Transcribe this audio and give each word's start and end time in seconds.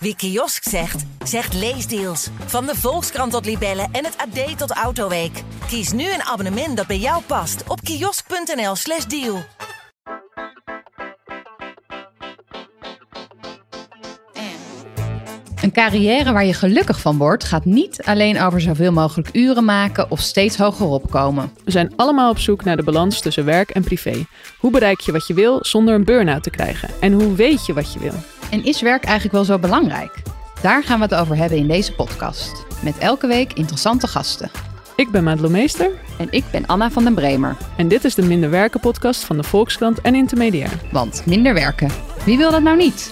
Wie 0.00 0.16
kiosk 0.16 0.68
zegt, 0.68 1.04
zegt 1.24 1.54
leesdeals. 1.54 2.28
Van 2.46 2.66
de 2.66 2.74
Volkskrant 2.74 3.32
tot 3.32 3.44
Libellen 3.44 3.88
en 3.92 4.04
het 4.04 4.16
AD 4.16 4.58
tot 4.58 4.70
Autoweek. 4.70 5.42
Kies 5.68 5.92
nu 5.92 6.12
een 6.12 6.22
abonnement 6.22 6.76
dat 6.76 6.86
bij 6.86 6.98
jou 6.98 7.22
past 7.22 7.62
op 7.68 7.80
kiosk.nl/slash 7.80 9.04
deal. 9.04 9.42
Een 15.62 15.72
carrière 15.72 16.32
waar 16.32 16.44
je 16.44 16.54
gelukkig 16.54 17.00
van 17.00 17.18
wordt, 17.18 17.44
gaat 17.44 17.64
niet 17.64 18.02
alleen 18.04 18.40
over 18.40 18.60
zoveel 18.60 18.92
mogelijk 18.92 19.28
uren 19.32 19.64
maken 19.64 20.10
of 20.10 20.20
steeds 20.20 20.56
hoger 20.56 20.86
opkomen. 20.86 21.52
We 21.64 21.70
zijn 21.70 21.92
allemaal 21.96 22.30
op 22.30 22.38
zoek 22.38 22.64
naar 22.64 22.76
de 22.76 22.82
balans 22.82 23.20
tussen 23.20 23.44
werk 23.44 23.70
en 23.70 23.84
privé. 23.84 24.26
Hoe 24.58 24.70
bereik 24.70 25.00
je 25.00 25.12
wat 25.12 25.26
je 25.26 25.34
wil 25.34 25.58
zonder 25.60 25.94
een 25.94 26.04
burn-out 26.04 26.42
te 26.42 26.50
krijgen? 26.50 26.88
En 27.00 27.12
hoe 27.12 27.34
weet 27.34 27.66
je 27.66 27.72
wat 27.72 27.92
je 27.92 27.98
wil? 27.98 28.37
En 28.50 28.64
is 28.64 28.80
werk 28.80 29.04
eigenlijk 29.04 29.34
wel 29.34 29.44
zo 29.44 29.58
belangrijk? 29.58 30.22
Daar 30.62 30.84
gaan 30.84 30.98
we 30.98 31.04
het 31.04 31.14
over 31.14 31.36
hebben 31.36 31.58
in 31.58 31.68
deze 31.68 31.94
podcast. 31.94 32.66
Met 32.82 32.98
elke 32.98 33.26
week 33.26 33.52
interessante 33.52 34.06
gasten. 34.06 34.50
Ik 34.96 35.10
ben 35.10 35.24
Madelon 35.24 35.52
Meester 35.52 35.90
En 36.18 36.26
ik 36.30 36.44
ben 36.50 36.66
Anna 36.66 36.90
van 36.90 37.04
den 37.04 37.14
Bremer. 37.14 37.56
en 37.76 37.88
dit 37.88 38.04
is 38.04 38.14
de 38.14 38.22
Minder 38.22 38.50
Werken 38.50 38.80
podcast 38.80 39.24
van 39.24 39.36
de 39.36 39.42
Volkskrant 39.42 40.00
en 40.00 40.14
Intermediair. 40.14 40.70
Want 40.92 41.22
minder 41.26 41.54
werken, 41.54 41.90
wie 42.24 42.36
wil 42.36 42.50
dat 42.50 42.62
nou 42.62 42.76
niet? 42.76 43.10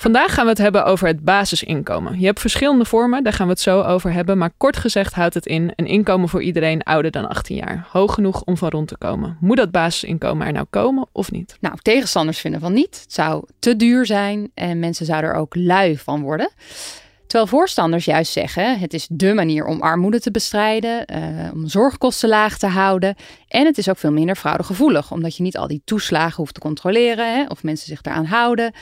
Vandaag 0.00 0.34
gaan 0.34 0.44
we 0.44 0.50
het 0.50 0.58
hebben 0.58 0.84
over 0.84 1.06
het 1.06 1.24
basisinkomen. 1.24 2.20
Je 2.20 2.26
hebt 2.26 2.40
verschillende 2.40 2.84
vormen, 2.84 3.24
daar 3.24 3.32
gaan 3.32 3.46
we 3.46 3.52
het 3.52 3.60
zo 3.60 3.82
over 3.82 4.12
hebben. 4.12 4.38
Maar 4.38 4.50
kort 4.56 4.76
gezegd 4.76 5.14
houdt 5.14 5.34
het 5.34 5.46
in 5.46 5.72
een 5.76 5.86
inkomen 5.86 6.28
voor 6.28 6.42
iedereen 6.42 6.82
ouder 6.82 7.10
dan 7.10 7.28
18 7.28 7.56
jaar. 7.56 7.86
Hoog 7.90 8.14
genoeg 8.14 8.42
om 8.42 8.56
van 8.56 8.68
rond 8.68 8.88
te 8.88 8.96
komen. 8.96 9.36
Moet 9.40 9.56
dat 9.56 9.70
basisinkomen 9.70 10.46
er 10.46 10.52
nou 10.52 10.66
komen 10.70 11.06
of 11.12 11.30
niet? 11.30 11.56
Nou, 11.60 11.74
tegenstanders 11.82 12.38
vinden 12.38 12.60
van 12.60 12.72
niet. 12.72 13.00
Het 13.02 13.12
zou 13.12 13.44
te 13.58 13.76
duur 13.76 14.06
zijn 14.06 14.50
en 14.54 14.78
mensen 14.78 15.06
zouden 15.06 15.30
er 15.30 15.36
ook 15.36 15.54
lui 15.54 15.98
van 15.98 16.22
worden. 16.22 16.50
Terwijl 17.30 17.50
voorstanders 17.50 18.04
juist 18.04 18.32
zeggen: 18.32 18.78
het 18.78 18.94
is 18.94 19.06
dé 19.10 19.34
manier 19.34 19.64
om 19.66 19.80
armoede 19.80 20.20
te 20.20 20.30
bestrijden, 20.30 21.06
eh, 21.06 21.22
om 21.52 21.68
zorgkosten 21.68 22.28
laag 22.28 22.58
te 22.58 22.66
houden. 22.66 23.14
En 23.48 23.66
het 23.66 23.78
is 23.78 23.88
ook 23.88 23.98
veel 23.98 24.12
minder 24.12 24.36
fraudegevoelig, 24.36 25.12
omdat 25.12 25.36
je 25.36 25.42
niet 25.42 25.56
al 25.56 25.66
die 25.66 25.82
toeslagen 25.84 26.36
hoeft 26.36 26.54
te 26.54 26.60
controleren 26.60 27.34
hè, 27.34 27.44
of 27.46 27.62
mensen 27.62 27.86
zich 27.86 28.02
eraan 28.02 28.24
houden. 28.24 28.72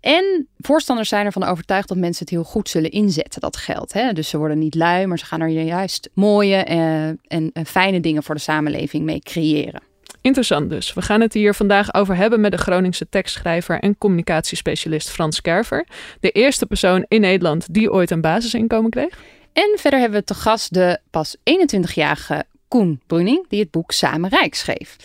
En 0.00 0.48
voorstanders 0.58 1.08
zijn 1.08 1.26
ervan 1.26 1.44
overtuigd 1.44 1.88
dat 1.88 1.96
mensen 1.96 2.24
het 2.24 2.34
heel 2.34 2.44
goed 2.44 2.68
zullen 2.68 2.90
inzetten, 2.90 3.40
dat 3.40 3.56
geld. 3.56 3.92
Hè? 3.92 4.12
Dus 4.12 4.28
ze 4.28 4.38
worden 4.38 4.58
niet 4.58 4.74
lui, 4.74 5.06
maar 5.06 5.18
ze 5.18 5.24
gaan 5.24 5.40
er 5.40 5.48
juist 5.48 6.10
mooie 6.14 6.56
eh, 6.56 7.06
en, 7.06 7.50
en 7.52 7.66
fijne 7.66 8.00
dingen 8.00 8.22
voor 8.22 8.34
de 8.34 8.40
samenleving 8.40 9.04
mee 9.04 9.20
creëren. 9.20 9.91
Interessant 10.22 10.70
dus. 10.70 10.94
We 10.94 11.02
gaan 11.02 11.20
het 11.20 11.32
hier 11.32 11.54
vandaag 11.54 11.94
over 11.94 12.16
hebben 12.16 12.40
met 12.40 12.50
de 12.50 12.58
Groningse 12.58 13.08
tekstschrijver 13.08 13.80
en 13.80 13.98
communicatiespecialist 13.98 15.10
Frans 15.10 15.40
Kerver. 15.40 15.86
De 16.20 16.30
eerste 16.30 16.66
persoon 16.66 17.04
in 17.08 17.20
Nederland 17.20 17.74
die 17.74 17.92
ooit 17.92 18.10
een 18.10 18.20
basisinkomen 18.20 18.90
kreeg. 18.90 19.18
En 19.52 19.78
verder 19.78 20.00
hebben 20.00 20.18
we 20.18 20.24
te 20.24 20.34
gast 20.34 20.74
de 20.74 20.98
pas 21.10 21.36
21-jarige 21.36 22.44
Koen 22.68 23.00
Bruning, 23.06 23.48
die 23.48 23.60
het 23.60 23.70
boek 23.70 23.92
Samen 23.92 24.30
Rijk 24.30 24.54
schreef. 24.54 24.96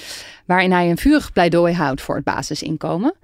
Waarin 0.45 0.71
hij 0.71 0.89
een 0.89 0.97
vurig 0.97 1.33
pleidooi 1.33 1.73
houdt 1.73 2.01
voor 2.01 2.15
het 2.15 2.23
basisinkomen. 2.23 3.15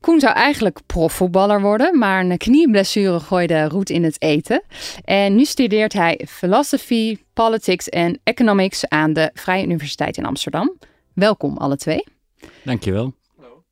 Koen 0.00 0.20
zou 0.20 0.34
eigenlijk 0.34 0.78
profvoetballer 0.86 1.60
worden, 1.60 1.98
maar 1.98 2.24
een 2.24 2.36
knieblessure 2.36 3.20
gooide 3.20 3.68
roet 3.68 3.90
in 3.90 4.04
het 4.04 4.22
eten. 4.22 4.62
En 5.04 5.34
nu 5.34 5.44
studeert 5.44 5.92
hij 5.92 6.20
Philosophy, 6.28 7.16
Politics 7.32 7.88
en 7.88 8.20
Economics 8.22 8.88
aan 8.88 9.12
de 9.12 9.30
Vrije 9.34 9.64
Universiteit 9.64 10.16
in 10.16 10.26
Amsterdam. 10.26 10.78
Welkom 11.14 11.56
alle 11.56 11.76
twee. 11.76 12.04
Dankjewel. 12.64 13.14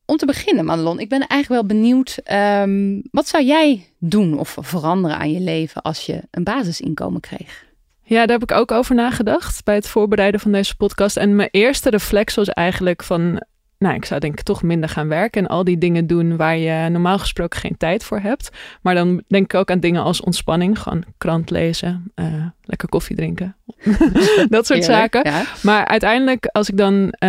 Om 0.07 0.17
te 0.17 0.27
beginnen, 0.27 0.65
Madelon, 0.65 1.01
ik 1.01 1.09
ben 1.09 1.27
eigenlijk 1.27 1.63
wel 1.63 1.79
benieuwd. 1.79 2.19
ehm, 2.25 3.01
wat 3.11 3.29
zou 3.29 3.45
jij 3.45 3.93
doen 3.99 4.39
of 4.39 4.57
veranderen 4.61 5.17
aan 5.17 5.33
je 5.33 5.41
leven 5.41 5.83
als 5.83 6.07
je 6.07 6.23
een 6.31 6.45
basisinkomen 6.45 7.21
kreeg? 7.21 7.69
Ja, 8.03 8.27
daar 8.27 8.39
heb 8.39 8.51
ik 8.51 8.57
ook 8.57 8.73
over 8.73 8.95
nagedacht 8.95 9.65
bij 9.65 9.75
het 9.75 9.89
voorbereiden 9.89 10.41
van 10.41 10.53
deze 10.53 10.77
podcast. 10.77 11.17
En 11.17 11.37
mijn 11.37 11.49
eerste 11.53 11.91
reflex 11.91 12.35
was 12.35 12.49
eigenlijk 12.49 13.03
van, 13.03 13.43
nou, 13.81 13.95
ik 13.95 14.05
zou 14.05 14.21
denk 14.21 14.39
ik 14.39 14.45
toch 14.45 14.63
minder 14.63 14.89
gaan 14.89 15.09
werken 15.09 15.43
en 15.43 15.49
al 15.49 15.65
die 15.65 15.79
dingen 15.79 16.07
doen 16.07 16.37
waar 16.37 16.57
je 16.57 16.89
normaal 16.89 17.19
gesproken 17.19 17.61
geen 17.61 17.77
tijd 17.77 18.05
voor 18.05 18.19
hebt. 18.19 18.51
Maar 18.83 18.95
dan 18.95 19.23
denk 19.29 19.45
ik 19.45 19.55
ook 19.55 19.71
aan 19.71 19.81
dingen 19.81 20.03
als 20.03 20.21
ontspanning, 20.21 20.79
gewoon 20.79 21.05
krant 21.19 21.51
lezen, 21.51 22.13
eh, 22.15 22.47
lekker 22.63 22.89
koffie 22.89 23.17
drinken, 23.17 23.57
dat 24.49 24.67
soort 24.67 24.81
Eerlijk, 24.81 24.85
zaken. 24.85 25.31
Ja. 25.31 25.45
Maar 25.63 25.85
uiteindelijk, 25.85 26.47
als 26.47 26.69
ik 26.69 26.77
dan, 26.77 27.11
eh, 27.11 27.29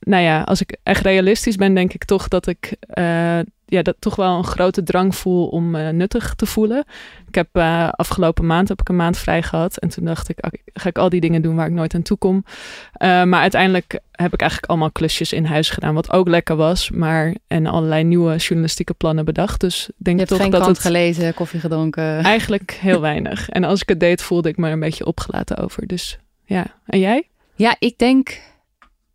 nou 0.00 0.22
ja, 0.22 0.42
als 0.42 0.60
ik 0.60 0.76
echt 0.82 1.04
realistisch 1.04 1.56
ben, 1.56 1.74
denk 1.74 1.92
ik 1.92 2.04
toch 2.04 2.28
dat 2.28 2.46
ik 2.46 2.76
eh, 2.80 3.38
ja, 3.72 3.82
dat 3.82 3.96
toch 3.98 4.16
wel 4.16 4.36
een 4.36 4.44
grote 4.44 4.82
drang 4.82 5.16
voel 5.16 5.46
om 5.46 5.70
me 5.70 5.92
nuttig 5.92 6.34
te 6.34 6.46
voelen. 6.46 6.84
Ik 7.28 7.34
heb 7.34 7.48
eh, 7.52 7.88
afgelopen 7.88 8.46
maand 8.46 8.68
heb 8.68 8.80
ik 8.80 8.88
een 8.88 8.96
maand 8.96 9.18
vrij 9.18 9.42
gehad 9.42 9.78
en 9.78 9.88
toen 9.88 10.04
dacht 10.04 10.28
ik, 10.28 10.38
ga 10.72 10.88
ik 10.88 10.98
al 10.98 11.08
die 11.08 11.20
dingen 11.20 11.42
doen 11.42 11.56
waar 11.56 11.66
ik 11.66 11.72
nooit 11.72 11.94
aan 11.94 12.02
toe 12.02 12.16
kom. 12.16 12.44
Eh, 12.92 13.22
maar 13.22 13.40
uiteindelijk 13.40 14.00
heb 14.10 14.32
ik 14.32 14.40
eigenlijk 14.40 14.70
allemaal 14.70 14.90
klusjes 14.90 15.32
in 15.32 15.44
huis 15.44 15.70
gedaan, 15.70 15.94
wat 15.94 16.12
ook 16.12 16.28
lekker 16.28 16.56
was, 16.56 16.90
maar 16.90 17.34
en 17.46 17.66
allerlei 17.66 18.04
nieuwe 18.04 18.36
journalistieke 18.36 18.94
plannen 18.94 19.24
bedacht. 19.24 19.60
Dus 19.60 19.90
denk 19.96 20.18
Je 20.18 20.24
hebt 20.24 20.28
toch 20.28 20.40
geen 20.40 20.50
dat 20.50 20.60
krant 20.60 20.76
het 20.76 20.86
gelezen, 20.86 21.34
koffie 21.34 21.60
gedronken. 21.60 22.22
eigenlijk 22.22 22.78
heel 22.80 23.00
weinig. 23.00 23.48
En 23.48 23.64
als 23.64 23.80
ik 23.80 23.88
het 23.88 24.00
deed, 24.00 24.22
voelde 24.22 24.48
ik 24.48 24.56
me 24.56 24.66
er 24.66 24.72
een 24.72 24.80
beetje 24.80 25.06
opgelaten 25.06 25.56
over. 25.56 25.86
Dus 25.86 26.18
ja, 26.44 26.66
en 26.86 26.98
jij? 26.98 27.28
Ja, 27.54 27.76
ik 27.78 27.98
denk 27.98 28.40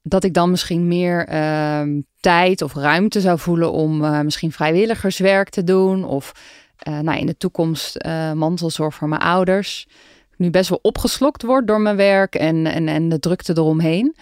dat 0.07 0.23
ik 0.23 0.33
dan 0.33 0.49
misschien 0.49 0.87
meer 0.87 1.25
ehm, 1.25 2.01
tijd 2.19 2.61
of 2.61 2.73
ruimte 2.73 3.21
zou 3.21 3.39
voelen 3.39 3.71
om 3.71 4.03
eh, 4.03 4.21
misschien 4.21 4.51
vrijwilligerswerk 4.51 5.49
te 5.49 5.63
doen. 5.63 6.03
Of 6.03 6.31
eh, 6.77 6.99
nou, 6.99 7.19
in 7.19 7.25
de 7.25 7.37
toekomst 7.37 7.95
eh, 7.95 8.31
mantelzorg 8.31 8.95
voor 8.95 9.07
mijn 9.09 9.21
ouders. 9.21 9.87
Nu 10.37 10.49
best 10.49 10.69
wel 10.69 10.79
opgeslokt 10.81 11.43
word 11.43 11.67
door 11.67 11.81
mijn 11.81 11.95
werk 11.95 12.35
en, 12.35 12.65
en, 12.65 12.87
en 12.87 13.09
de 13.09 13.19
drukte 13.19 13.53
eromheen. 13.55 14.15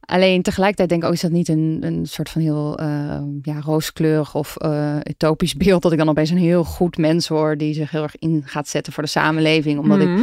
Alleen 0.00 0.42
tegelijkertijd 0.42 0.88
denk 0.88 1.02
ik 1.02 1.08
ook, 1.08 1.14
is 1.14 1.20
dat 1.20 1.30
niet 1.30 1.48
een, 1.48 1.78
een 1.82 2.06
soort 2.06 2.30
van 2.30 2.42
heel 2.42 2.78
eh, 2.78 3.20
ja, 3.42 3.60
rooskleurig 3.60 4.34
of 4.34 4.56
utopisch 5.02 5.54
beeld. 5.64 5.82
Dat 5.82 5.92
ik 5.92 5.98
dan 5.98 6.08
opeens 6.08 6.30
een 6.30 6.36
heel 6.38 6.64
goed 6.64 6.96
mens 6.98 7.28
word 7.28 7.58
die 7.58 7.74
zich 7.74 7.90
heel 7.90 8.02
erg 8.02 8.16
in 8.18 8.42
gaat 8.44 8.68
zetten 8.68 8.92
voor 8.92 9.02
de 9.02 9.08
samenleving. 9.08 9.78
Omdat 9.78 10.00
ik 10.00 10.08
Mhm. 10.08 10.22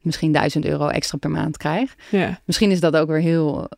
misschien 0.00 0.32
duizend 0.32 0.64
euro 0.64 0.88
extra 0.88 1.18
per 1.18 1.30
maand 1.30 1.56
krijg. 1.56 1.94
Ja. 2.10 2.40
Misschien 2.44 2.70
is 2.70 2.80
dat 2.80 2.96
ook 2.96 3.08
weer 3.08 3.20
heel 3.20 3.68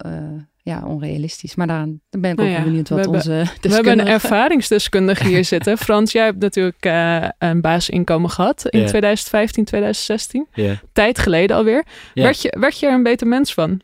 ja, 0.67 0.83
onrealistisch. 0.87 1.55
Maar 1.55 1.67
daar, 1.67 1.87
daar 2.11 2.21
ben 2.21 2.31
ik 2.31 2.37
Nou 2.37 2.49
ook 2.49 2.55
ja, 2.55 2.61
wel 2.61 2.71
benieuwd 2.71 2.89
we 2.89 2.95
wat 2.95 3.05
hebben- 3.05 3.21
onze 3.21 3.31
We 3.31 3.37
hebben 3.37 3.53
een 3.63 3.97
deskundige- 3.99 4.11
ervaringsdeskundige 4.11 5.27
hier 5.27 5.45
zitten. 5.55 5.79
Frans, 5.79 6.13
jij 6.13 6.25
hebt 6.25 6.39
natuurlijk 6.39 6.77
eh, 6.85 7.29
een 7.39 7.61
basisinkomen 7.61 8.31
gehad 8.31 8.67
in 8.69 8.81
Ja. 8.81 8.87
2015, 8.87 9.65
2016. 9.65 10.47
Ja. 10.55 10.81
Tijd 10.93 11.19
geleden 11.19 11.57
alweer. 11.57 11.85
Werd, 12.15 12.43
je, 12.43 12.57
werd 12.59 12.79
je 12.81 12.87
er 12.87 12.93
een 12.93 13.03
beter 13.03 13.27
mens 13.27 13.55
van? 13.55 13.81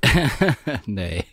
nee. 0.84 1.24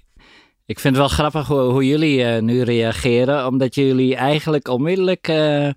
Ik 0.65 0.79
vind 0.79 0.95
het 0.95 1.05
wel 1.05 1.07
grappig 1.17 1.47
hoe, 1.47 1.59
hoe 1.59 1.87
jullie 1.87 2.23
eh, 2.23 2.41
nu 2.41 2.61
reageren, 2.61 3.47
omdat 3.47 3.75
jullie 3.75 4.15
eigenlijk 4.15 4.67
onmiddellijk 4.67 5.27
eh, 5.27 5.69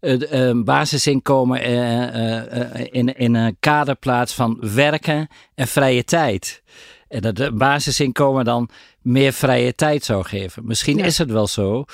het 0.00 0.24
eh, 0.26 0.50
basisinkomen 0.64 1.62
eh, 1.62 2.02
eh, 2.02 2.60
eh, 2.80 2.86
in, 2.90 3.16
in 3.16 3.34
een 3.34 3.56
kader 3.60 3.94
plaatst 3.96 4.34
van 4.34 4.58
werken 4.74 5.26
en 5.54 5.66
vrije 5.68 6.04
tijd. 6.04 6.62
En 7.12 7.20
dat 7.20 7.38
het 7.38 7.54
basisinkomen 7.58 8.44
dan 8.44 8.68
meer 9.02 9.32
vrije 9.32 9.74
tijd 9.74 10.04
zou 10.04 10.24
geven. 10.24 10.66
Misschien 10.66 10.96
Ja. 10.96 11.04
is 11.04 11.18
het 11.18 11.30
wel 11.30 11.46
zo, 11.46 11.84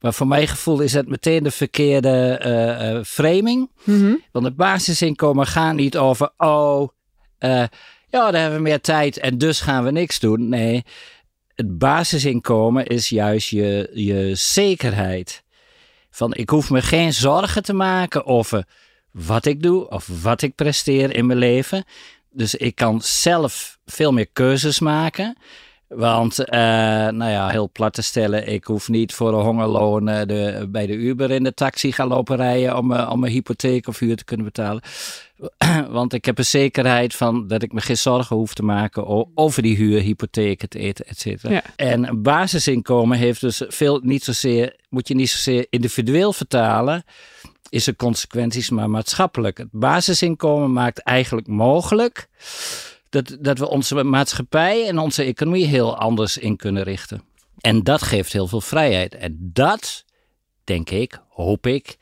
maar 0.00 0.14
voor 0.14 0.26
mijn 0.26 0.48
gevoel 0.48 0.80
is 0.80 0.92
het 0.92 1.08
meteen 1.08 1.42
de 1.42 1.50
verkeerde 1.50 2.38
eh, 2.40 2.90
eh, 2.90 3.04
framing. 3.04 3.70
Mhm. 3.84 4.14
Want 4.32 4.44
het 4.44 4.56
basisinkomen 4.56 5.46
gaat 5.46 5.74
niet 5.74 5.96
over, 5.96 6.30
oh, 6.36 6.88
eh, 7.38 7.64
ja, 8.08 8.30
dan 8.30 8.34
hebben 8.34 8.56
we 8.58 8.62
meer 8.64 8.80
tijd 8.80 9.18
en 9.18 9.38
dus 9.38 9.60
gaan 9.60 9.84
we 9.84 9.90
niks 9.90 10.18
doen. 10.18 10.48
Nee, 10.48 10.84
het 11.54 11.78
basisinkomen 11.78 12.86
is 12.86 13.08
juist 13.08 13.48
je, 13.48 13.90
je 13.94 14.30
zekerheid. 14.34 15.42
Van 16.10 16.34
ik 16.34 16.50
hoef 16.50 16.70
me 16.70 16.82
geen 16.82 17.12
zorgen 17.12 17.62
te 17.62 17.72
maken 17.72 18.26
over 18.26 18.64
wat 19.10 19.44
ik 19.46 19.62
doe 19.62 19.88
of 19.88 20.08
wat 20.22 20.42
ik 20.42 20.54
presteer 20.54 21.14
in 21.14 21.26
mijn 21.26 21.38
leven. 21.38 21.84
Dus 22.30 22.54
ik 22.54 22.74
kan 22.74 23.00
zelf 23.02 23.77
veel 23.90 24.12
meer 24.12 24.28
keuzes 24.32 24.78
maken. 24.78 25.36
Want, 25.88 26.38
eh, 26.38 26.58
nou 27.08 27.30
ja, 27.30 27.48
heel 27.48 27.70
plat 27.72 27.92
te 27.92 28.02
stellen, 28.02 28.48
ik 28.48 28.64
hoef 28.64 28.88
niet 28.88 29.14
voor 29.14 29.34
een 29.34 29.44
hongerloon 29.44 30.08
eh, 30.08 30.26
de, 30.26 30.66
bij 30.68 30.86
de 30.86 30.92
Uber 30.92 31.30
in 31.30 31.42
de 31.42 31.54
taxi 31.54 31.92
gaan 31.92 32.08
lopen 32.08 32.36
rijden 32.36 32.76
om, 32.76 32.92
eh, 32.92 33.10
om 33.12 33.24
een 33.24 33.30
hypotheek 33.30 33.86
of 33.86 33.98
huur 33.98 34.16
te 34.16 34.24
kunnen 34.24 34.46
betalen. 34.46 34.82
Want 35.90 36.12
ik 36.12 36.24
heb 36.24 36.38
een 36.38 36.44
zekerheid 36.44 37.14
van 37.14 37.46
dat 37.46 37.62
ik 37.62 37.72
me 37.72 37.80
geen 37.80 37.96
zorgen 37.96 38.36
hoef 38.36 38.54
te 38.54 38.62
maken 38.62 39.36
over 39.36 39.62
die 39.62 39.76
huur, 39.76 40.00
hypotheek, 40.00 40.60
het 40.60 40.74
eten, 40.74 41.06
et 41.06 41.18
cetera. 41.18 41.52
Ja. 41.52 41.62
En 41.76 42.22
basisinkomen 42.22 43.18
heeft 43.18 43.40
dus 43.40 43.62
veel, 43.68 44.00
niet 44.02 44.24
zozeer, 44.24 44.76
moet 44.88 45.08
je 45.08 45.14
niet 45.14 45.30
zozeer 45.30 45.66
individueel 45.70 46.32
vertalen, 46.32 47.04
is 47.68 47.86
er 47.86 47.96
consequenties, 47.96 48.70
maar 48.70 48.90
maatschappelijk. 48.90 49.58
Het 49.58 49.70
basisinkomen 49.70 50.72
maakt 50.72 50.98
eigenlijk 50.98 51.46
mogelijk 51.46 52.28
dat, 53.10 53.36
dat 53.40 53.58
we 53.58 53.68
onze 53.68 54.04
maatschappij 54.04 54.86
en 54.86 54.98
onze 54.98 55.22
economie 55.24 55.66
heel 55.66 55.96
anders 55.96 56.38
in 56.38 56.56
kunnen 56.56 56.82
richten. 56.82 57.22
En 57.60 57.82
dat 57.82 58.02
geeft 58.02 58.32
heel 58.32 58.46
veel 58.46 58.60
vrijheid. 58.60 59.14
En 59.14 59.50
dat, 59.52 60.04
denk 60.64 60.90
ik, 60.90 61.20
hoop 61.28 61.66
ik, 61.66 61.96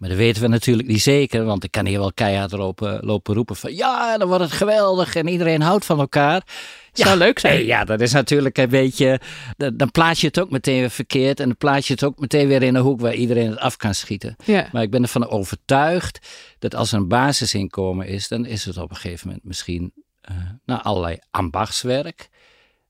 maar 0.00 0.08
dat 0.08 0.18
weten 0.18 0.42
we 0.42 0.48
natuurlijk 0.48 0.88
niet 0.88 1.02
zeker, 1.02 1.44
want 1.44 1.64
ik 1.64 1.70
kan 1.70 1.86
hier 1.86 1.98
wel 1.98 2.12
keihard 2.12 2.52
lopen, 2.52 3.04
lopen 3.04 3.34
roepen 3.34 3.56
van 3.56 3.74
ja, 3.74 4.18
dan 4.18 4.28
wordt 4.28 4.42
het 4.42 4.52
geweldig 4.52 5.14
en 5.14 5.28
iedereen 5.28 5.60
houdt 5.60 5.84
van 5.84 5.98
elkaar. 5.98 6.42
Zou 6.92 7.18
leuk 7.18 7.38
zijn. 7.38 7.54
nee, 7.54 7.66
ja, 7.74 7.84
dat 7.84 8.00
is 8.00 8.12
natuurlijk 8.12 8.58
een 8.58 8.68
beetje. 8.68 9.20
Dan, 9.56 9.76
dan 9.76 9.90
plaats 9.90 10.20
je 10.20 10.26
het 10.26 10.40
ook 10.40 10.50
meteen 10.50 10.80
weer 10.80 10.90
verkeerd. 10.90 11.40
En 11.40 11.46
dan 11.46 11.56
plaats 11.56 11.86
je 11.86 11.92
het 11.92 12.04
ook 12.04 12.18
meteen 12.18 12.48
weer 12.48 12.62
in 12.62 12.74
een 12.74 12.82
hoek 12.82 13.00
waar 13.00 13.14
iedereen 13.14 13.50
het 13.50 13.58
af 13.58 13.76
kan 13.76 13.94
schieten. 13.94 14.36
Ja. 14.44 14.68
Maar 14.72 14.82
ik 14.82 14.90
ben 14.90 15.02
ervan 15.02 15.28
overtuigd 15.28 16.28
dat 16.58 16.74
als 16.74 16.92
er 16.92 16.98
een 16.98 17.08
basisinkomen 17.08 18.06
is, 18.06 18.28
dan 18.28 18.46
is 18.46 18.64
het 18.64 18.76
op 18.76 18.90
een 18.90 18.96
gegeven 18.96 19.26
moment 19.26 19.44
misschien 19.44 19.92
nou, 20.64 20.82
allerlei 20.82 21.18
ambachtswerk. 21.30 22.28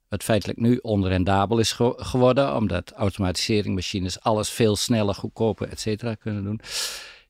Wat 0.08 0.22
feitelijk 0.22 0.58
nu 0.58 0.76
onrendabel 0.82 1.58
is 1.58 1.72
ge- 1.72 1.94
geworden, 1.96 2.56
omdat 2.56 2.92
automatiseringsmachines 2.96 4.20
alles 4.20 4.50
veel 4.50 4.76
sneller, 4.76 5.14
goedkoper, 5.14 5.68
et 5.68 5.80
cetera 5.80 6.14
kunnen 6.14 6.44
doen. 6.44 6.60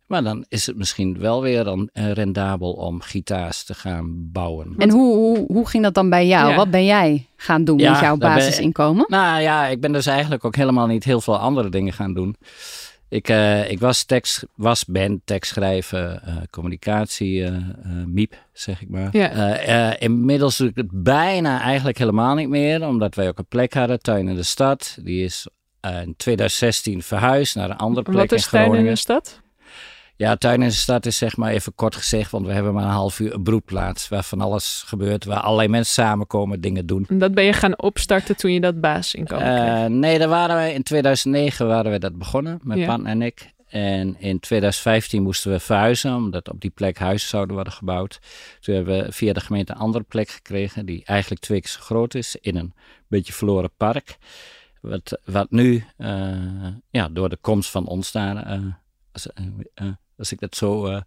Maar 0.06 0.22
dan 0.22 0.44
is 0.48 0.66
het 0.66 0.76
misschien 0.76 1.18
wel 1.18 1.42
weer 1.42 1.64
dan, 1.64 1.88
eh, 1.92 2.12
rendabel 2.12 2.72
om 2.72 3.00
gitaars 3.00 3.64
te 3.64 3.74
gaan 3.74 4.30
bouwen. 4.32 4.74
En 4.78 4.90
hoe, 4.90 5.16
hoe, 5.16 5.44
hoe 5.46 5.68
ging 5.68 5.82
dat 5.82 5.94
dan 5.94 6.10
bij 6.10 6.26
jou? 6.26 6.50
Ja. 6.50 6.56
Wat 6.56 6.70
ben 6.70 6.84
jij 6.84 7.26
gaan 7.36 7.64
doen 7.64 7.78
Ja, 7.78 7.90
met 7.90 8.00
jouw 8.00 8.16
ben- 8.16 8.34
basisinkomen? 8.34 9.04
Nou 9.08 9.40
ja, 9.40 9.66
ik 9.66 9.80
ben 9.80 9.92
dus 9.92 10.06
eigenlijk 10.06 10.44
ook 10.44 10.56
helemaal 10.56 10.86
niet 10.86 11.04
heel 11.04 11.20
veel 11.20 11.38
andere 11.38 11.68
dingen 11.68 11.92
gaan 11.92 12.14
doen. 12.14 12.36
Ik, 13.10 13.28
eh, 13.28 13.70
ik 13.70 13.80
was, 13.80 14.04
tekst, 14.04 14.46
was 14.54 14.84
ben 14.84 15.22
tekstschrijven, 15.24 16.22
eh, 16.22 16.36
communicatie, 16.50 17.44
eh, 17.44 17.54
eh, 17.56 17.64
miep, 18.06 18.34
zeg 18.52 18.82
ik 18.82 18.88
maar. 18.88 19.08
Ja. 19.16 19.98
Inmiddels 19.98 20.56
doe 20.56 20.68
ik 20.68 20.76
het 20.76 21.02
bijna 21.02 21.60
eigenlijk 21.60 21.98
helemaal 21.98 22.34
niet 22.34 22.48
meer, 22.48 22.86
omdat 22.86 23.14
wij 23.14 23.28
ook 23.28 23.38
een 23.38 23.46
plek 23.46 23.74
hadden, 23.74 24.00
Tuin 24.00 24.28
in 24.28 24.34
de 24.34 24.42
Stad. 24.42 24.98
Die 25.02 25.24
is 25.24 25.46
in 25.80 26.14
2016 26.16 27.02
verhuisd 27.02 27.54
naar 27.54 27.70
een 27.70 27.76
andere 27.76 28.10
plek 28.10 28.16
Wat 28.16 28.32
is 28.32 28.44
in 28.44 28.50
Tuin 28.50 28.62
in 28.64 28.70
Groningen. 28.70 28.94
de 28.94 29.00
stad? 29.00 29.40
Ja, 30.20 30.36
Tuin 30.36 30.62
in 30.62 30.68
de 30.68 30.74
Stad 30.74 31.06
is 31.06 31.16
zeg 31.16 31.36
maar 31.36 31.50
even 31.52 31.74
kort 31.74 31.96
gezegd, 31.96 32.30
want 32.30 32.46
we 32.46 32.52
hebben 32.52 32.74
maar 32.74 32.84
een 32.84 32.90
half 32.90 33.20
uur 33.20 33.34
een 33.34 33.42
broedplaats 33.42 34.08
waar 34.08 34.22
van 34.24 34.40
alles 34.40 34.82
gebeurt, 34.86 35.24
waar 35.24 35.40
allerlei 35.40 35.68
mensen 35.68 35.94
samenkomen, 35.94 36.60
dingen 36.60 36.86
doen. 36.86 37.04
En 37.08 37.18
Dat 37.18 37.34
ben 37.34 37.44
je 37.44 37.52
gaan 37.52 37.78
opstarten 37.78 38.36
toen 38.36 38.52
je 38.52 38.60
dat 38.60 38.80
basisinkomen 38.80 39.44
kreeg. 39.44 39.84
Eh, 39.84 39.84
nee, 39.84 40.18
daar 40.18 40.28
waren 40.28 40.56
wij 40.56 40.74
in 40.74 40.82
2009 40.82 41.66
waren 41.66 41.90
we 41.92 41.98
dat 41.98 42.18
begonnen, 42.18 42.60
mijn 42.62 42.78
Ja. 42.78 42.86
partner 42.86 43.10
en 43.10 43.22
ik. 43.22 43.52
En 43.68 44.16
in 44.18 44.40
2015 44.40 45.22
moesten 45.22 45.50
we 45.50 45.60
verhuizen, 45.60 46.14
omdat 46.14 46.48
op 46.50 46.60
die 46.60 46.70
plek 46.70 46.98
huizen 46.98 47.28
zouden 47.28 47.54
worden 47.54 47.72
gebouwd. 47.72 48.18
Toen 48.60 48.74
hebben 48.74 49.04
we 49.04 49.12
via 49.12 49.32
de 49.32 49.40
gemeente 49.40 49.72
een 49.72 49.78
andere 49.78 50.04
plek 50.04 50.28
gekregen, 50.28 50.86
die 50.86 51.02
eigenlijk 51.04 51.40
twee 51.40 51.60
keer 51.60 51.70
zo 51.70 51.80
groot 51.80 52.14
is, 52.14 52.36
in 52.40 52.56
een 52.56 52.74
beetje 53.08 53.32
verloren 53.32 53.70
park. 53.76 54.16
Wat, 54.80 55.18
wat 55.24 55.50
nu, 55.50 55.84
eh, 55.96 56.08
ja, 56.90 57.08
door 57.08 57.28
de 57.28 57.38
komst 57.40 57.70
van 57.70 57.86
ons 57.86 58.12
daar, 58.12 58.36
eh, 58.46 58.58
als, 60.20 60.32
eh, 60.32 60.32
eh, 60.32 60.32
ik 60.32 60.40
dat 60.40 60.56
zo... 60.56 60.86
eh, 60.86 61.00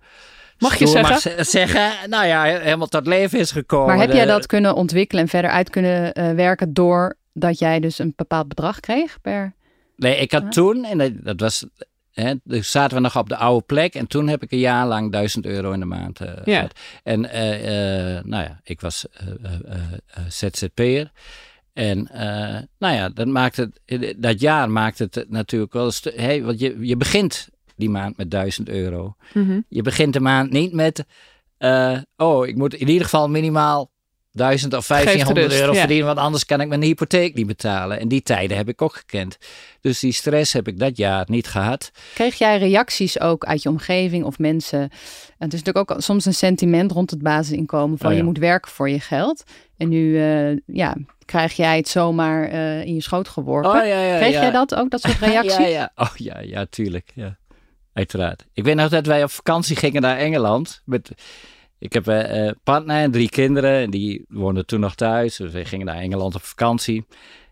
Mag 0.58 0.78
je 0.78 0.88
zeggen? 0.88 1.12
mag 1.12 1.20
ze- 1.22 1.44
zeggen? 1.44 2.10
Nou 2.10 2.26
ja, 2.26 2.44
helemaal 2.44 2.88
tot 2.88 3.08
leven 3.08 3.40
is 3.40 3.52
gekomen. 3.52 3.88
Maar 3.88 3.98
heb 4.06 4.12
jij 4.14 4.26
De- 4.26 4.32
dat 4.32 4.46
kunnen 4.46 4.76
ontwikkelen 4.76 5.24
en 5.24 5.30
verder 5.30 5.52
uit 5.52 5.70
kunnen 5.70 6.14
eh, 6.14 6.32
werken 6.32 6.74
doordat 6.74 7.60
jij 7.60 7.80
dus 7.80 8.00
een 8.00 8.14
bepaald 8.16 8.48
bedrag 8.48 8.80
kreeg 8.80 9.22
per... 9.22 9.54
Nee, 9.96 10.18
ik 10.18 10.32
had 10.32 10.52
toen, 10.52 10.86
en 10.86 11.20
dat, 11.24 11.40
was, 11.40 11.66
hè, 12.12 12.34
dus 12.44 12.72
zaten 12.72 12.98
we 12.98 13.04
nog 13.04 13.18
op 13.18 13.30
de 13.30 13.36
oude 13.38 13.66
plek. 13.66 13.96
En 13.96 14.08
toen 14.08 14.28
heb 14.28 14.44
ik 14.44 14.52
een 14.52 14.60
jaar 14.60 14.88
lang 14.88 15.12
1000 15.12 15.46
euro 15.46 15.72
in 15.72 15.80
de 15.80 15.86
maand 15.86 16.20
eh, 16.20 16.28
Ja. 16.46 16.56
gehad. 16.56 16.80
En 17.04 17.30
eh, 17.30 18.18
eh, 18.18 18.24
nou 18.24 18.44
ja, 18.44 18.60
ik 18.64 18.82
was 18.82 19.06
eh, 19.12 19.28
eh, 19.28 19.54
eh, 19.66 19.82
eh, 20.08 20.24
ZZP'er. 20.30 21.12
En 21.74 22.08
eh, 22.08 22.62
nou 22.80 22.94
ja, 22.96 23.10
dat, 23.10 23.28
maakt 23.28 23.56
het, 23.58 23.80
dat 24.18 24.40
jaar 24.40 24.70
maakt 24.70 25.00
het 25.00 25.26
natuurlijk 25.30 25.74
wel 25.74 25.92
hey, 26.16 26.44
Want 26.44 26.60
je, 26.60 26.78
je 26.80 26.98
begint 26.98 27.48
die 27.84 27.92
maand 27.92 28.18
met 28.18 28.32
1000 28.32 28.70
euro. 28.70 29.16
Mhm. 29.34 29.60
Je 29.68 29.82
begint 29.82 30.14
de 30.14 30.20
maand 30.20 30.52
niet 30.52 30.74
met, 30.74 31.06
eh, 31.58 31.98
oh, 32.18 32.48
ik 32.48 32.56
moet 32.56 32.74
in 32.74 32.88
ieder 32.88 33.04
geval 33.04 33.30
minimaal 33.30 33.92
1000 34.32 34.74
of 34.74 34.88
1500 34.88 35.48
rust, 35.48 35.60
euro 35.60 35.74
ja. 35.74 35.80
verdienen, 35.80 36.06
want 36.06 36.18
anders 36.18 36.46
kan 36.46 36.62
ik 36.62 36.68
mijn 36.68 36.82
hypotheek 36.82 37.36
niet 37.36 37.48
betalen. 37.48 38.00
En 38.00 38.08
die 38.08 38.22
tijden 38.22 38.58
heb 38.58 38.70
ik 38.70 38.82
ook 38.82 38.96
gekend. 38.96 39.38
Dus 39.82 40.00
die 40.00 40.12
stress 40.12 40.54
heb 40.54 40.68
ik 40.68 40.80
dat 40.80 40.98
jaar 40.98 41.26
niet 41.28 41.48
gehad. 41.48 41.92
Kreeg 42.14 42.36
jij 42.36 42.58
reacties 42.58 43.20
ook 43.20 43.46
uit 43.46 43.62
je 43.62 43.70
omgeving 43.70 44.24
of 44.24 44.40
mensen? 44.40 44.80
En 44.80 44.90
het 45.50 45.54
is 45.54 45.64
natuurlijk 45.64 45.92
ook 45.92 46.02
soms 46.02 46.26
een 46.26 46.34
sentiment 46.34 46.92
rond 46.92 47.10
het 47.10 47.22
basisinkomen 47.22 47.98
van 47.98 48.08
Oh 48.08 48.14
ja. 48.14 48.18
je 48.18 48.26
moet 48.26 48.38
werken 48.38 48.72
voor 48.72 48.90
je 48.90 49.00
geld. 49.00 49.44
En 49.78 49.90
nu 49.90 50.18
eh, 50.18 50.58
ja, 50.66 50.96
krijg 51.26 51.54
jij 51.54 51.78
het 51.78 51.88
zomaar 51.88 52.44
eh, 52.44 52.86
in 52.86 52.94
je 52.94 53.02
schoot 53.02 53.28
geworpen. 53.28 53.72
Oh, 53.72 53.88
ja, 53.88 54.02
ja, 54.02 54.18
Kreeg 54.18 54.34
ja. 54.34 54.42
jij 54.42 54.52
dat 54.52 54.76
ook, 54.76 54.90
dat 54.90 55.02
soort 55.02 55.20
reacties? 55.32 55.58
Ja, 55.58 55.66
ja. 55.66 55.92
Oh 55.96 56.16
ja, 56.16 56.40
ja, 56.40 56.66
tuurlijk. 56.70 57.12
Ja. 57.16 57.38
Uiteraard. 57.94 58.46
Ik 58.54 58.64
weet 58.64 58.76
nog 58.76 58.90
dat 58.90 59.06
wij 59.06 59.24
op 59.24 59.32
vakantie 59.32 59.76
gingen 59.76 60.02
naar 60.02 60.18
Engeland. 60.18 60.82
Met, 60.86 61.12
ik 61.80 61.94
heb 61.94 62.08
een 62.08 62.26
eh, 62.26 62.52
partner 62.64 63.02
en 63.02 63.12
drie 63.12 63.30
kinderen. 63.30 63.82
En 63.82 63.90
die 63.90 64.26
woonden 64.28 64.66
toen 64.66 64.80
nog 64.80 64.96
thuis. 64.96 65.36
Dus 65.36 65.52
we 65.52 65.66
gingen 65.66 65.86
naar 65.86 65.98
Engeland 65.98 66.36
op 66.36 66.44
vakantie. 66.44 67.06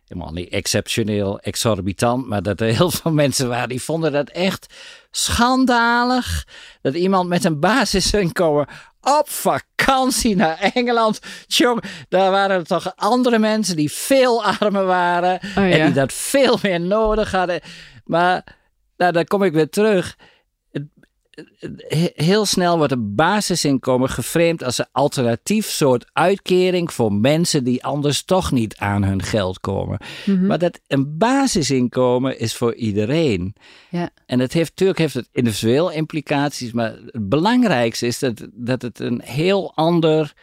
Helemaal 0.07 0.33
niet 0.33 0.49
exceptioneel, 0.49 1.39
exorbitant. 1.39 2.27
Maar 2.27 2.43
dat 2.43 2.61
er 2.61 2.67
heel 2.67 2.91
veel 3.01 3.11
mensen 3.11 3.47
waren 3.47 3.69
die 3.69 3.81
vonden 3.81 4.11
dat 4.11 4.29
echt 4.29 4.73
schandalig. 5.11 6.47
Dat 6.81 6.93
iemand 6.93 7.29
met 7.29 7.43
een 7.43 7.59
basisinkomen 7.59 8.67
op 9.01 9.29
vakantie 9.29 10.35
naar 10.35 10.57
Engeland. 10.73 11.19
Tjong, 11.47 11.83
daar 12.09 12.31
waren 12.31 12.57
er 12.57 12.65
toch 12.65 12.93
andere 12.95 13.39
mensen 13.39 13.75
die 13.75 13.91
veel 13.91 14.43
armer 14.45 14.85
waren. 14.85 15.39
Oh, 15.57 15.63
En 15.63 15.85
die 15.85 15.93
dat 15.93 16.13
veel 16.13 16.59
meer 16.61 16.81
nodig 16.81 17.31
hadden. 17.31 17.61
Maar 18.05 18.43
nou, 18.97 19.11
dan 19.11 19.25
kom 19.25 19.43
ik 19.43 19.53
weer 19.53 19.69
terug. 19.69 20.15
Heel 22.13 22.45
snel 22.45 22.77
wordt 22.77 22.91
een 22.91 23.15
basisinkomen 23.15 24.09
geframed 24.09 24.63
als 24.63 24.77
een 24.77 24.87
alternatief 24.91 25.65
soort 25.65 26.09
uitkering 26.13 26.93
voor 26.93 27.13
mensen 27.13 27.63
die 27.63 27.83
anders 27.83 28.23
toch 28.23 28.51
niet 28.51 28.77
aan 28.77 29.03
hun 29.03 29.23
geld 29.23 29.59
komen. 29.59 29.99
Mhm. 30.25 30.45
Maar 30.45 30.57
dat 30.57 30.79
een 30.87 31.17
basisinkomen 31.17 32.39
is 32.39 32.55
voor 32.55 32.75
iedereen. 32.75 33.55
Ja. 33.89 34.09
En 34.25 34.39
het 34.39 34.53
heeft 34.53 34.69
natuurlijk 34.69 34.99
heeft 34.99 35.13
het 35.13 35.29
individueel 35.31 35.91
implicaties, 35.91 36.71
maar 36.71 36.95
het 37.05 37.29
belangrijkste 37.29 38.07
is 38.07 38.19
dat, 38.19 38.47
dat 38.53 38.81
het 38.81 38.99
een 38.99 39.21
heel 39.23 39.75
ander 39.75 40.33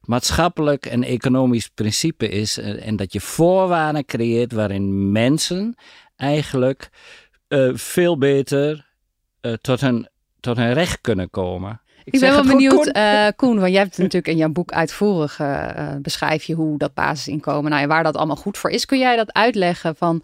maatschappelijk 0.00 0.86
en 0.86 1.02
economisch 1.02 1.68
principe 1.68 2.28
is. 2.28 2.58
En, 2.58 2.80
en 2.80 2.96
dat 2.96 3.12
je 3.12 3.20
voorwaarden 3.20 4.04
creëert 4.04 4.52
waarin 4.52 5.12
mensen 5.12 5.74
eigenlijk 6.16 6.90
eh, 7.48 7.70
veel 7.74 8.18
beter 8.18 8.92
eh, 9.40 9.52
tot, 9.52 9.80
hun, 9.80 10.08
tot 10.44 10.56
hun 10.56 10.72
recht 10.72 11.00
kunnen 11.00 11.30
komen. 11.30 11.80
Ik 12.04 12.20
ben 12.20 12.32
wel 12.32 12.44
benieuwd, 12.46 12.74
Koen. 12.74 12.92
eh, 12.92 13.28
Koen, 13.36 13.58
want 13.58 13.72
jij 13.72 13.80
hebt 13.80 13.98
natuurlijk 13.98 14.28
in 14.28 14.36
jouw 14.36 14.48
boek 14.48 14.72
uitvoerig 14.72 15.40
eh, 15.40 15.94
beschrijf 16.02 16.44
je 16.44 16.54
hoe 16.54 16.78
dat 16.78 16.94
basisinkomen, 16.94 17.70
nou 17.70 17.82
ja, 17.82 17.88
waar 17.88 18.02
dat 18.02 18.16
allemaal 18.16 18.36
goed 18.36 18.58
voor 18.58 18.70
is. 18.70 18.86
Kun 18.86 18.98
jij 18.98 19.16
dat 19.16 19.32
uitleggen 19.32 19.96
van 19.96 20.22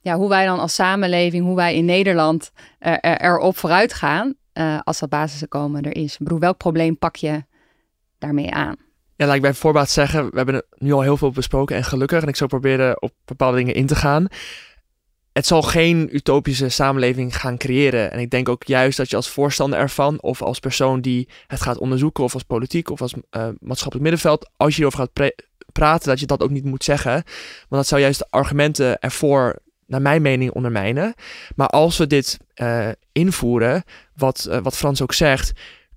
ja, 0.00 0.16
hoe 0.16 0.28
wij 0.28 0.44
dan 0.46 0.58
als 0.58 0.74
samenleving, 0.74 1.44
hoe 1.44 1.56
wij 1.56 1.74
in 1.74 1.84
Nederland 1.84 2.50
eh, 2.78 2.92
er, 3.00 3.20
erop 3.20 3.56
vooruit 3.56 3.94
gaan 3.94 4.34
eh, 4.52 4.78
als 4.84 4.98
dat 4.98 5.08
basisinkomen 5.08 5.82
er 5.82 5.96
is? 5.96 6.12
Ik 6.12 6.18
bedoel, 6.18 6.38
welk 6.38 6.56
probleem 6.56 6.98
pak 6.98 7.16
je 7.16 7.44
daarmee 8.18 8.50
aan? 8.50 8.76
Ja, 9.16 9.26
laat 9.26 9.36
ik 9.36 9.42
bij 9.42 9.54
voorbaat 9.54 9.90
zeggen, 9.90 10.30
we 10.30 10.36
hebben 10.36 10.54
er 10.54 10.64
nu 10.78 10.92
al 10.92 11.00
heel 11.02 11.16
veel 11.16 11.30
besproken 11.30 11.76
en 11.76 11.84
gelukkig. 11.84 12.22
En 12.22 12.28
ik 12.28 12.36
zal 12.36 12.46
proberen 12.46 13.02
op 13.02 13.12
bepaalde 13.24 13.56
dingen 13.56 13.74
in 13.74 13.86
te 13.86 13.94
gaan. 13.94 14.26
Het 15.32 15.46
zal 15.46 15.62
geen 15.62 16.08
utopische 16.16 16.68
samenleving 16.68 17.36
gaan 17.36 17.56
creëren. 17.56 18.12
En 18.12 18.18
ik 18.18 18.30
denk 18.30 18.48
ook 18.48 18.64
juist 18.64 18.96
dat 18.96 19.10
je 19.10 19.16
als 19.16 19.28
voorstander 19.28 19.78
ervan, 19.78 20.22
of 20.22 20.42
als 20.42 20.58
persoon 20.58 21.00
die 21.00 21.28
het 21.46 21.60
gaat 21.60 21.78
onderzoeken, 21.78 22.24
of 22.24 22.34
als 22.34 22.42
politiek, 22.42 22.90
of 22.90 23.00
als 23.00 23.14
eh, 23.30 23.48
maatschappelijk 23.60 24.02
middenveld, 24.02 24.50
als 24.56 24.70
je 24.70 24.76
hierover 24.76 24.98
gaat 24.98 25.32
praten, 25.72 26.08
dat 26.08 26.20
je 26.20 26.26
dat 26.26 26.42
ook 26.42 26.50
niet 26.50 26.64
moet 26.64 26.84
zeggen. 26.84 27.12
Want 27.12 27.24
dat 27.68 27.86
zou 27.86 28.00
juist 28.00 28.18
de 28.18 28.26
argumenten 28.30 28.98
ervoor, 28.98 29.58
naar 29.86 30.02
mijn 30.02 30.22
mening, 30.22 30.50
ondermijnen. 30.52 31.14
Maar 31.56 31.68
als 31.68 31.96
we 31.96 32.06
dit 32.06 32.38
eh, 32.54 32.88
invoeren, 33.12 33.82
wat, 34.14 34.44
eh, 34.44 34.58
wat 34.62 34.76
Frans 34.76 35.02
ook 35.02 35.12
zegt, 35.12 35.52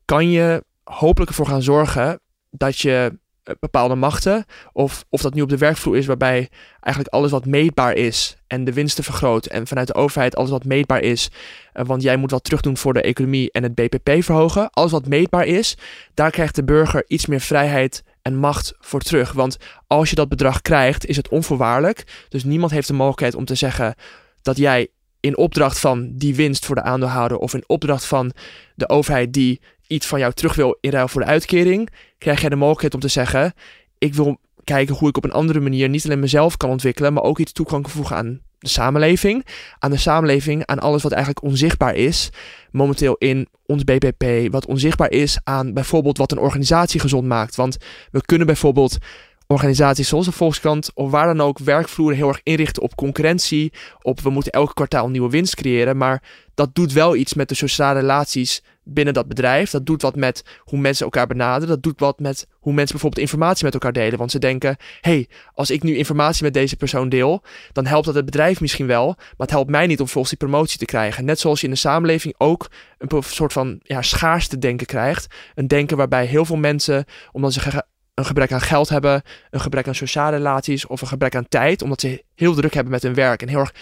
kan 0.05 0.29
je 0.29 0.63
hopelijk 0.83 1.29
ervoor 1.29 1.47
gaan 1.47 1.63
zorgen 1.63 2.19
dat 2.49 2.79
je 2.79 3.19
bepaalde 3.59 3.95
machten, 3.95 4.45
of, 4.73 5.05
of 5.09 5.21
dat 5.21 5.33
nu 5.33 5.41
op 5.41 5.49
de 5.49 5.57
werkvloer 5.57 5.97
is, 5.97 6.05
waarbij 6.05 6.49
eigenlijk 6.79 7.15
alles 7.15 7.31
wat 7.31 7.45
meetbaar 7.45 7.93
is 7.93 8.37
en 8.47 8.63
de 8.63 8.73
winsten 8.73 9.03
vergroot 9.03 9.45
en 9.45 9.67
vanuit 9.67 9.87
de 9.87 9.95
overheid 9.95 10.35
alles 10.35 10.49
wat 10.49 10.65
meetbaar 10.65 11.01
is, 11.01 11.29
eh, 11.73 11.85
want 11.85 12.01
jij 12.01 12.17
moet 12.17 12.31
wat 12.31 12.43
terugdoen 12.43 12.77
voor 12.77 12.93
de 12.93 13.01
economie 13.01 13.51
en 13.51 13.63
het 13.63 13.75
BPP 13.75 14.23
verhogen, 14.23 14.69
alles 14.69 14.91
wat 14.91 15.07
meetbaar 15.07 15.45
is, 15.45 15.77
daar 16.13 16.31
krijgt 16.31 16.55
de 16.55 16.63
burger 16.63 17.03
iets 17.07 17.25
meer 17.25 17.41
vrijheid 17.41 18.03
en 18.21 18.35
macht 18.35 18.73
voor 18.79 19.01
terug. 19.01 19.31
Want 19.31 19.57
als 19.87 20.09
je 20.09 20.15
dat 20.15 20.29
bedrag 20.29 20.61
krijgt, 20.61 21.05
is 21.05 21.15
het 21.15 21.29
onvoorwaardelijk. 21.29 22.25
Dus 22.29 22.43
niemand 22.43 22.71
heeft 22.71 22.87
de 22.87 22.93
mogelijkheid 22.93 23.35
om 23.35 23.45
te 23.45 23.55
zeggen 23.55 23.95
dat 24.41 24.57
jij 24.57 24.87
in 25.25 25.37
opdracht 25.37 25.79
van 25.79 26.11
die 26.13 26.35
winst 26.35 26.65
voor 26.65 26.75
de 26.75 26.81
aandeelhouder 26.81 27.37
of 27.37 27.53
in 27.53 27.63
opdracht 27.67 28.05
van 28.05 28.31
de 28.75 28.89
overheid 28.89 29.33
die 29.33 29.61
iets 29.87 30.07
van 30.07 30.19
jou 30.19 30.33
terug 30.33 30.55
wil 30.55 30.77
in 30.81 30.89
ruil 30.89 31.07
voor 31.07 31.21
de 31.21 31.27
uitkering, 31.27 31.89
krijg 32.17 32.39
jij 32.41 32.49
de 32.49 32.55
mogelijkheid 32.55 32.93
om 32.93 32.99
te 32.99 33.07
zeggen: 33.07 33.53
ik 33.97 34.13
wil 34.13 34.37
kijken 34.63 34.95
hoe 34.95 35.09
ik 35.09 35.17
op 35.17 35.23
een 35.23 35.31
andere 35.31 35.59
manier 35.59 35.89
niet 35.89 36.05
alleen 36.05 36.19
mezelf 36.19 36.57
kan 36.57 36.69
ontwikkelen, 36.69 37.13
maar 37.13 37.23
ook 37.23 37.39
iets 37.39 37.51
toe 37.51 37.65
kan 37.65 37.89
voegen 37.89 38.15
aan 38.15 38.41
de 38.59 38.69
samenleving. 38.69 39.45
Aan 39.79 39.91
de 39.91 39.97
samenleving, 39.97 40.65
aan 40.65 40.79
alles 40.79 41.03
wat 41.03 41.11
eigenlijk 41.11 41.43
onzichtbaar 41.43 41.95
is. 41.95 42.29
Momenteel 42.71 43.15
in 43.15 43.47
ons 43.65 43.83
BPP, 43.83 44.51
wat 44.51 44.65
onzichtbaar 44.65 45.11
is 45.11 45.39
aan 45.43 45.73
bijvoorbeeld 45.73 46.17
wat 46.17 46.31
een 46.31 46.37
organisatie 46.37 46.99
gezond 46.99 47.27
maakt. 47.27 47.55
Want 47.55 47.77
we 48.11 48.21
kunnen 48.21 48.47
bijvoorbeeld 48.47 48.97
organisaties 49.47 50.07
zoals 50.07 50.25
de 50.25 50.31
Volkskrant 50.31 50.91
of 50.93 51.11
waar 51.11 51.25
dan 51.25 51.41
ook 51.41 51.59
werkvloeren 51.59 52.17
heel 52.17 52.27
erg 52.27 52.39
inrichten 52.43 52.83
op 52.83 52.95
concurrentie. 52.95 53.73
Op 54.01 54.21
we 54.21 54.29
moeten 54.29 54.51
elke 54.51 54.73
kwartaal 54.73 55.09
nieuwe 55.09 55.29
winst 55.29 55.55
creëren. 55.55 55.97
Maar 55.97 56.23
dat 56.53 56.75
doet 56.75 56.93
wel 56.93 57.15
iets 57.15 57.33
met 57.33 57.49
de 57.49 57.55
sociale 57.55 57.99
relaties 57.99 58.63
binnen 58.83 59.13
dat 59.13 59.27
bedrijf. 59.27 59.69
Dat 59.69 59.85
doet 59.85 60.01
wat 60.01 60.15
met 60.15 60.43
hoe 60.59 60.79
mensen 60.79 61.05
elkaar 61.05 61.27
benaderen. 61.27 61.67
Dat 61.67 61.83
doet 61.83 61.99
wat 61.99 62.19
met 62.19 62.47
hoe 62.51 62.73
mensen 62.73 62.91
bijvoorbeeld 62.91 63.21
informatie 63.21 63.63
met 63.65 63.73
elkaar 63.73 63.93
delen. 63.93 64.17
Want 64.17 64.31
ze 64.31 64.39
denken: 64.39 64.77
hey, 65.01 65.27
als 65.53 65.69
ik 65.69 65.83
nu 65.83 65.95
informatie 65.95 66.43
met 66.43 66.53
deze 66.53 66.75
persoon 66.75 67.09
deel, 67.09 67.43
dan 67.71 67.85
helpt 67.85 68.05
dat 68.05 68.15
het 68.15 68.25
bedrijf 68.25 68.61
misschien 68.61 68.87
wel. 68.87 69.05
Maar 69.05 69.33
het 69.37 69.49
helpt 69.49 69.69
mij 69.69 69.87
niet 69.87 69.99
om 69.99 70.07
volgens 70.07 70.37
die 70.37 70.49
promotie 70.49 70.79
te 70.79 70.85
krijgen. 70.85 71.25
Net 71.25 71.39
zoals 71.39 71.59
je 71.59 71.65
in 71.65 71.73
de 71.73 71.79
samenleving 71.79 72.35
ook 72.37 72.71
een 72.97 73.23
soort 73.23 73.53
van 73.53 73.79
ja, 73.83 74.01
schaarste 74.01 74.57
denken 74.57 74.87
krijgt. 74.87 75.27
Een 75.55 75.67
denken 75.67 75.97
waarbij 75.97 76.25
heel 76.25 76.45
veel 76.45 76.55
mensen, 76.55 77.05
omdat 77.31 77.53
ze 77.53 77.83
een 78.15 78.25
gebrek 78.25 78.51
aan 78.51 78.61
geld 78.61 78.89
hebben, 78.89 79.21
een 79.49 79.59
gebrek 79.59 79.87
aan 79.87 79.95
sociale 79.95 80.35
relaties 80.37 80.87
of 80.87 81.01
een 81.01 81.07
gebrek 81.07 81.35
aan 81.35 81.47
tijd, 81.49 81.81
omdat 81.81 82.01
ze 82.01 82.23
heel 82.35 82.53
druk 82.53 82.73
hebben 82.73 82.91
met 82.93 83.03
hun 83.03 83.13
werk 83.13 83.41
en 83.41 83.47
heel 83.47 83.59
erg 83.59 83.73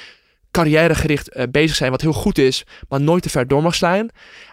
carrièregericht 0.51 1.35
uh, 1.35 1.43
bezig 1.51 1.75
zijn, 1.75 1.91
wat 1.91 2.01
heel 2.01 2.13
goed 2.13 2.37
is, 2.37 2.65
maar 2.89 3.01
nooit 3.01 3.23
te 3.23 3.29
ver 3.29 3.47
door 3.47 3.61
mag 3.61 3.75
slaan. 3.75 4.07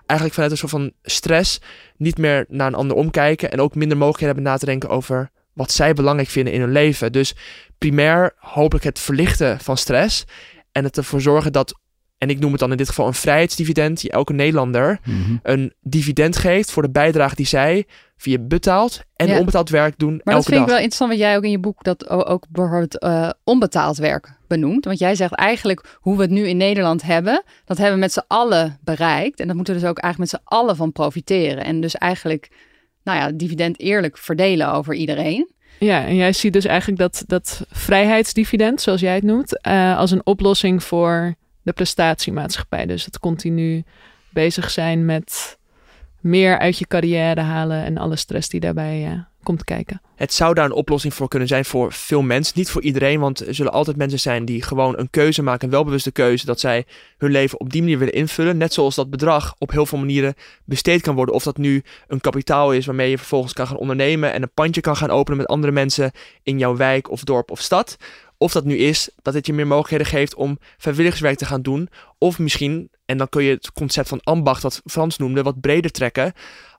Eigenlijk 0.07 0.33
vanuit 0.33 0.53
een 0.53 0.59
soort 0.59 0.71
van 0.73 0.93
stress 1.03 1.61
niet 1.97 2.19
meer 2.19 2.45
naar 2.49 2.67
een 2.67 2.75
ander 2.75 2.97
omkijken 2.97 3.51
en 3.51 3.61
ook 3.61 3.75
minder 3.75 3.97
mogelijkheden 3.97 4.35
hebben 4.35 4.53
na 4.53 4.59
te 4.59 4.67
denken 4.67 4.89
over 4.89 5.31
wat 5.53 5.73
zij 5.73 5.93
belangrijk 5.95 6.29
vinden 6.29 6.53
in 6.53 6.61
hun 6.61 6.73
leven. 6.73 7.13
Dus 7.13 7.35
primair 7.79 8.33
hopelijk 8.37 8.85
het 8.85 8.99
verlichten 8.99 9.61
van 9.61 9.77
stress 9.77 10.25
en 10.73 10.85
het 10.85 10.97
ervoor 10.97 11.21
zorgen 11.21 11.53
dat, 11.53 11.81
en 12.19 12.31
ik 12.31 12.39
noem 12.39 12.51
het 12.51 12.61
dan 12.61 12.71
in 12.71 12.77
dit 12.77 12.89
geval 12.89 13.07
een 13.07 13.15
vrijheidsdividend, 13.15 14.01
die 14.01 14.11
elke 14.11 14.33
Nederlander 14.33 14.99
Mhm. 15.05 15.37
een 15.43 15.73
dividend 15.81 16.37
geeft 16.37 16.71
voor 16.71 16.83
de 16.83 16.91
bijdrage 16.91 17.35
die 17.35 17.47
zij 17.47 17.87
via 18.21 18.39
betaald 18.39 19.01
en 19.17 19.27
Ja. 19.27 19.39
onbetaald 19.39 19.69
werk 19.69 19.99
doen 19.99 20.21
Maar 20.25 20.35
elke 20.35 20.35
dat 20.35 20.45
vind 20.45 20.55
dag. 20.57 20.63
ik 20.65 20.69
wel 20.71 20.77
interessant, 20.79 21.11
wat 21.11 21.19
jij 21.21 21.37
ook 21.37 21.45
in 21.45 21.51
je 21.51 21.59
boek 21.59 21.83
dat 21.85 22.09
ook 22.09 22.45
bijvoorbeeld 22.51 22.99
eh, 22.99 23.31
onbetaald 23.45 23.97
werk 23.97 24.33
benoemt. 24.47 24.85
Want 24.85 24.99
jij 24.99 25.15
zegt 25.15 25.35
eigenlijk 25.35 25.97
hoe 26.01 26.17
we 26.17 26.23
het 26.23 26.31
nu 26.31 26.47
in 26.49 26.57
Nederland 26.57 27.03
hebben, 27.03 27.43
dat 27.65 27.77
hebben 27.77 27.95
we 27.95 28.01
met 28.01 28.13
z'n 28.13 28.25
allen 28.27 28.79
bereikt. 28.85 29.41
En 29.41 29.47
dat 29.47 29.57
moeten 29.57 29.75
we 29.75 29.81
dus 29.81 29.89
ook 29.89 29.99
eigenlijk 29.99 30.33
met 30.33 30.41
z'n 30.43 30.55
allen 30.55 30.77
van 30.77 30.93
profiteren. 30.93 31.65
En 31.65 31.81
dus 31.81 31.95
eigenlijk, 31.95 32.51
nou 33.05 33.19
ja, 33.19 33.31
dividend 33.35 33.81
eerlijk 33.81 34.19
verdelen 34.19 34.73
over 34.73 34.95
iedereen. 34.95 35.51
Ja, 35.79 36.07
en 36.07 36.17
jij 36.17 36.33
ziet 36.33 36.53
dus 36.53 36.65
eigenlijk 36.65 37.01
dat, 37.01 37.25
dat 37.27 37.63
vrijheidsdividend, 37.71 38.81
zoals 38.81 39.01
jij 39.01 39.15
het 39.15 39.25
noemt, 39.25 39.61
eh, 39.61 39.99
als 39.99 40.11
een 40.11 40.27
oplossing 40.27 40.83
voor 40.83 41.35
de 41.63 41.73
prestatiemaatschappij. 41.73 42.87
Dus 42.87 43.05
het 43.05 43.19
continu 43.19 43.85
bezig 44.31 44.71
zijn 44.71 45.05
met 45.05 45.59
meer 46.21 46.59
uit 46.59 46.79
je 46.79 46.87
carrière 46.87 47.41
halen 47.41 47.85
en 47.85 47.99
alle 47.99 48.17
stress 48.17 48.49
die 48.49 48.61
daarbij 48.61 49.07
eh, 49.07 49.13
komt 49.43 49.65
kijken. 49.65 50.01
Het 50.17 50.33
zou 50.33 50.55
daar 50.55 50.65
een 50.65 50.73
oplossing 50.73 51.15
voor 51.15 51.29
kunnen 51.29 51.49
zijn 51.49 51.65
voor 51.65 51.93
veel 51.93 52.23
mensen. 52.23 52.59
Niet 52.59 52.71
voor 52.71 52.83
iedereen, 52.83 53.21
want 53.21 53.47
er 53.47 53.55
zullen 53.55 53.73
altijd 53.73 53.97
mensen 53.97 54.21
zijn 54.21 54.45
die 54.45 54.63
gewoon 54.63 54.99
een 54.99 55.11
keuze 55.11 55.43
maken, 55.43 55.65
een 55.65 55.71
welbewuste 55.71 56.13
keuze, 56.13 56.47
dat 56.47 56.61
zij 56.61 56.85
hun 57.19 57.31
leven 57.31 57.61
op 57.61 57.71
die 57.73 57.81
manier 57.83 57.99
willen 57.99 58.15
invullen. 58.15 58.57
Net 58.57 58.73
zoals 58.73 58.95
dat 58.95 59.11
bedrag 59.11 59.55
op 59.59 59.71
heel 59.71 59.87
veel 59.87 59.99
manieren 59.99 60.35
besteed 60.65 61.03
kan 61.03 61.15
worden. 61.15 61.35
Of 61.35 61.43
dat 61.43 61.57
nu 61.57 61.83
een 62.09 62.21
kapitaal 62.21 62.73
is 62.73 62.87
waarmee 62.87 63.11
je 63.11 63.19
vervolgens 63.19 63.53
kan 63.53 63.67
gaan 63.67 63.77
ondernemen 63.77 64.33
en 64.33 64.43
een 64.43 64.53
pandje 64.55 64.81
kan 64.81 64.97
gaan 64.97 65.11
openen 65.11 65.39
met 65.39 65.47
andere 65.47 65.73
mensen 65.73 66.11
in 66.43 66.59
jouw 66.59 66.77
wijk 66.77 67.11
of 67.11 67.25
dorp 67.25 67.51
of 67.51 67.61
stad. 67.61 67.97
Of 68.43 68.53
dat 68.53 68.65
nu 68.65 68.77
is 68.77 69.11
dat 69.23 69.35
het 69.35 69.47
je 69.47 69.53
meer 69.53 69.67
mogelijkheden 69.67 70.07
geeft 70.07 70.35
om 70.35 70.59
vrijwilligerswerk 70.79 71.39
te 71.39 71.45
gaan 71.45 71.63
doen. 71.63 71.89
Of 72.19 72.39
misschien, 72.39 72.91
en 73.11 73.17
dan 73.17 73.29
kun 73.29 73.43
je 73.43 73.51
het 73.51 73.73
concept 73.73 74.09
van 74.09 74.21
ambacht, 74.23 74.63
wat 74.63 74.83
Frans 74.85 75.17
noemde, 75.17 75.43
wat 75.43 75.61
breder 75.61 75.91
trekken. 75.91 76.33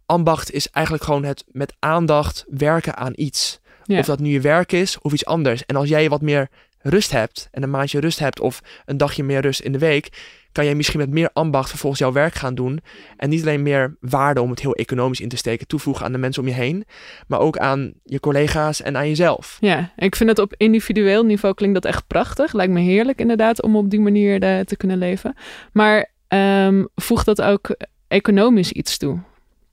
Ambacht 0.06 0.52
is 0.52 0.70
eigenlijk 0.70 1.06
gewoon 1.06 1.24
het 1.24 1.44
met 1.52 1.74
aandacht 1.80 2.46
werken 2.50 2.96
aan 2.96 3.14
iets. 3.16 3.60
Ja. 3.84 4.00
Of 4.00 4.06
dat 4.06 4.20
nu 4.20 4.30
je 4.30 4.42
werk 4.42 4.72
is 4.72 5.00
of 5.02 5.14
iets 5.14 5.26
anders. 5.26 5.66
En 5.66 5.76
als 5.76 5.90
jij 5.90 6.10
wat 6.10 6.22
meer 6.22 6.50
rust 6.82 7.12
hebt 7.12 7.48
en 7.52 7.64
een 7.64 7.70
maandje 7.70 8.00
rust 8.00 8.20
hebt 8.20 8.40
of 8.40 8.62
een 8.86 8.98
dagje 8.98 9.24
meer 9.24 9.42
rust 9.42 9.60
in 9.60 9.72
de 9.72 9.78
week, 9.78 10.10
kan 10.52 10.66
jij 10.66 10.76
misschien 10.76 11.00
met 11.00 11.10
meer 11.10 11.30
ambacht 11.34 11.70
vervolgens 11.70 12.02
jouw 12.02 12.12
werk 12.12 12.34
gaan 12.34 12.56
doen. 12.56 12.80
En 13.18 13.30
niet 13.30 13.42
alleen 13.42 13.62
meer 13.62 13.96
waarde 14.00 14.42
om 14.42 14.50
het 14.50 14.60
heel 14.60 14.76
economisch 14.76 15.20
in 15.20 15.30
te 15.30 15.38
steken, 15.38 15.68
toevoegen 15.68 16.06
aan 16.06 16.12
de 16.12 16.18
mensen 16.18 16.42
om 16.42 16.48
je 16.48 16.54
heen, 16.54 16.86
maar 17.28 17.40
ook 17.40 17.58
aan 17.58 17.94
je 18.04 18.20
collega's 18.20 18.82
en 18.82 18.98
aan 18.98 19.08
jezelf. 19.08 19.58
Ja, 19.60 19.92
ik 19.98 20.16
vind 20.16 20.30
het 20.30 20.40
op 20.40 20.54
individueel 20.58 21.24
niveau 21.24 21.54
klinkt 21.54 21.76
dat 21.82 21.86
echt 21.86 22.08
prachtig. 22.08 22.54
Lijkt 22.54 22.74
me 22.74 22.80
heerlijk 22.80 23.20
inderdaad 23.20 23.62
om 23.62 23.76
op 23.76 23.90
die 23.90 24.00
manier 24.00 24.42
eh, 24.42 24.60
te 24.60 24.78
kunnen 24.78 24.98
leven. 24.98 25.36
Maar 25.72 26.11
ehm 26.32 26.84
voegt 26.96 27.26
dat 27.26 27.42
ook 27.42 27.76
economisch 28.08 28.72
iets 28.72 28.98
toe? 28.98 29.20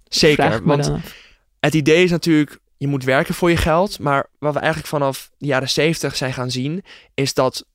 Zeker, 0.09 0.65
want 0.65 0.93
het 1.61 1.75
idee 1.75 2.05
is 2.05 2.11
natuurlijk, 2.11 2.59
je 2.77 2.87
moet 2.87 3.05
werken 3.05 3.35
voor 3.35 3.51
je 3.51 3.57
geld. 3.57 3.99
Maar 3.99 4.27
wat 4.39 4.53
we 4.53 4.59
eigenlijk 4.59 4.89
vanaf 4.89 5.31
de 5.39 5.47
jaren 5.47 5.69
70 5.69 6.17
zijn 6.17 6.33
gaan 6.33 6.51
zien, 6.51 6.85
is 7.15 7.35
dat 7.35 7.67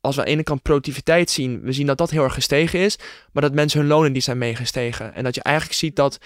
als 0.00 0.14
we 0.14 0.20
aan 0.20 0.26
de 0.26 0.32
ene 0.32 0.42
kant 0.42 0.62
productiviteit 0.62 1.30
zien, 1.30 1.60
we 1.60 1.72
zien 1.72 1.86
dat 1.86 1.98
dat 1.98 2.10
heel 2.10 2.22
erg 2.22 2.34
gestegen 2.34 2.78
is, 2.78 2.98
maar 3.32 3.42
dat 3.42 3.54
mensen 3.54 3.80
hun 3.80 3.88
lonen 3.88 4.12
die 4.12 4.22
zijn 4.22 4.38
meegestegen. 4.38 5.14
En 5.14 5.24
dat 5.24 5.34
je 5.34 5.42
eigenlijk 5.42 5.78
ziet 5.78 5.96
dat 5.96 6.18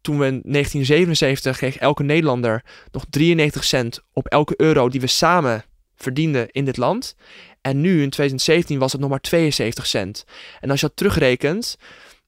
toen 0.00 0.18
we 0.18 0.26
in 0.26 0.40
1977 0.42 1.56
kreeg 1.56 1.76
elke 1.76 2.02
Nederlander 2.02 2.64
nog 2.92 3.04
93 3.10 3.64
cent 3.64 4.00
op 4.12 4.26
elke 4.26 4.54
euro 4.56 4.88
die 4.88 5.00
we 5.00 5.06
samen 5.06 5.64
verdienden 5.96 6.50
in 6.50 6.64
dit 6.64 6.76
land. 6.76 7.16
En 7.60 7.80
nu 7.80 8.02
in 8.02 8.10
2017 8.10 8.78
was 8.78 8.92
het 8.92 9.00
nog 9.00 9.10
maar 9.10 9.20
72 9.20 9.86
cent. 9.86 10.24
En 10.60 10.70
als 10.70 10.80
je 10.80 10.86
dat 10.86 10.96
terugrekent, 10.96 11.76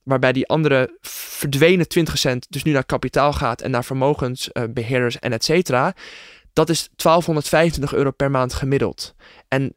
waarbij 0.02 0.32
die 0.32 0.48
andere 0.48 0.96
verdwenen 1.00 1.88
20 1.88 2.18
cent 2.18 2.46
dus 2.50 2.62
nu 2.62 2.72
naar 2.72 2.84
kapitaal 2.84 3.32
gaat 3.32 3.60
en 3.60 3.70
naar 3.70 3.84
vermogensbeheerders 3.84 5.18
en 5.18 5.32
et 5.32 5.44
cetera, 5.44 5.94
dat 6.52 6.68
is 6.68 6.88
1225 6.96 7.94
euro 7.94 8.10
per 8.10 8.30
maand 8.30 8.54
gemiddeld. 8.54 9.14
En 9.48 9.74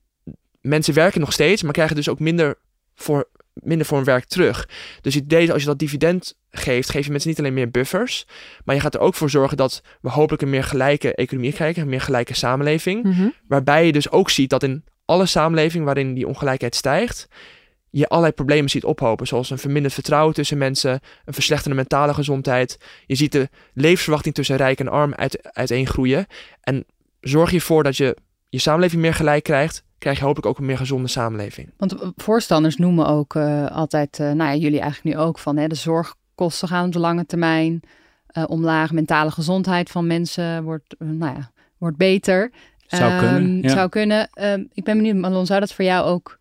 mensen 0.62 0.94
werken 0.94 1.20
nog 1.20 1.34
steeds, 1.34 1.64
maar 1.64 1.74
krijgen 1.74 1.96
dus 1.96 2.10
ook 2.10 2.20
minder 2.20 2.58
voor, 2.96 3.30
minder 3.54 3.86
voor 3.86 3.98
hun 3.98 4.06
werk 4.06 4.26
terug. 4.26 4.70
Dus 5.02 5.14
het 5.14 5.24
idee 5.24 5.44
is 5.44 5.52
als 5.52 5.62
je 5.62 5.68
dat 5.68 5.80
dividend 5.80 6.38
geeft, 6.50 6.90
geef 6.90 7.06
je 7.06 7.12
mensen 7.12 7.30
niet 7.30 7.40
alleen 7.40 7.54
meer 7.54 7.72
buffers, 7.72 8.26
maar 8.64 8.76
je 8.76 8.82
gaat 8.82 8.94
er 8.94 9.00
ook 9.00 9.16
voor 9.16 9.30
zorgen 9.30 9.58
dat 9.58 9.82
we 10.02 10.10
hopelijk 10.10 10.42
een 10.42 10.50
meer 10.50 10.64
gelijke 10.64 11.16
economie 11.16 11.54
krijgen, 11.54 11.82
een 11.82 11.90
meer 11.90 12.02
gelijke 12.02 12.36
samenleving. 12.36 13.04
Mhm. 13.04 13.28
Waarbij 13.48 13.86
je 13.86 13.92
dus 13.92 14.12
ook 14.12 14.30
ziet 14.30 14.50
dat 14.50 14.64
in 14.64 14.84
alle 15.06 15.26
samenlevingen 15.26 15.86
waarin 15.86 16.14
die 16.14 16.28
ongelijkheid 16.28 16.76
stijgt, 16.76 17.28
je 17.90 18.08
allerlei 18.08 18.34
problemen 18.34 18.70
ziet 18.70 18.84
ophopen. 18.84 19.28
Zoals 19.28 19.50
een 19.50 19.58
verminderd 19.58 19.94
vertrouwen 19.94 20.34
tussen 20.34 20.58
mensen, 20.58 21.00
een 21.26 21.34
verslechterde 21.34 21.76
mentale 21.76 22.14
gezondheid. 22.14 22.78
Je 23.06 23.16
ziet 23.16 23.32
de 23.32 23.50
levensverwachting 23.74 24.36
tussen 24.36 24.58
rijk 24.58 24.80
en 24.80 24.88
arm 24.88 25.14
uit, 25.14 25.54
uiteengroeien. 25.54 26.26
En 26.62 26.86
zorg 27.22 27.50
je 27.50 27.56
ervoor 27.56 27.84
dat 27.84 27.98
je 27.98 28.18
je 28.50 28.60
samenleving 28.60 29.02
meer 29.02 29.14
gelijk 29.14 29.44
krijgt, 29.44 29.84
krijg 30.00 30.18
je 30.18 30.24
hopelijk 30.24 30.48
ook 30.48 30.58
een 30.58 30.66
meer 30.66 30.78
gezonde 30.78 31.08
samenleving. 31.08 31.72
Want 31.78 31.94
eh, 32.02 32.08
voorstanders 32.16 32.76
noemen 32.78 33.08
ook 33.08 33.36
eh, 33.36 33.66
altijd, 33.72 34.20
eh, 34.20 34.26
nou 34.26 34.50
ja, 34.52 34.56
jullie 34.56 34.80
eigenlijk 34.80 35.16
nu 35.16 35.22
ook 35.24 35.40
van, 35.40 35.58
hè, 35.58 35.68
de 35.68 35.76
zorgkosten 35.76 36.68
gaan 36.68 36.86
op 36.86 36.92
de 36.92 37.00
lange 37.00 37.26
termijn 37.26 37.82
eh, 38.28 38.44
omlaag. 38.48 38.92
Mentale 38.92 39.32
gezondheid 39.32 39.90
van 39.90 40.08
mensen 40.08 40.64
wordt, 40.64 40.96
nou 41.00 41.36
ja, 41.36 41.52
wordt 41.78 41.98
beter. 41.98 42.52
Zou 42.88 43.12
Ehm, 43.12 43.20
kunnen, 43.20 43.62
ja. 43.62 43.70
Zou 43.70 43.90
kunnen. 43.90 44.30
Ehm, 44.34 44.64
ik 44.74 44.84
ben 44.84 44.98
benieuwd, 44.98 45.16
Malon, 45.16 45.46
zou 45.46 45.60
dat 45.60 45.74
voor 45.74 45.86
jou 45.86 46.06
ook 46.08 46.38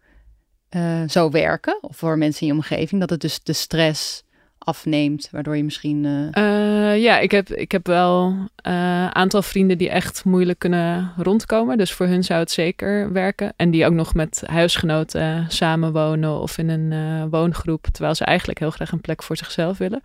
eh, 0.69 1.03
zo 1.07 1.31
werken? 1.31 1.79
Of 1.81 1.97
voor 1.97 2.19
mensen 2.19 2.41
in 2.41 2.47
je 2.47 2.53
omgeving? 2.53 3.01
Dat 3.01 3.11
het 3.11 3.21
dus 3.21 3.43
de 3.43 3.53
stress 3.53 4.25
afneemt, 4.69 5.29
waardoor 5.33 5.57
je 5.57 5.65
misschien... 5.65 6.05
eh, 6.33 6.93
Eh, 6.93 7.03
ja, 7.03 7.19
ik 7.19 7.31
heb, 7.31 7.49
ik 7.51 7.73
heb 7.73 7.87
wel 7.87 8.35
een 8.63 9.15
aantal 9.15 9.43
vrienden 9.43 9.79
die 9.79 9.91
echt 9.91 10.25
moeilijk 10.25 10.59
kunnen 10.59 11.13
rondkomen. 11.17 11.79
Dus 11.79 11.93
voor 11.93 12.07
hun 12.07 12.25
zou 12.25 12.41
het 12.41 12.51
zeker 12.51 13.13
werken. 13.13 13.53
En 13.57 13.71
die 13.71 13.87
ook 13.87 13.93
nog 13.93 14.15
met 14.15 14.43
huisgenoten 14.47 15.21
eh, 15.21 15.49
samenwonen 15.49 16.41
of 16.41 16.59
in 16.59 16.69
een 16.69 16.93
eh, 16.93 17.25
woongroep. 17.31 17.87
Terwijl 17.93 18.15
ze 18.15 18.25
eigenlijk 18.25 18.59
heel 18.59 18.71
graag 18.71 18.93
een 18.93 19.01
plek 19.01 19.23
voor 19.23 19.37
zichzelf 19.37 19.79
willen. 19.79 20.03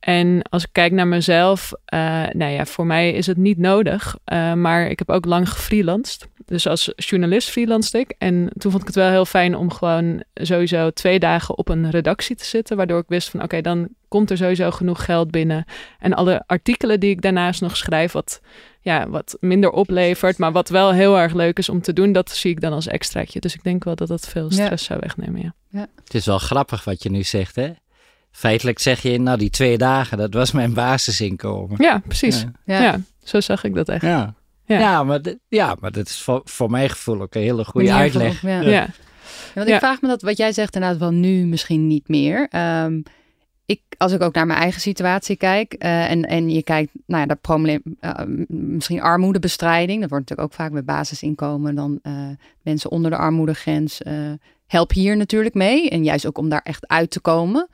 En 0.00 0.42
als 0.42 0.62
ik 0.62 0.68
kijk 0.72 0.92
naar 0.92 1.06
mezelf, 1.06 1.72
eh, 1.84 1.98
nou 2.32 2.52
ja, 2.52 2.66
voor 2.66 2.86
mij 2.86 3.12
is 3.12 3.26
het 3.26 3.36
niet 3.36 3.58
nodig. 3.58 4.16
eh, 4.24 4.52
maar 4.52 4.86
ik 4.90 4.98
heb 4.98 5.10
ook 5.10 5.24
lang 5.24 5.48
gefreelanced. 5.50 6.28
Dus 6.44 6.66
als 6.68 6.92
journalist 6.96 7.50
freelanced 7.50 7.94
ik. 8.00 8.14
En 8.18 8.50
toen 8.58 8.70
vond 8.70 8.82
ik 8.82 8.86
het 8.88 8.96
wel 8.96 9.10
heel 9.10 9.24
fijn 9.24 9.56
om 9.56 9.72
gewoon 9.72 10.22
sowieso 10.34 10.90
twee 10.90 11.18
dagen 11.18 11.58
op 11.58 11.68
een 11.68 11.90
redactie 11.90 12.36
te 12.36 12.44
zitten. 12.44 12.76
Waardoor 12.76 12.98
ik 12.98 13.08
wist 13.08 13.30
van 13.30 13.42
oké, 13.42 13.60
dan 13.60 13.88
komt 14.08 14.30
er 14.30 14.36
sowieso 14.36 14.70
genoeg 14.70 15.04
geld 15.04 15.30
binnen. 15.30 15.64
En 15.98 16.14
alle 16.14 16.42
artikelen 16.46 17.00
die 17.00 17.10
ik 17.10 17.22
daarnaast 17.22 17.60
nog 17.60 17.76
schrijf, 17.76 18.12
wat, 18.12 18.40
ja, 18.80 19.08
wat 19.08 19.36
minder 19.40 19.70
oplevert. 19.70 20.38
Maar 20.38 20.52
wat 20.52 20.68
wel 20.68 20.92
heel 20.92 21.18
erg 21.18 21.32
leuk 21.34 21.58
is 21.58 21.68
om 21.68 21.80
te 21.80 21.92
doen, 21.92 22.12
dat 22.12 22.30
zie 22.30 22.50
ik 22.50 22.60
dan 22.60 22.72
als 22.72 22.86
extraatje. 22.86 23.40
Dus 23.40 23.54
ik 23.54 23.62
denk 23.62 23.84
wel 23.84 23.94
dat 23.94 24.08
dat 24.08 24.28
veel 24.28 24.46
Ja. 24.52 24.64
stress 24.64 24.84
zou 24.84 25.00
wegnemen, 25.02 25.40
ja. 25.70 25.86
Het 26.04 26.14
is 26.14 26.26
wel 26.26 26.38
grappig 26.38 26.84
wat 26.84 27.02
je 27.02 27.10
nu 27.10 27.22
zegt, 27.22 27.56
hè? 27.56 27.70
Feitelijk 28.36 28.78
zeg 28.78 29.02
je, 29.02 29.18
nou 29.20 29.38
die 29.38 29.50
twee 29.50 29.78
dagen, 29.78 30.18
dat 30.18 30.34
was 30.34 30.52
mijn 30.52 30.72
basisinkomen. 30.74 31.76
Ja, 31.82 31.98
precies. 32.06 32.40
Ja. 32.40 32.50
Ja. 32.64 32.82
ja. 32.82 33.00
zo 33.24 33.40
zag 33.40 33.64
ik 33.64 33.74
dat 33.74 33.88
echt. 33.88 34.02
Ja. 34.02 34.34
Ja. 34.64 34.78
Ja, 34.78 35.04
maar, 35.04 35.22
dit- 35.22 35.38
ja, 35.48 35.76
maar 35.80 35.92
dat 35.92 36.06
is 36.08 36.20
voor, 36.22 36.40
voor 36.44 36.70
mijn 36.70 36.90
gevoel 36.90 37.20
ook 37.20 37.34
een 37.34 37.40
hele 37.42 37.64
goede 37.64 37.86
Manier 37.88 38.02
uitleg. 38.02 38.38
van- 38.38 38.50
ja. 38.50 38.60
Ja. 38.60 38.70
Ja, 38.70 38.88
Want 39.54 39.68
Ja. 39.68 39.74
ik 39.74 39.80
vraag 39.80 40.00
me 40.00 40.08
dat 40.08 40.22
wat 40.22 40.36
jij 40.36 40.52
zegt 40.52 40.74
inderdaad 40.74 40.98
wel 40.98 41.10
nu 41.10 41.46
misschien 41.46 41.86
niet 41.86 42.08
meer. 42.08 42.46
Ehm, 42.50 43.00
ik, 43.66 43.80
als 43.96 44.12
ik 44.12 44.22
ook 44.22 44.34
naar 44.34 44.46
mijn 44.46 44.58
eigen 44.58 44.80
situatie 44.80 45.36
kijk 45.36 45.72
eh, 45.72 46.10
en, 46.10 46.22
en 46.22 46.50
je 46.50 46.62
kijkt 46.62 46.92
naar 47.06 47.20
ja, 47.20 47.26
dat 47.26 47.40
probleem, 47.40 47.82
eh, 48.00 48.12
misschien 48.48 49.00
armoedebestrijding, 49.02 50.00
dat 50.00 50.10
wordt 50.10 50.28
natuurlijk 50.28 50.52
ook 50.54 50.58
vaak 50.60 50.72
bij 50.72 50.84
basisinkomen, 50.84 51.74
dan 51.74 51.98
eh, 52.02 52.12
mensen 52.62 52.90
onder 52.90 53.10
de 53.10 53.16
armoedegrens, 53.16 54.02
eh, 54.02 54.14
help 54.66 54.92
hier 54.92 55.16
natuurlijk 55.16 55.54
mee. 55.54 55.90
En 55.90 56.04
juist 56.04 56.26
ook 56.26 56.38
om 56.38 56.48
daar 56.48 56.62
echt 56.64 56.86
uit 56.88 57.10
te 57.10 57.20
komen. 57.20 57.68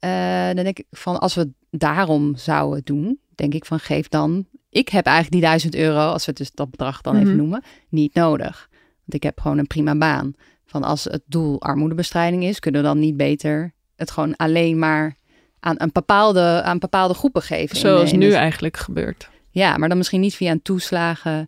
Eh, 0.00 0.46
dan 0.46 0.64
denk 0.64 0.78
ik 0.78 0.86
van 0.90 1.18
als 1.20 1.34
we 1.34 1.40
het 1.40 1.50
daarom 1.70 2.36
zouden 2.36 2.80
doen, 2.84 3.18
denk 3.34 3.54
ik 3.54 3.64
van 3.64 3.78
geef 3.80 4.08
dan. 4.08 4.46
Ik 4.70 4.88
heb 4.88 5.04
eigenlijk 5.06 5.36
die 5.36 5.44
duizend 5.46 5.74
euro, 5.74 5.98
als 5.98 6.24
we 6.24 6.30
het 6.30 6.36
dus 6.40 6.50
dat 6.52 6.70
bedrag 6.70 7.00
dan 7.00 7.16
even 7.16 7.28
Mhm. 7.28 7.36
noemen, 7.36 7.62
niet 7.88 8.14
nodig. 8.14 8.68
Want 8.98 9.14
ik 9.14 9.22
heb 9.22 9.40
gewoon 9.40 9.58
een 9.58 9.66
prima 9.66 9.96
baan. 9.96 10.32
Van 10.66 10.82
als 10.84 11.04
het 11.04 11.22
doel 11.26 11.60
armoedebestrijding 11.60 12.44
is, 12.44 12.58
kunnen 12.58 12.80
we 12.80 12.86
dan 12.86 12.98
niet 12.98 13.16
beter 13.16 13.72
het 13.96 14.10
gewoon 14.10 14.36
alleen 14.36 14.78
maar 14.78 15.16
aan 15.60 15.74
een 15.78 15.90
bepaalde, 15.92 16.62
aan 16.64 16.78
bepaalde 16.78 17.14
groepen 17.14 17.42
geven. 17.42 17.76
Zoals 17.76 18.12
in 18.12 18.18
nu 18.18 18.32
eigenlijk 18.32 18.76
gebeurt. 18.76 19.28
Ja, 19.50 19.76
maar 19.76 19.88
dan 19.88 19.96
misschien 19.98 20.20
niet 20.20 20.34
via 20.34 20.50
een 20.50 20.62
toeslagen. 20.62 21.46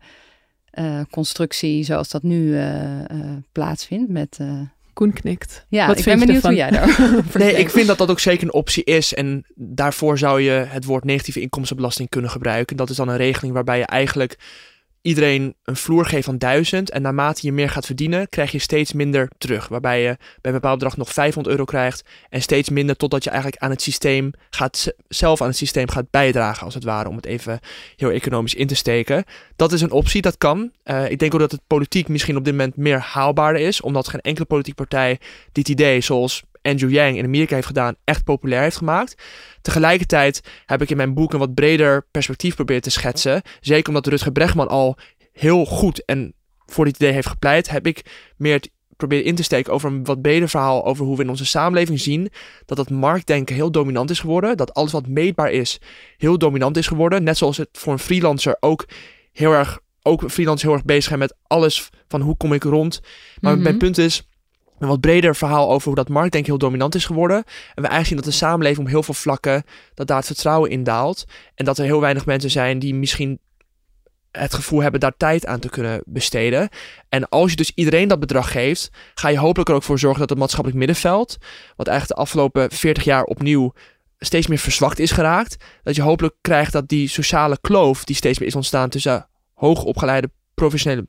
eh, 0.70 1.00
constructie 1.10 1.84
zoals 1.84 2.08
dat 2.10 2.22
nu 2.22 2.54
eh, 2.56 3.00
eh, 3.10 3.36
plaatsvindt 3.52 4.10
met 4.10 4.36
eh, 4.40 4.60
Koen 4.92 5.12
knikt. 5.12 5.66
ja 5.68 5.86
Wat 5.86 5.96
ik 5.98 6.02
vind 6.02 6.16
ben 6.18 6.26
benieuwd 6.26 6.44
hoe 6.44 6.54
jij 6.54 6.70
daarover 6.70 7.40
Nee, 7.44 7.52
ik 7.52 7.70
vind 7.70 7.86
dat 7.86 7.98
dat 7.98 8.10
ook 8.10 8.20
zeker 8.20 8.42
een 8.42 8.52
optie 8.52 8.84
is. 8.84 9.14
En 9.14 9.44
daarvoor 9.54 10.18
zou 10.18 10.40
je 10.40 10.50
het 10.50 10.84
woord 10.84 11.04
negatieve 11.04 11.40
inkomstenbelasting 11.40 12.08
kunnen 12.08 12.30
gebruiken. 12.30 12.76
Dat 12.76 12.90
is 12.90 12.96
dan 12.96 13.08
een 13.08 13.16
regeling 13.16 13.54
waarbij 13.54 13.78
je 13.78 13.84
eigenlijk 13.84 14.38
iedereen 15.02 15.54
een 15.64 15.76
vloer 15.76 16.06
geeft 16.06 16.24
van 16.24 16.38
1000. 16.38 16.90
En 16.90 17.02
naarmate 17.02 17.46
je 17.46 17.52
meer 17.52 17.70
gaat 17.70 17.86
verdienen, 17.86 18.28
krijg 18.28 18.52
je 18.52 18.58
steeds 18.58 18.92
minder 18.92 19.28
terug. 19.38 19.68
Waarbij 19.68 20.02
je 20.02 20.16
bij 20.16 20.52
een 20.52 20.52
bepaald 20.52 20.78
bedrag 20.78 20.96
nog 20.96 21.12
500 21.12 21.54
euro 21.54 21.64
krijgt. 21.64 22.04
En 22.28 22.42
steeds 22.42 22.68
minder 22.68 22.96
totdat 22.96 23.24
je 23.24 23.30
eigenlijk 23.30 23.62
aan 23.62 23.70
het 23.70 23.82
systeem 23.82 24.30
gaat, 24.50 24.92
zelf 25.08 25.40
aan 25.40 25.48
het 25.48 25.56
systeem 25.56 25.88
gaat 25.88 26.10
bijdragen, 26.10 26.64
als 26.64 26.74
het 26.74 26.84
ware. 26.84 27.08
Om 27.08 27.16
het 27.16 27.26
even 27.26 27.60
heel 27.96 28.10
economisch 28.10 28.54
in 28.54 28.66
te 28.66 28.74
steken. 28.74 29.24
Dat 29.56 29.72
is 29.72 29.80
een 29.80 29.90
optie, 29.90 30.22
dat 30.22 30.38
kan. 30.38 30.70
Eh, 30.82 31.10
ik 31.10 31.18
denk 31.18 31.34
ook 31.34 31.40
dat 31.40 31.52
het 31.52 31.66
politiek 31.66 32.08
misschien 32.08 32.36
op 32.36 32.44
dit 32.44 32.54
moment 32.54 32.76
meer 32.76 32.98
haalbaarder 32.98 33.62
is. 33.62 33.80
Omdat 33.80 34.08
geen 34.08 34.20
enkele 34.20 34.46
politieke 34.46 34.86
partij 34.86 35.18
dit 35.52 35.68
idee, 35.68 36.00
zoals 36.00 36.42
Andrew 36.62 36.90
Yang 36.90 37.16
in 37.16 37.24
Amerika 37.24 37.54
heeft 37.54 37.66
gedaan, 37.66 37.94
echt 38.04 38.24
populair 38.24 38.62
heeft 38.62 38.76
gemaakt. 38.76 39.22
Tegelijkertijd 39.62 40.40
heb 40.66 40.82
ik 40.82 40.90
in 40.90 40.96
mijn 40.96 41.14
boek 41.14 41.32
een 41.32 41.38
wat 41.38 41.54
breder 41.54 42.06
perspectief 42.10 42.54
proberen 42.54 42.82
te 42.82 42.90
schetsen. 42.90 43.42
Zeker 43.60 43.88
omdat 43.88 44.06
Rutger 44.06 44.32
Bregman 44.32 44.68
al 44.68 44.96
heel 45.32 45.64
goed 45.64 46.04
en 46.04 46.34
voor 46.66 46.84
dit 46.84 46.94
idee 46.94 47.12
heeft 47.12 47.26
gepleit, 47.26 47.70
heb 47.70 47.86
ik 47.86 48.04
meer 48.36 48.54
het 48.54 48.70
proberen 48.96 49.24
in 49.24 49.34
te 49.34 49.42
steken 49.42 49.72
over 49.72 49.90
een 49.90 50.04
wat 50.04 50.22
breder 50.22 50.48
verhaal 50.48 50.84
over 50.86 51.04
hoe 51.04 51.16
we 51.16 51.22
in 51.22 51.28
onze 51.28 51.46
samenleving 51.46 52.00
zien 52.00 52.28
dat 52.66 52.78
het 52.78 52.90
marktdenken 52.90 53.54
heel 53.54 53.70
dominant 53.70 54.10
is 54.10 54.20
geworden. 54.20 54.56
Dat 54.56 54.74
alles 54.74 54.92
wat 54.92 55.06
meetbaar 55.06 55.50
is, 55.50 55.80
heel 56.16 56.38
dominant 56.38 56.76
is 56.76 56.86
geworden. 56.86 57.22
Net 57.22 57.36
zoals 57.38 57.56
het 57.56 57.68
voor 57.72 57.92
een 57.92 57.98
freelancer 57.98 58.56
ook 58.60 58.86
heel 59.32 59.52
erg, 59.52 59.80
ook 60.02 60.30
freelancers 60.30 60.62
heel 60.62 60.72
erg 60.72 60.84
bezig 60.84 61.04
zijn 61.04 61.18
met 61.18 61.34
alles 61.46 61.90
van 62.08 62.20
hoe 62.20 62.36
kom 62.36 62.52
ik 62.52 62.62
rond. 62.62 63.00
Maar 63.40 63.54
Mhm. 63.54 63.62
mijn 63.62 63.78
punt 63.78 63.98
is, 63.98 64.28
een 64.82 64.88
wat 64.88 65.00
breder 65.00 65.36
verhaal 65.36 65.70
over 65.70 65.86
hoe 65.86 65.96
dat 65.96 66.08
marktdenken 66.08 66.50
heel 66.50 66.58
dominant 66.58 66.94
is 66.94 67.04
geworden. 67.04 67.36
En 67.36 67.82
we 67.82 67.88
eigenlijk 67.88 68.06
zien 68.06 68.16
dat 68.16 68.24
de 68.24 68.46
samenleving 68.46 68.86
op 68.86 68.92
heel 68.92 69.02
veel 69.02 69.14
vlakken, 69.14 69.64
dat 69.94 70.06
daar 70.06 70.16
het 70.16 70.26
vertrouwen 70.26 70.70
in 70.70 70.84
daalt. 70.84 71.24
En 71.54 71.64
dat 71.64 71.78
er 71.78 71.84
heel 71.84 72.00
weinig 72.00 72.26
mensen 72.26 72.50
zijn 72.50 72.78
die 72.78 72.94
misschien 72.94 73.38
het 74.30 74.54
gevoel 74.54 74.82
hebben 74.82 75.00
daar 75.00 75.16
tijd 75.16 75.46
aan 75.46 75.58
te 75.58 75.68
kunnen 75.68 76.02
besteden. 76.04 76.68
En 77.08 77.28
als 77.28 77.50
je 77.50 77.56
dus 77.56 77.72
iedereen 77.74 78.08
dat 78.08 78.20
bedrag 78.20 78.50
geeft, 78.50 78.90
ga 79.14 79.28
je 79.28 79.38
hopelijk 79.38 79.68
er 79.68 79.74
ook 79.74 79.82
voor 79.82 79.98
zorgen 79.98 80.20
dat 80.20 80.30
het 80.30 80.38
maatschappelijk 80.38 80.78
middenveld, 80.78 81.36
wat 81.76 81.86
eigenlijk 81.86 82.18
de 82.18 82.24
afgelopen 82.24 82.70
40 82.70 83.04
jaar 83.04 83.24
opnieuw 83.24 83.72
steeds 84.18 84.46
meer 84.46 84.58
verzwakt 84.58 84.98
is 84.98 85.10
geraakt, 85.10 85.64
dat 85.82 85.94
je 85.94 86.02
hopelijk 86.02 86.34
krijgt 86.40 86.72
dat 86.72 86.88
die 86.88 87.08
sociale 87.08 87.58
kloof 87.60 88.04
die 88.04 88.16
steeds 88.16 88.38
meer 88.38 88.48
is 88.48 88.54
ontstaan 88.54 88.88
tussen 88.88 89.28
hoogopgeleide 89.54 90.30
professionele 90.54 91.06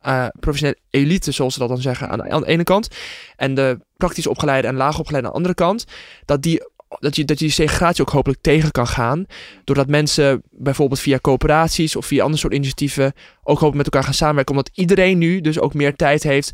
eh, 0.00 0.26
professionele 0.40 0.78
elite, 0.90 1.30
zoals 1.32 1.52
ze 1.52 1.58
dat 1.60 1.68
dan 1.68 1.80
zeggen, 1.80 2.08
aan 2.08 2.18
de, 2.18 2.30
aan 2.30 2.40
de 2.40 2.46
ene 2.46 2.62
kant. 2.64 2.88
En 3.36 3.54
de 3.54 3.78
praktisch 3.96 4.26
opgeleide 4.26 4.68
en 4.68 4.74
laag 4.76 4.98
opgeleide 4.98 5.26
aan 5.26 5.32
de 5.32 5.38
andere 5.38 5.54
kant. 5.64 5.84
Dat 6.24 6.42
die, 6.42 6.62
dat, 7.00 7.16
je, 7.16 7.24
dat 7.24 7.38
je 7.38 7.44
die 7.44 7.54
segregatie 7.54 8.02
ook 8.02 8.10
hopelijk 8.10 8.40
tegen 8.42 8.70
kan 8.70 8.86
gaan. 8.86 9.26
Doordat 9.64 9.88
mensen 9.88 10.42
bijvoorbeeld 10.50 11.00
via 11.00 11.18
coöperaties 11.18 11.96
of 11.96 12.06
via 12.06 12.22
andere 12.22 12.40
soort 12.40 12.52
initiatieven 12.54 13.12
ook 13.42 13.58
hopelijk 13.58 13.74
met 13.76 13.84
elkaar 13.84 14.04
gaan 14.04 14.14
samenwerken. 14.14 14.54
Omdat 14.56 14.70
iedereen 14.74 15.18
nu 15.18 15.40
dus 15.40 15.58
ook 15.60 15.74
meer 15.74 15.96
tijd 15.96 16.22
heeft 16.22 16.52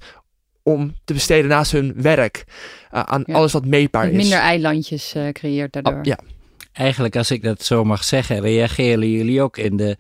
om 0.63 0.95
te 1.05 1.13
besteden 1.13 1.51
naast 1.51 1.73
hun 1.73 1.93
werk. 1.97 2.45
eh, 2.91 3.01
aan 3.03 3.23
Ja. 3.27 3.35
alles 3.35 3.53
wat 3.53 3.67
meetbaar 3.67 4.09
is. 4.09 4.17
minder 4.17 4.39
eilandjes 4.39 5.15
eh, 5.15 5.29
creëert 5.29 5.73
daardoor. 5.73 5.93
Ah, 5.95 6.05
ja. 6.05 6.19
Eigenlijk, 6.73 7.17
als 7.17 7.31
ik 7.31 7.43
dat 7.43 7.63
zo 7.65 7.85
mag 7.85 8.05
zeggen, 8.05 8.41
reageren 8.41 9.11
jullie 9.11 9.43
ook 9.43 9.57
in 9.59 9.77
de 9.77 9.97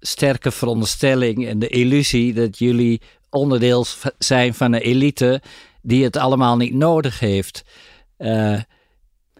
sterke 0.00 0.50
veronderstelling 0.50 1.46
en 1.46 1.58
de 1.58 1.68
illusie 1.68 2.32
dat 2.34 2.58
jullie 2.58 3.00
onderdeel 3.30 3.84
zijn 4.18 4.54
van 4.54 4.72
een 4.72 4.80
elite 4.80 5.42
die 5.82 6.04
het 6.04 6.16
allemaal 6.16 6.56
niet 6.56 6.74
nodig 6.74 7.18
heeft. 7.20 7.64
Eh, 8.16 8.28
Dan 8.30 8.64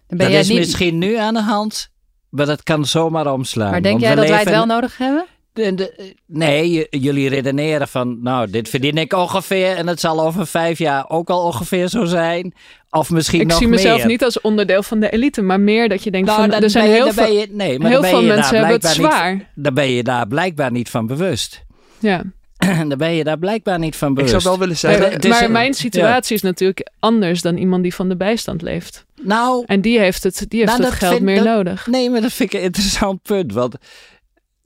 ben 0.06 0.18
dat 0.18 0.30
jij 0.30 0.40
is 0.40 0.48
niet, 0.48 0.58
misschien 0.58 0.98
nu 0.98 1.16
aan 1.16 1.34
de 1.34 1.42
hand, 1.42 1.90
maar 2.28 2.46
dat 2.46 2.62
kan 2.62 2.84
zomaar 2.86 3.32
omslaan. 3.32 3.70
maar 3.70 3.82
denk 3.82 4.00
jij 4.00 4.14
dat 4.14 4.28
wij 4.28 4.38
het 4.38 4.48
wel 4.48 4.66
nodig 4.66 4.98
hebben? 4.98 5.26
De- 5.56 5.74
de- 5.74 6.14
nee, 6.26 6.70
j- 6.72 6.86
jullie 6.90 7.28
redeneren 7.28 7.88
van, 7.88 8.22
nou, 8.22 8.50
dit 8.50 8.68
verdien 8.68 8.96
ik 8.98 9.12
ongeveer 9.12 9.76
en 9.76 9.86
het 9.86 10.00
zal 10.00 10.20
over 10.20 10.46
vijf 10.46 10.78
jaar 10.78 11.04
ook 11.08 11.30
al 11.30 11.42
ongeveer 11.44 11.88
zo 11.88 12.04
zijn. 12.04 12.54
Of 12.90 13.10
misschien 13.10 13.40
Ik 13.40 13.46
nog 13.46 13.58
zie 13.58 13.68
mezelf 13.68 13.98
meer. 13.98 14.06
niet 14.06 14.24
als 14.24 14.40
onderdeel 14.40 14.82
van 14.82 15.00
de 15.00 15.10
elite, 15.10 15.42
maar 15.42 15.60
meer 15.60 15.88
dat 15.88 16.02
je 16.04 16.10
denkt 16.10 16.26
Nou, 16.26 16.40
van 16.40 16.50
dan 16.50 16.62
er 16.62 16.70
zijn 16.70 16.88
je- 16.88 16.94
heel 16.94 17.12
veel, 17.12 17.32
je- 17.32 17.46
nee, 17.50 17.78
maar 17.78 17.90
heel 17.90 18.02
veel 18.02 18.12
daar 18.26 18.34
mensen 18.36 18.56
hebben 18.56 18.72
het 18.74 18.82
niet- 18.82 18.92
zwaar. 18.92 19.50
Dan 19.54 19.74
ben 19.74 19.90
je 19.90 20.02
daar 20.02 20.26
blijkbaar 20.26 20.70
niet 20.72 20.90
van 20.90 21.06
bewust. 21.06 21.64
Ja. 21.98 22.22
dan 22.88 22.98
ben 22.98 23.12
je 23.12 23.24
daar 23.24 23.38
blijkbaar 23.38 23.78
niet 23.78 23.96
van 23.96 24.08
Ik 24.08 24.14
bewust. 24.14 24.32
zou 24.32 24.44
wel 24.44 24.58
willen 24.58 24.76
Maar, 24.82 25.10
zeggen... 25.10 25.28
maar 25.30 25.50
mijn 25.50 25.74
situatie 25.74 26.36
is 26.36 26.42
natuurlijk 26.42 26.88
anders 26.98 27.42
dan 27.42 27.56
iemand 27.56 27.82
die 27.82 27.94
van 27.94 28.08
de 28.08 28.16
bijstand 28.16 28.62
leeft. 28.62 29.04
Nou, 29.22 29.62
En 29.66 29.80
die 29.80 29.98
heeft 29.98 30.22
het, 30.22 30.44
die 30.48 30.60
heeft 30.60 30.72
Nou, 30.72 30.84
het 30.84 30.92
geld 30.98 31.12
vind- 31.12 31.24
meer 31.24 31.36
dat- 31.44 31.54
nodig. 31.54 31.86
nee, 31.86 32.10
maar 32.10 32.20
dat 32.20 32.32
vind 32.32 32.52
ik 32.52 32.58
een 32.58 32.64
interessant 32.70 33.22
punt. 33.22 33.52
Want 33.52 33.74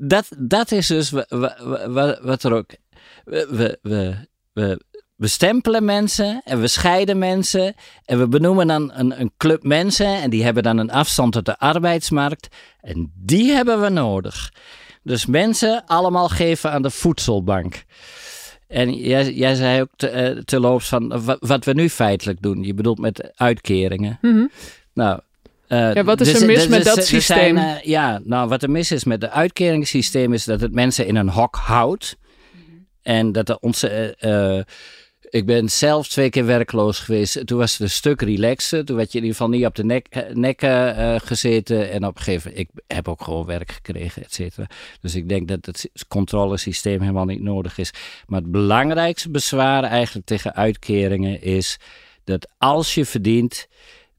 dat, 0.00 0.28
dat 0.38 0.72
is 0.72 0.86
dus 0.86 1.10
wa- 1.10 1.26
wa- 1.28 1.88
wa- 1.88 2.18
wat 2.22 2.42
er 2.42 2.52
ook... 2.52 2.70
We, 3.24 3.46
we, 3.50 3.78
we, 4.52 4.80
we, 5.16 5.26
stempelen 5.28 5.84
mensen 5.84 6.40
en 6.44 6.60
we 6.60 6.66
scheiden 6.68 7.18
mensen. 7.18 7.74
En 8.04 8.18
we 8.18 8.28
benoemen 8.28 8.66
dan 8.66 8.92
een, 8.94 9.20
een 9.20 9.32
club 9.36 9.62
mensen. 9.62 10.06
En 10.06 10.30
die 10.30 10.44
hebben 10.44 10.62
dan 10.62 10.78
een 10.78 10.90
afstand 10.90 11.32
tot 11.32 11.44
de 11.44 11.58
arbeidsmarkt. 11.58 12.48
En 12.80 13.12
die 13.14 13.50
hebben 13.52 13.80
we 13.80 13.88
nodig. 13.88 14.52
Dus 15.02 15.26
mensen 15.26 15.86
allemaal 15.86 16.28
geven 16.28 16.70
aan 16.72 16.82
de 16.82 16.90
voedselbank. 16.90 17.84
En 18.66 18.94
jij, 18.94 19.32
jij 19.32 19.54
zei 19.54 19.80
ook 19.80 19.88
te, 19.96 20.08
eh, 20.08 20.36
terloops 20.36 20.88
van 20.88 21.24
wa- 21.24 21.36
wat 21.40 21.64
we 21.64 21.72
nu 21.72 21.88
feitelijk 21.90 22.42
doen. 22.42 22.62
Je 22.62 22.74
bedoelt 22.74 22.98
met 22.98 23.32
uitkeringen. 23.34 24.18
Mhm. 24.20 24.46
Nou, 24.94 25.20
eh, 25.70 25.94
Ja, 25.94 26.04
wat 26.04 26.20
is 26.20 26.32
dus- 26.32 26.40
er 26.40 26.46
mis 26.46 26.56
dus- 26.56 26.68
met 26.68 26.84
dus- 26.84 26.94
dat 26.94 27.04
zijn, 27.04 27.22
systeem? 27.22 27.56
eh, 27.56 27.82
ja, 27.82 28.20
nou, 28.24 28.48
wat 28.48 28.62
er 28.62 28.70
mis 28.70 28.90
is 28.92 29.04
met 29.04 29.22
het 29.22 29.30
uitkeringssysteem 29.30 30.32
is 30.32 30.44
dat 30.44 30.60
het 30.60 30.72
mensen 30.74 31.06
in 31.06 31.16
een 31.16 31.28
hok 31.30 31.56
houdt. 31.56 32.16
En 33.02 33.32
dat 33.32 33.48
er 33.48 33.56
onze. 33.60 33.88
eh, 34.18 34.60
ik 35.30 35.46
ben 35.46 35.68
zelf 35.68 36.08
twee 36.08 36.30
keer 36.30 36.46
werkloos 36.46 36.98
geweest. 36.98 37.46
Toen 37.46 37.58
was 37.58 37.72
het 37.72 37.80
een 37.80 37.90
stuk 37.90 38.22
relaxer. 38.22 38.84
Toen 38.84 38.96
werd 38.96 39.12
je 39.12 39.18
in 39.18 39.24
ieder 39.24 39.38
geval 39.38 39.52
niet 39.52 39.66
op 39.66 39.74
de 39.74 39.84
nek, 39.84 40.26
nekken 40.32 40.96
eh, 40.96 41.14
gezeten. 41.24 41.90
En 41.90 42.06
op 42.06 42.16
een 42.16 42.22
gegeven 42.22 42.50
moment, 42.50 42.68
ik 42.76 42.82
heb 42.96 43.08
ook 43.08 43.22
gewoon 43.22 43.46
werk 43.46 43.72
gekregen, 43.72 44.22
et 44.22 44.34
cetera. 44.34 44.66
Dus 45.00 45.14
ik 45.14 45.28
denk 45.28 45.48
dat 45.48 45.66
het 45.66 45.90
controlesysteem 46.08 47.00
helemaal 47.00 47.24
niet 47.24 47.42
nodig 47.42 47.78
is. 47.78 47.90
Maar 48.26 48.40
het 48.40 48.50
belangrijkste 48.50 49.30
bezwaar 49.30 49.82
eigenlijk 49.84 50.26
tegen 50.26 50.54
uitkeringen 50.54 51.42
is 51.42 51.76
dat 52.24 52.50
als 52.58 52.94
je 52.94 53.04
verdient, 53.04 53.66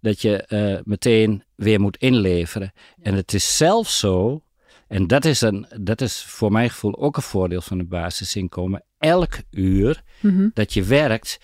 dat 0.02 0.22
je 0.22 0.38
eh, 0.44 0.78
meteen 0.84 1.44
weer 1.56 1.80
moet 1.82 1.98
inleveren. 1.98 2.72
En 3.02 3.14
het 3.14 3.34
is 3.34 3.58
zelfs 3.58 4.00
zo, 4.00 4.42
en 4.88 5.08
dat 5.08 5.26
is, 5.26 5.42
een, 5.42 5.66
dat 5.80 6.02
is 6.02 6.24
voor 6.28 6.52
mijn 6.52 6.70
gevoel 6.70 6.98
ook 7.00 7.16
een 7.18 7.24
voordeel 7.24 7.62
van 7.62 7.80
het 7.80 7.90
basisinkomen. 7.90 8.84
Elk 8.98 9.34
uur 9.52 10.02
Mhm. 10.20 10.48
dat 10.54 10.74
je 10.74 10.84
werkt, 10.84 11.40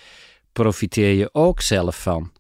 profiteer 0.54 1.14
je 1.14 1.30
ook 1.32 1.62
zelf 1.62 2.02
van. 2.02 2.32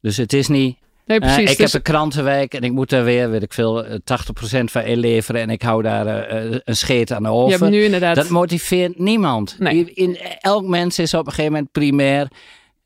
Dus 0.00 0.16
het 0.16 0.32
is 0.32 0.48
niet, 0.48 0.78
Nee, 1.06 1.18
eh, 1.20 1.26
precies. 1.34 1.50
ik 1.50 1.56
Dus- 1.56 1.72
heb 1.72 1.86
een 1.86 1.92
krantenwijk 1.92 2.54
en 2.54 2.62
ik 2.62 2.72
moet 2.72 2.90
daar 2.90 3.04
weer, 3.04 3.30
weet 3.30 3.42
ik 3.42 3.52
veel, 3.52 3.84
eh, 3.84 3.94
80% 4.04 4.70
van 4.70 4.82
inleveren 4.82 5.40
en 5.40 5.50
ik 5.50 5.62
hou 5.62 5.82
daar 5.82 6.06
eh, 6.06 6.46
eh, 6.54 6.60
een 6.64 6.76
scheet 6.76 7.12
aan 7.12 7.22
je 7.22 7.28
over. 7.28 7.58
hebt 7.58 7.70
nu 7.70 7.84
inderdaad... 7.84 8.14
Dat 8.16 8.28
motiveert 8.28 8.98
niemand. 8.98 9.56
Nee. 9.58 9.92
In, 9.92 10.18
elk 10.40 10.66
mens 10.66 10.98
is 10.98 11.14
op 11.14 11.26
een 11.26 11.32
gegeven 11.32 11.52
moment 11.52 11.72
primair. 11.72 12.28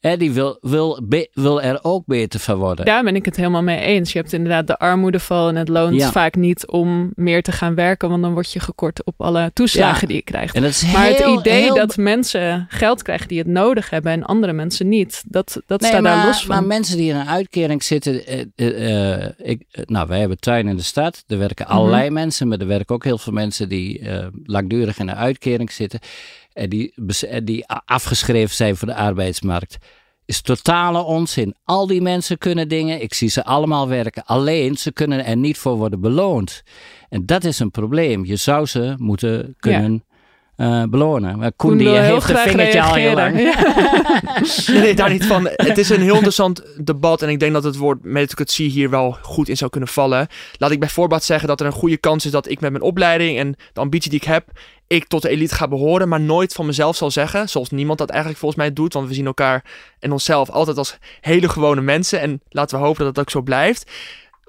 Hè, 0.04 0.16
die 0.16 0.32
wil, 0.32 0.58
wil, 0.60 1.00
be- 1.04 1.28
wil 1.32 1.62
er 1.62 1.78
ook 1.82 2.06
beter 2.06 2.40
van 2.40 2.56
worden. 2.56 2.84
Daar 2.84 3.02
ben 3.04 3.16
ik 3.16 3.24
het 3.24 3.36
helemaal 3.36 3.62
mee 3.62 3.78
eens. 3.80 4.12
Je 4.12 4.18
hebt 4.18 4.32
inderdaad 4.32 4.66
de 4.66 4.78
armoedeval 4.78 5.48
en 5.48 5.56
het 5.56 5.68
loont 5.68 5.94
Ja. 5.94 6.10
vaak 6.10 6.34
niet 6.36 6.66
om 6.66 7.12
meer 7.14 7.42
te 7.42 7.52
gaan 7.52 7.74
werken, 7.74 8.08
want 8.08 8.22
dan 8.22 8.32
word 8.32 8.52
je 8.52 8.60
gekort 8.60 9.04
op 9.04 9.14
alle 9.20 9.50
toeslagen 9.52 10.00
Ja. 10.00 10.06
die 10.06 10.16
je 10.16 10.22
krijgt. 10.22 10.54
En 10.54 10.62
dat 10.62 10.70
is 10.70 10.92
Maar 10.92 11.06
het 11.06 11.26
idee 11.26 11.62
heel 11.62 11.74
dat 11.74 11.96
mensen 11.96 12.66
geld 12.68 13.02
krijgen 13.02 13.28
die 13.28 13.38
het 13.38 13.46
nodig 13.46 13.90
hebben 13.90 14.12
en 14.12 14.22
andere 14.24 14.52
mensen 14.52 14.88
niet, 14.88 15.22
dat, 15.26 15.60
dat 15.66 15.80
Nee, 15.80 15.90
staat 15.90 16.02
maar, 16.02 16.16
daar 16.16 16.26
los 16.26 16.44
van. 16.44 16.54
maar 16.56 16.64
mensen 16.64 16.96
die 16.96 17.10
in 17.10 17.16
een 17.16 17.28
uitkering 17.28 17.82
zitten. 17.82 18.26
eh, 18.26 18.40
eh, 18.56 19.22
eh, 19.22 19.30
ik, 19.38 19.62
nou, 19.84 20.08
wij 20.08 20.18
hebben 20.20 20.38
tuin 20.40 20.68
in 20.68 20.76
de 20.76 20.82
stad. 20.82 21.24
Er 21.26 21.38
werken 21.38 21.66
Mhm. 21.68 21.74
allerlei 21.76 22.10
mensen. 22.10 22.48
Maar 22.48 22.58
er 22.58 22.66
werken 22.66 22.94
ook 22.94 23.04
heel 23.04 23.18
veel 23.18 23.32
mensen 23.32 23.68
die 23.68 24.02
langdurig 24.44 24.98
in 24.98 25.08
een 25.08 25.14
uitkering 25.16 25.72
zitten. 25.72 26.00
En 26.54 26.68
die, 26.68 26.94
die 27.44 27.66
afgeschreven 27.84 28.54
zijn 28.54 28.76
voor 28.76 28.88
de 28.88 28.94
arbeidsmarkt. 28.94 29.78
Is 30.26 30.40
totale 30.40 31.02
onzin. 31.02 31.54
Al 31.64 31.86
die 31.86 32.00
mensen 32.00 32.38
kunnen 32.38 32.68
dingen. 32.68 33.02
Ik 33.02 33.14
zie 33.14 33.28
ze 33.28 33.44
allemaal 33.44 33.88
werken. 33.88 34.24
Alleen 34.24 34.76
ze 34.76 34.92
kunnen 34.92 35.24
er 35.24 35.36
niet 35.36 35.58
voor 35.58 35.76
worden 35.76 36.00
beloond. 36.00 36.62
En 37.08 37.26
dat 37.26 37.44
is 37.44 37.58
een 37.58 37.70
probleem. 37.70 38.24
Je 38.24 38.36
zou 38.36 38.66
ze 38.66 38.94
moeten 38.98 39.54
kunnen 39.58 40.04
eh, 40.56 40.82
belonen. 40.82 41.38
Maar 41.38 41.52
Koen, 41.52 41.70
Koen 41.70 41.78
die 41.78 41.88
heeft 41.88 42.14
een 42.14 42.20
graag 42.20 42.48
vingertje 42.48 42.82
al 42.82 42.94
heel 42.94 43.14
lang. 43.14 43.40
Ja. 43.40 43.82
Nee, 44.72 44.94
daar 44.94 45.10
niet 45.10 45.26
van. 45.26 45.48
Het 45.52 45.78
is 45.78 45.88
een 45.88 46.00
heel 46.00 46.14
interessant 46.14 46.62
debat 46.84 47.22
en 47.22 47.28
ik 47.28 47.40
denk 47.40 47.52
dat 47.52 47.64
het 47.64 47.76
woord 47.76 48.04
meritocratie 48.04 48.70
hier 48.70 48.90
wel 48.90 49.16
goed 49.22 49.48
in 49.48 49.56
zou 49.56 49.70
kunnen 49.70 49.88
vallen. 49.88 50.26
Laat 50.58 50.70
ik 50.70 50.80
bij 50.80 50.88
voorbaat 50.88 51.24
zeggen 51.24 51.48
dat 51.48 51.60
er 51.60 51.66
een 51.66 51.72
goede 51.72 51.96
kans 51.96 52.24
is 52.24 52.30
dat 52.30 52.48
ik 52.48 52.60
met 52.60 52.70
mijn 52.70 52.82
opleiding 52.82 53.38
en 53.38 53.56
de 53.72 53.80
ambitie 53.80 54.10
die 54.10 54.20
ik 54.20 54.26
heb, 54.26 54.50
ik 54.86 55.06
tot 55.06 55.22
de 55.22 55.28
elite 55.28 55.54
ga 55.54 55.68
behoren, 55.68 56.08
maar 56.08 56.20
nooit 56.20 56.52
van 56.52 56.66
mezelf 56.66 56.96
zal 56.96 57.10
zeggen, 57.10 57.48
zoals 57.48 57.70
niemand 57.70 57.98
dat 57.98 58.10
eigenlijk 58.10 58.40
volgens 58.40 58.60
mij 58.60 58.72
doet, 58.72 58.92
want 58.92 59.08
we 59.08 59.14
zien 59.14 59.26
elkaar 59.26 59.64
en 59.98 60.12
onszelf 60.12 60.50
altijd 60.50 60.78
als 60.78 60.98
hele 61.20 61.48
gewone 61.48 61.80
mensen 61.80 62.20
en 62.20 62.40
laten 62.48 62.78
we 62.78 62.84
hopen 62.84 63.04
dat 63.04 63.16
het 63.16 63.18
ook 63.18 63.30
zo 63.30 63.42
blijft, 63.42 63.90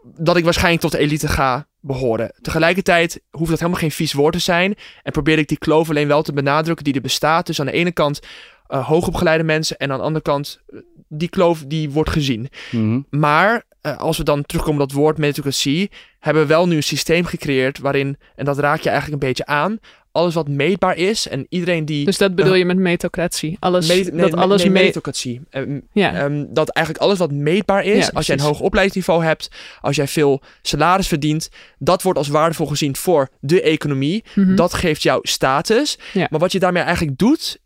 dat 0.04 0.38
ik 0.38 0.44
waarschijnlijk 0.44 0.82
tot 0.82 0.91
de 0.91 0.98
elite 0.98 1.28
ga 1.28 1.68
behoren. 1.86 2.34
Tegelijkertijd 2.41 3.21
hoeft 3.32 3.50
dat 3.50 3.60
helemaal 3.60 3.82
geen 3.82 3.91
vies 3.91 4.13
woord 4.13 4.34
te 4.34 4.39
zijn 4.39 4.76
en 5.04 5.12
probeer 5.12 5.38
ik 5.38 5.48
die 5.48 5.58
kloof 5.58 5.89
alleen 5.89 6.08
wel 6.08 6.21
te 6.21 6.34
benadrukken 6.34 6.86
die 6.86 6.93
er 6.93 7.02
bestaat. 7.02 7.45
Dus 7.45 7.60
aan 7.60 7.65
de 7.65 7.71
ene 7.71 7.91
kant 7.91 8.19
eh, 8.67 8.88
hoogopgeleide 8.88 9.43
mensen 9.43 9.78
en 9.78 9.91
aan 9.91 9.98
de 9.98 10.04
andere 10.04 10.24
kant 10.24 10.62
eh, 10.67 10.80
die 11.08 11.30
kloof 11.30 11.63
die 11.67 11.89
wordt 11.89 12.10
gezien. 12.10 12.50
Mhm. 12.71 13.02
Maar 13.10 13.63
eh, 13.82 13.98
als 13.98 14.17
we 14.17 14.24
dan 14.24 14.45
terugkomen 14.45 14.82
op 14.82 14.89
dat 14.89 14.98
woord 14.98 15.17
meritocratie, 15.17 15.91
hebben 16.19 16.43
we 16.43 16.50
wel 16.50 16.67
nu 16.67 16.76
een 16.76 16.84
systeem 16.84 17.26
gecreëerd 17.26 17.80
waarin, 17.80 18.17
en 18.36 18.45
dat 18.45 18.60
raak 18.60 18.80
je 18.80 18.89
eigenlijk 18.89 19.21
een 19.21 19.28
beetje 19.28 19.45
aan, 19.45 19.80
alles 20.15 20.34
wat 20.34 20.47
meetbaar 20.47 20.97
is 20.97 21.28
en 21.28 21.45
iedereen 21.49 21.86
die... 21.86 22.06
Dus 22.06 22.17
dat 22.17 22.36
bedoel 22.36 22.54
je 22.54 22.65
met 22.65 22.78
metocratie? 22.78 23.58
Alles, 23.60 23.88
Meri- 23.88 24.10
nee, 24.12 24.30
dat 24.30 24.39
alles 24.39 24.62
nee, 24.63 24.71
meritocratie. 24.71 25.41
Ehm, 25.49 25.80
Ja. 25.93 26.13
Ehm, 26.13 26.45
dat 26.49 26.69
eigenlijk 26.69 27.06
alles 27.06 27.19
wat 27.19 27.32
meetbaar 27.32 27.84
is, 27.84 28.06
Ja, 28.06 28.12
als 28.13 28.25
jij 28.25 28.36
een 28.36 28.41
hoog 28.41 28.60
opleidingsniveau 28.60 29.23
hebt, 29.23 29.49
als 29.82 29.95
jij 29.95 30.08
veel 30.08 30.41
salaris 30.62 31.08
verdient, 31.08 31.49
dat 31.78 32.01
wordt 32.01 32.17
als 32.19 32.28
waardevol 32.28 32.65
gezien 32.65 32.95
voor 32.95 33.30
de 33.39 33.62
economie. 33.62 34.23
Mhm. 34.36 34.56
Dat 34.56 34.73
geeft 34.73 35.01
jou 35.04 35.19
status. 35.28 35.97
Ja. 36.13 36.28
Maar 36.30 36.39
wat 36.39 36.51
je 36.51 36.60
daarmee 36.60 36.84
eigenlijk 36.84 37.17
doet, 37.17 37.60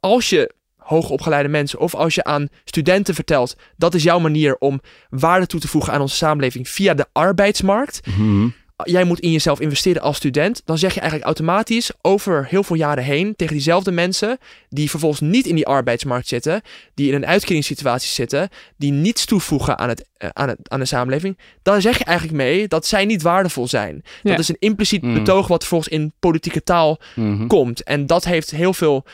als 0.00 0.30
je 0.30 0.54
hoogopgeleide 0.76 1.48
mensen 1.48 1.78
of 1.80 1.94
als 1.94 2.14
je 2.14 2.24
aan 2.24 2.48
studenten 2.64 3.14
vertelt, 3.14 3.56
dat 3.76 3.94
is 3.94 4.02
jouw 4.02 4.18
manier 4.18 4.56
om 4.58 4.80
waarde 5.10 5.46
toe 5.46 5.60
te 5.60 5.68
voegen 5.68 5.92
aan 5.92 6.00
onze 6.00 6.16
samenleving 6.16 6.68
via 6.68 6.94
de 6.94 7.06
arbeidsmarkt. 7.12 8.00
Mhm. 8.06 8.48
Jij 8.84 9.04
moet 9.04 9.20
in 9.20 9.32
jezelf 9.32 9.60
investeren 9.60 10.02
als 10.02 10.16
student. 10.16 10.62
Dan 10.64 10.78
zeg 10.78 10.94
je 10.94 11.00
eigenlijk 11.00 11.28
automatisch 11.28 11.90
over 12.02 12.46
heel 12.48 12.62
veel 12.62 12.76
jaren 12.76 13.04
heen 13.04 13.36
tegen 13.36 13.52
diezelfde 13.54 13.90
mensen 13.90 14.38
die 14.68 14.90
vervolgens 14.90 15.20
niet 15.20 15.46
in 15.46 15.54
die 15.54 15.66
arbeidsmarkt 15.66 16.28
zitten, 16.28 16.62
die 16.94 17.08
in 17.08 17.14
een 17.14 17.26
uitkeringssituatie 17.26 18.10
zitten, 18.10 18.48
die 18.76 18.92
niets 18.92 19.24
toevoegen 19.24 19.78
aan, 19.78 19.88
het, 19.88 20.08
eh, 20.16 20.28
aan, 20.32 20.48
het, 20.48 20.58
aan 20.62 20.78
de 20.80 20.84
samenleving. 20.86 21.38
Dan 21.62 21.80
zeg 21.80 21.98
je 21.98 22.04
eigenlijk 22.04 22.36
mee 22.36 22.68
dat 22.68 22.86
zij 22.86 23.04
niet 23.04 23.22
waardevol 23.22 23.68
zijn. 23.68 24.02
Ja. 24.22 24.30
Dat 24.30 24.38
is 24.38 24.48
een 24.48 24.56
impliciet 24.58 25.02
Mm. 25.02 25.14
betoog 25.14 25.46
wat 25.46 25.64
volgens 25.64 25.88
in 25.90 26.12
politieke 26.20 26.62
taal 26.62 26.98
Mhm. 27.14 27.46
komt. 27.46 27.82
En 27.82 28.06
dat 28.06 28.24
heeft 28.24 28.50
heel 28.50 28.74
veel 28.74 29.04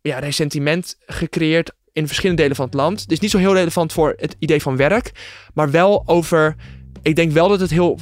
ja, 0.00 0.18
resentiment 0.18 0.96
gecreëerd 1.06 1.70
in 1.92 2.06
verschillende 2.06 2.42
delen 2.42 2.56
van 2.56 2.64
het 2.64 2.74
land. 2.74 3.00
Het 3.00 3.12
is 3.12 3.20
niet 3.20 3.30
zo 3.30 3.38
heel 3.38 3.54
relevant 3.54 3.92
voor 3.92 4.14
het 4.16 4.36
idee 4.38 4.62
van 4.62 4.76
werk, 4.76 5.10
maar 5.54 5.70
wel 5.70 6.02
over. 6.06 6.56
Ik 7.02 7.16
denk 7.16 7.32
wel 7.32 7.48
dat 7.48 7.60
het 7.60 7.70
heel 7.70 7.98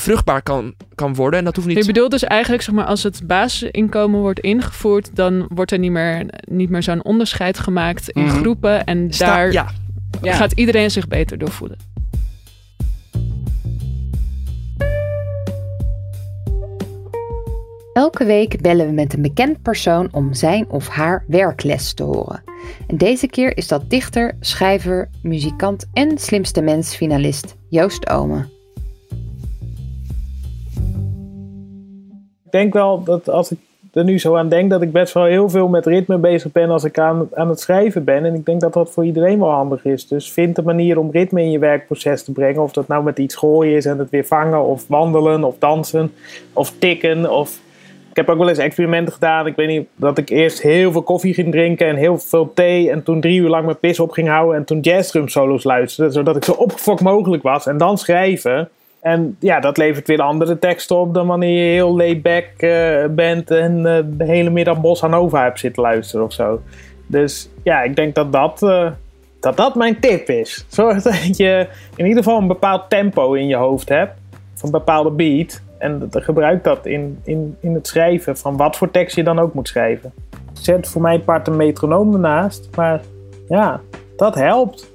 vruchtbaar 0.00 0.42
kan, 0.42 0.74
kan 0.94 1.14
worden. 1.14 1.38
En 1.38 1.44
dat 1.44 1.56
hoeft 1.56 1.68
niet. 1.68 1.78
Je 1.78 1.84
bedoelt 1.86 2.10
dus 2.10 2.24
eigenlijk, 2.24 2.62
zeg 2.62 2.74
maar, 2.74 2.84
als 2.84 3.02
het 3.02 3.20
basisinkomen 3.26 4.20
wordt 4.20 4.40
ingevoerd, 4.40 5.10
dan 5.16 5.46
wordt 5.54 5.72
er 5.72 5.78
niet 5.78 5.90
meer, 5.90 6.26
niet 6.50 6.70
meer 6.70 6.82
zo'n 6.82 7.04
onderscheid 7.04 7.58
gemaakt 7.58 8.08
in 8.10 8.24
Mhm. 8.24 8.36
groepen. 8.36 8.84
En 8.84 9.06
Sta- 9.12 9.26
daar 9.26 9.52
ja, 9.52 9.66
Ja. 10.22 10.32
gaat 10.32 10.52
iedereen 10.52 10.90
zich 10.90 11.08
beter 11.08 11.38
door 11.38 11.50
voelen. 11.50 11.76
Elke 17.92 18.24
week 18.24 18.60
bellen 18.62 18.86
we 18.86 18.92
met 18.92 19.14
een 19.14 19.22
bekend 19.22 19.62
persoon 19.62 20.08
om 20.12 20.34
zijn 20.34 20.70
of 20.70 20.88
haar 20.88 21.24
werkles 21.26 21.94
te 21.94 22.02
horen. 22.02 22.42
En 22.86 22.96
deze 22.96 23.26
keer 23.26 23.56
is 23.56 23.68
dat 23.68 23.90
dichter, 23.90 24.36
schrijver, 24.40 25.08
muzikant 25.22 25.86
en 25.92 26.18
slimste 26.18 26.60
mens 26.62 26.96
finalist 26.96 27.56
Joost 27.68 28.08
Omen. 28.08 28.50
Denk 32.50 32.72
wel 32.72 33.02
dat 33.02 33.30
als 33.30 33.50
ik 33.50 33.58
er 33.92 34.04
nu 34.04 34.18
zo 34.18 34.36
aan 34.36 34.48
denk, 34.48 34.70
dat 34.70 34.82
ik 34.82 34.92
best 34.92 35.14
wel 35.14 35.24
heel 35.24 35.48
veel 35.48 35.68
met 35.68 35.86
ritme 35.86 36.18
bezig 36.18 36.52
ben 36.52 36.70
als 36.70 36.84
ik 36.84 36.98
aan, 36.98 37.28
aan 37.34 37.48
het 37.48 37.60
schrijven 37.60 38.04
ben. 38.04 38.24
En 38.24 38.34
ik 38.34 38.44
denk 38.44 38.60
dat 38.60 38.72
dat 38.72 38.90
voor 38.90 39.04
iedereen 39.04 39.38
wel 39.38 39.50
handig 39.50 39.84
is. 39.84 40.08
Dus 40.08 40.32
vind 40.32 40.58
een 40.58 40.64
manier 40.64 40.98
om 40.98 41.10
ritme 41.10 41.42
in 41.42 41.50
je 41.50 41.58
werkproces 41.58 42.22
te 42.24 42.32
brengen. 42.32 42.62
Of 42.62 42.72
dat 42.72 42.88
nou 42.88 43.04
met 43.04 43.18
iets 43.18 43.34
gooien 43.36 43.76
is 43.76 43.86
en 43.86 43.98
het 43.98 44.10
weer 44.10 44.26
vangen, 44.26 44.64
of 44.64 44.88
wandelen, 44.88 45.44
of 45.44 45.54
dansen, 45.58 46.12
of 46.52 46.72
tikken. 46.78 47.30
Of... 47.30 47.60
Ik 48.10 48.26
heb 48.26 48.28
ook 48.28 48.38
wel 48.38 48.48
eens 48.48 48.58
experimenten 48.58 49.12
gedaan. 49.12 49.46
Ik 49.46 49.56
weet 49.56 49.68
niet, 49.68 49.88
dat 49.96 50.18
ik 50.18 50.28
eerst 50.28 50.62
heel 50.62 50.92
veel 50.92 51.02
koffie 51.02 51.34
ging 51.34 51.50
drinken 51.50 51.86
en 51.86 51.96
heel 51.96 52.18
veel 52.18 52.52
thee. 52.54 52.90
En 52.90 53.02
toen 53.02 53.20
drie 53.20 53.40
uur 53.40 53.48
lang 53.48 53.64
mijn 53.64 53.78
pis 53.78 54.00
op 54.00 54.10
ging 54.10 54.28
houden 54.28 54.56
en 54.56 54.64
toen 54.64 54.80
jazzdrum 54.80 55.28
solo's 55.28 55.64
luisterde. 55.64 56.12
Zodat 56.12 56.36
ik 56.36 56.44
zo 56.44 56.52
opgefokt 56.52 57.00
mogelijk 57.00 57.42
was. 57.42 57.66
En 57.66 57.76
dan 57.76 57.98
schrijven. 57.98 58.68
En 59.00 59.36
ja, 59.40 59.60
dat 59.60 59.76
levert 59.76 60.06
weer 60.06 60.20
andere 60.20 60.58
teksten 60.58 60.96
op 60.96 61.14
dan 61.14 61.26
wanneer 61.26 61.64
je 61.64 61.72
heel 61.72 61.96
laid-back 61.96 62.48
eh, 62.56 63.04
bent 63.10 63.50
en 63.50 63.86
eh, 63.86 64.04
de 64.06 64.24
hele 64.24 64.50
middag 64.50 64.80
Bossa 64.80 65.06
Nova 65.06 65.42
hebt 65.42 65.58
zitten 65.58 65.82
luisteren 65.82 66.24
of 66.24 66.32
zo. 66.32 66.60
Dus 67.06 67.50
ja, 67.62 67.82
ik 67.82 67.96
denk 67.96 68.14
dat 68.14 68.32
dat, 68.32 68.62
eh, 68.62 68.90
dat, 69.40 69.56
dat 69.56 69.74
mijn 69.74 70.00
tip 70.00 70.28
is. 70.28 70.64
Zorg 70.68 71.02
dat 71.02 71.36
je 71.36 71.66
in 71.96 72.06
ieder 72.06 72.22
geval 72.22 72.40
een 72.40 72.46
bepaald 72.46 72.90
tempo 72.90 73.32
in 73.32 73.46
je 73.46 73.56
hoofd 73.56 73.88
hebt, 73.88 74.12
of 74.54 74.62
een 74.62 74.70
bepaalde 74.70 75.10
beat. 75.10 75.62
En 75.78 76.08
gebruik 76.10 76.64
dat 76.64 76.86
in, 76.86 77.20
in, 77.24 77.56
in 77.60 77.74
het 77.74 77.86
schrijven 77.86 78.36
van 78.36 78.56
wat 78.56 78.76
voor 78.76 78.90
tekst 78.90 79.16
je 79.16 79.24
dan 79.24 79.38
ook 79.38 79.54
moet 79.54 79.68
schrijven. 79.68 80.12
Zet 80.52 80.88
voor 80.88 81.02
mijn 81.02 81.24
part 81.24 81.46
een 81.46 81.56
metronoom 81.56 82.12
ernaast, 82.12 82.68
maar 82.76 83.00
ja, 83.48 83.80
dat 84.16 84.34
helpt. 84.34 84.90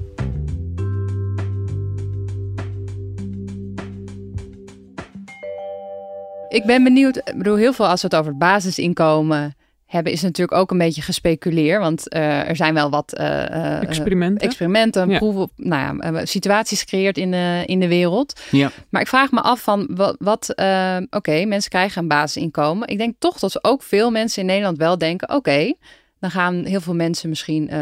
Ik 6.53 6.65
ben 6.65 6.83
benieuwd, 6.83 7.17
ik 7.17 7.37
bedoel, 7.37 7.55
heel 7.55 7.73
veel 7.73 7.87
als 7.87 8.01
we 8.01 8.07
het 8.07 8.15
over 8.15 8.29
het 8.29 8.39
basisinkomen 8.39 9.55
hebben, 9.85 10.11
is 10.11 10.21
natuurlijk 10.21 10.57
ook 10.57 10.71
een 10.71 10.77
beetje 10.77 11.01
gespeculeerd. 11.01 11.79
Want 11.81 12.09
eh, 12.09 12.49
er 12.49 12.55
zijn 12.55 12.73
wel 12.73 12.89
wat 12.89 13.13
eh, 13.13 13.75
eh, 13.75 13.81
Experimenten. 13.81 14.47
experimenten, 14.47 15.09
Ja. 15.09 15.17
proeven, 15.17 15.49
nou 15.55 15.99
ja, 16.13 16.25
situaties 16.25 16.79
gecreëerd 16.79 17.17
in 17.17 17.31
de, 17.31 17.63
in 17.65 17.79
de 17.79 17.87
wereld. 17.87 18.41
Ja. 18.51 18.71
Maar 18.89 19.01
ik 19.01 19.07
vraag 19.07 19.31
me 19.31 19.41
af 19.41 19.61
van 19.61 19.87
wat, 19.89 20.15
wat 20.19 20.49
eh, 20.49 20.97
oké, 21.09 21.45
mensen 21.45 21.69
krijgen 21.69 22.01
een 22.01 22.07
basisinkomen. 22.07 22.87
Ik 22.87 22.97
denk 22.97 23.15
toch 23.19 23.39
dat 23.39 23.63
ook 23.63 23.83
veel 23.83 24.11
mensen 24.11 24.41
in 24.41 24.47
Nederland 24.47 24.77
wel 24.77 24.97
denken, 24.97 25.29
oké, 25.35 25.73
dan 26.19 26.31
gaan 26.31 26.65
heel 26.65 26.81
veel 26.81 26.95
mensen 26.95 27.29
misschien 27.29 27.69
eh, 27.69 27.79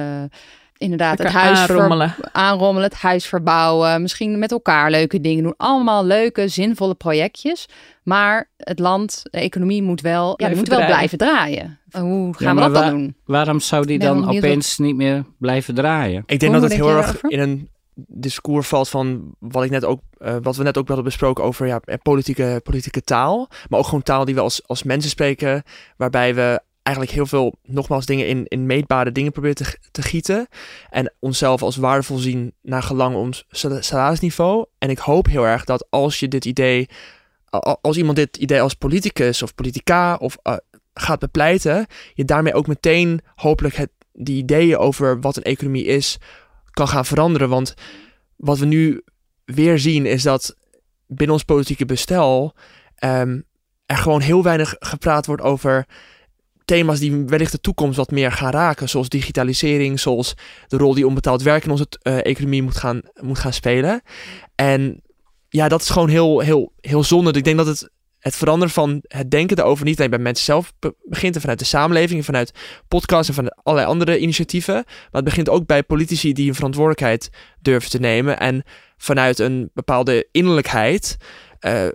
inderdaad 0.81 1.19
Lekker 1.19 1.35
het 1.37 1.45
huis 1.45 1.59
ver- 1.59 1.69
aanrommelen. 1.69 2.15
aanrommelen, 2.31 2.89
het 2.89 2.99
huis 2.99 3.25
verbouwen, 3.25 4.01
misschien 4.01 4.39
met 4.39 4.51
elkaar 4.51 4.91
leuke 4.91 5.21
dingen 5.21 5.43
doen. 5.43 5.53
Allemaal 5.57 6.05
leuke, 6.05 6.47
zinvolle 6.47 6.95
projectjes. 6.95 7.65
Maar 8.03 8.49
het 8.57 8.79
land, 8.79 9.19
de 9.23 9.39
economie 9.39 9.83
moet 9.83 10.01
wel, 10.01 10.33
ja, 10.37 10.47
moet 10.49 10.55
wel 10.57 10.65
draaien. 10.77 10.87
blijven 10.95 11.17
draaien. 11.17 11.79
Hoe 11.91 12.35
gaan 12.37 12.55
Ja, 12.57 12.67
we 12.67 12.73
dat 12.73 12.83
dan 12.83 12.89
doen? 12.89 13.15
Waarom 13.25 13.59
zou 13.59 13.85
die 13.85 13.99
dan 13.99 14.29
opeens 14.29 14.77
niet 14.77 14.95
meer 14.95 15.23
blijven 15.37 15.75
draaien? 15.75 16.23
Ik 16.25 16.39
denk 16.39 16.51
Hoe 16.51 16.61
dat 16.61 16.69
het 16.69 16.79
heel 16.79 16.97
erg 16.97 17.21
in 17.21 17.39
een 17.39 17.69
discours 18.07 18.67
valt 18.67 18.89
van 18.89 19.35
wat, 19.39 19.63
ik 19.63 19.69
net 19.69 19.85
ook, 19.85 19.99
eh, 20.17 20.35
wat 20.41 20.55
we 20.55 20.63
net 20.63 20.77
ook 20.77 20.87
hadden 20.87 21.05
besproken 21.05 21.43
over 21.43 21.67
ja, 21.67 21.79
eh, 21.83 21.95
politieke, 22.01 22.59
politieke 22.63 23.01
taal. 23.01 23.49
Maar 23.69 23.79
ook 23.79 23.85
gewoon 23.85 24.03
taal 24.03 24.25
die 24.25 24.35
we 24.35 24.41
als, 24.41 24.67
als 24.67 24.83
mensen 24.83 25.09
spreken, 25.09 25.63
waarbij 25.97 26.35
we 26.35 26.61
eigenlijk 26.83 27.15
heel 27.15 27.25
veel, 27.25 27.55
nogmaals, 27.63 28.05
dingen 28.05 28.27
in, 28.27 28.45
in 28.47 28.65
meetbare 28.65 29.11
dingen 29.11 29.31
proberen 29.31 29.55
te, 29.55 29.77
te 29.91 30.01
gieten. 30.01 30.47
En 30.89 31.13
onszelf 31.19 31.61
als 31.61 31.75
waardevol 31.75 32.17
zien 32.17 32.53
naar 32.61 32.83
gelang 32.83 33.15
ons 33.15 33.45
sal- 33.49 33.81
salarisniveau. 33.81 34.65
En 34.77 34.89
ik 34.89 34.97
hoop 34.97 35.25
heel 35.25 35.45
erg 35.45 35.65
dat 35.65 35.87
als 35.89 36.19
je 36.19 36.27
dit 36.27 36.45
idee, 36.45 36.89
als 37.81 37.97
iemand 37.97 38.15
dit 38.15 38.37
idee 38.37 38.61
als 38.61 38.73
politicus 38.73 39.41
of 39.41 39.55
politica 39.55 40.15
of 40.15 40.37
eh, 40.41 40.55
gaat 40.93 41.19
bepleiten, 41.19 41.85
je 42.13 42.25
daarmee 42.25 42.53
ook 42.53 42.67
meteen 42.67 43.21
hopelijk 43.35 43.75
het 43.75 43.89
die 44.13 44.37
ideeën 44.37 44.77
over 44.77 45.21
wat 45.21 45.37
een 45.37 45.43
economie 45.43 45.85
is 45.85 46.17
kan 46.71 46.87
gaan 46.87 47.05
veranderen. 47.05 47.49
Want 47.49 47.73
wat 48.35 48.57
we 48.57 48.65
nu 48.65 49.03
weer 49.45 49.79
zien 49.79 50.05
is 50.05 50.23
dat 50.23 50.55
binnen 51.07 51.35
ons 51.35 51.45
politieke 51.45 51.85
bestel 51.85 52.55
ehm, 52.95 53.39
er 53.85 53.97
gewoon 53.97 54.21
heel 54.21 54.43
weinig 54.43 54.75
gepraat 54.79 55.25
wordt 55.25 55.41
over 55.41 55.85
thema's 56.71 56.99
die 56.99 57.23
wellicht 57.25 57.51
de 57.51 57.60
toekomst 57.60 57.97
wat 57.97 58.12
meer 58.12 58.31
gaan 58.31 58.51
raken. 58.51 58.89
Zoals 58.89 59.10
digitalisering, 59.10 59.99
zoals 59.99 60.34
de 60.67 60.77
rol 60.77 60.93
die 60.93 61.07
onbetaald 61.07 61.41
werk 61.41 61.63
in 61.63 61.71
onze 61.71 61.88
uh, 62.03 62.25
economie 62.25 62.63
moet 62.63 62.77
gaan, 62.77 63.01
moet 63.21 63.39
gaan 63.39 63.53
spelen. 63.53 64.01
En 64.55 65.01
ja, 65.49 65.67
dat 65.67 65.81
is 65.81 65.89
gewoon 65.89 66.10
heel, 66.10 66.39
heel, 66.39 66.71
heel 66.81 67.03
zonde. 67.03 67.31
Ik 67.31 67.43
denk 67.43 67.57
dat 67.57 67.65
het, 67.65 67.89
het 68.19 68.36
veranderen 68.36 68.73
van 68.73 69.03
het 69.07 69.31
denken 69.31 69.60
erover 69.60 69.86
niet 69.86 69.97
alleen 69.97 70.10
bij 70.10 70.19
mensen 70.19 70.45
zelf 70.45 70.73
begint 71.03 71.36
en 71.36 71.41
vanuit 71.41 71.60
de 71.60 71.65
samenleving, 71.65 72.25
vanuit 72.25 72.51
podcasts 72.88 73.27
en 73.27 73.34
van 73.34 73.49
allerlei 73.63 73.91
andere 73.91 74.19
initiatieven. 74.19 74.73
Maar 74.73 75.10
het 75.12 75.23
begint 75.23 75.49
ook 75.49 75.65
bij 75.65 75.84
politici 75.84 76.34
die 76.34 76.47
een 76.47 76.55
verantwoordelijkheid 76.55 77.29
durven 77.60 77.89
te 77.89 77.99
nemen 77.99 78.39
en 78.39 78.63
vanuit 78.97 79.39
een 79.39 79.69
bepaalde 79.73 80.27
innerlijkheid 80.31 81.17
uh, 81.62 81.88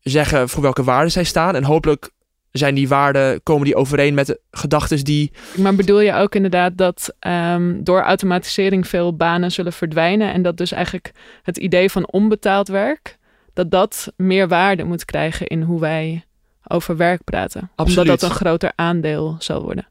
zeggen 0.00 0.48
voor 0.48 0.62
welke 0.62 0.84
waarden 0.84 1.12
zij 1.12 1.24
staan. 1.24 1.54
En 1.54 1.64
hopelijk 1.64 2.14
zijn 2.58 2.74
die 2.74 2.88
waarden, 2.88 3.42
komen 3.42 3.64
die 3.64 3.76
overeen 3.76 4.14
met 4.14 4.26
de 4.26 4.40
gedachten 4.50 5.04
die... 5.04 5.32
Maar 5.56 5.74
bedoel 5.74 6.00
je 6.00 6.14
ook 6.14 6.34
inderdaad 6.34 6.76
dat 6.76 7.14
um, 7.26 7.84
door 7.84 8.00
automatisering 8.02 8.88
veel 8.88 9.16
banen 9.16 9.52
zullen 9.52 9.72
verdwijnen 9.72 10.32
en 10.32 10.42
dat 10.42 10.56
dus 10.56 10.72
eigenlijk 10.72 11.12
het 11.42 11.56
idee 11.56 11.90
van 11.90 12.10
onbetaald 12.10 12.68
werk, 12.68 13.18
dat 13.54 13.70
dat 13.70 14.12
meer 14.16 14.48
waarde 14.48 14.84
moet 14.84 15.04
krijgen 15.04 15.46
in 15.46 15.62
hoe 15.62 15.80
wij 15.80 16.24
over 16.68 16.96
werk 16.96 17.24
praten. 17.24 17.70
Absoluut. 17.74 17.98
Omdat 17.98 18.20
dat 18.20 18.30
een 18.30 18.36
groter 18.36 18.72
aandeel 18.74 19.36
zal 19.38 19.62
worden. 19.62 19.86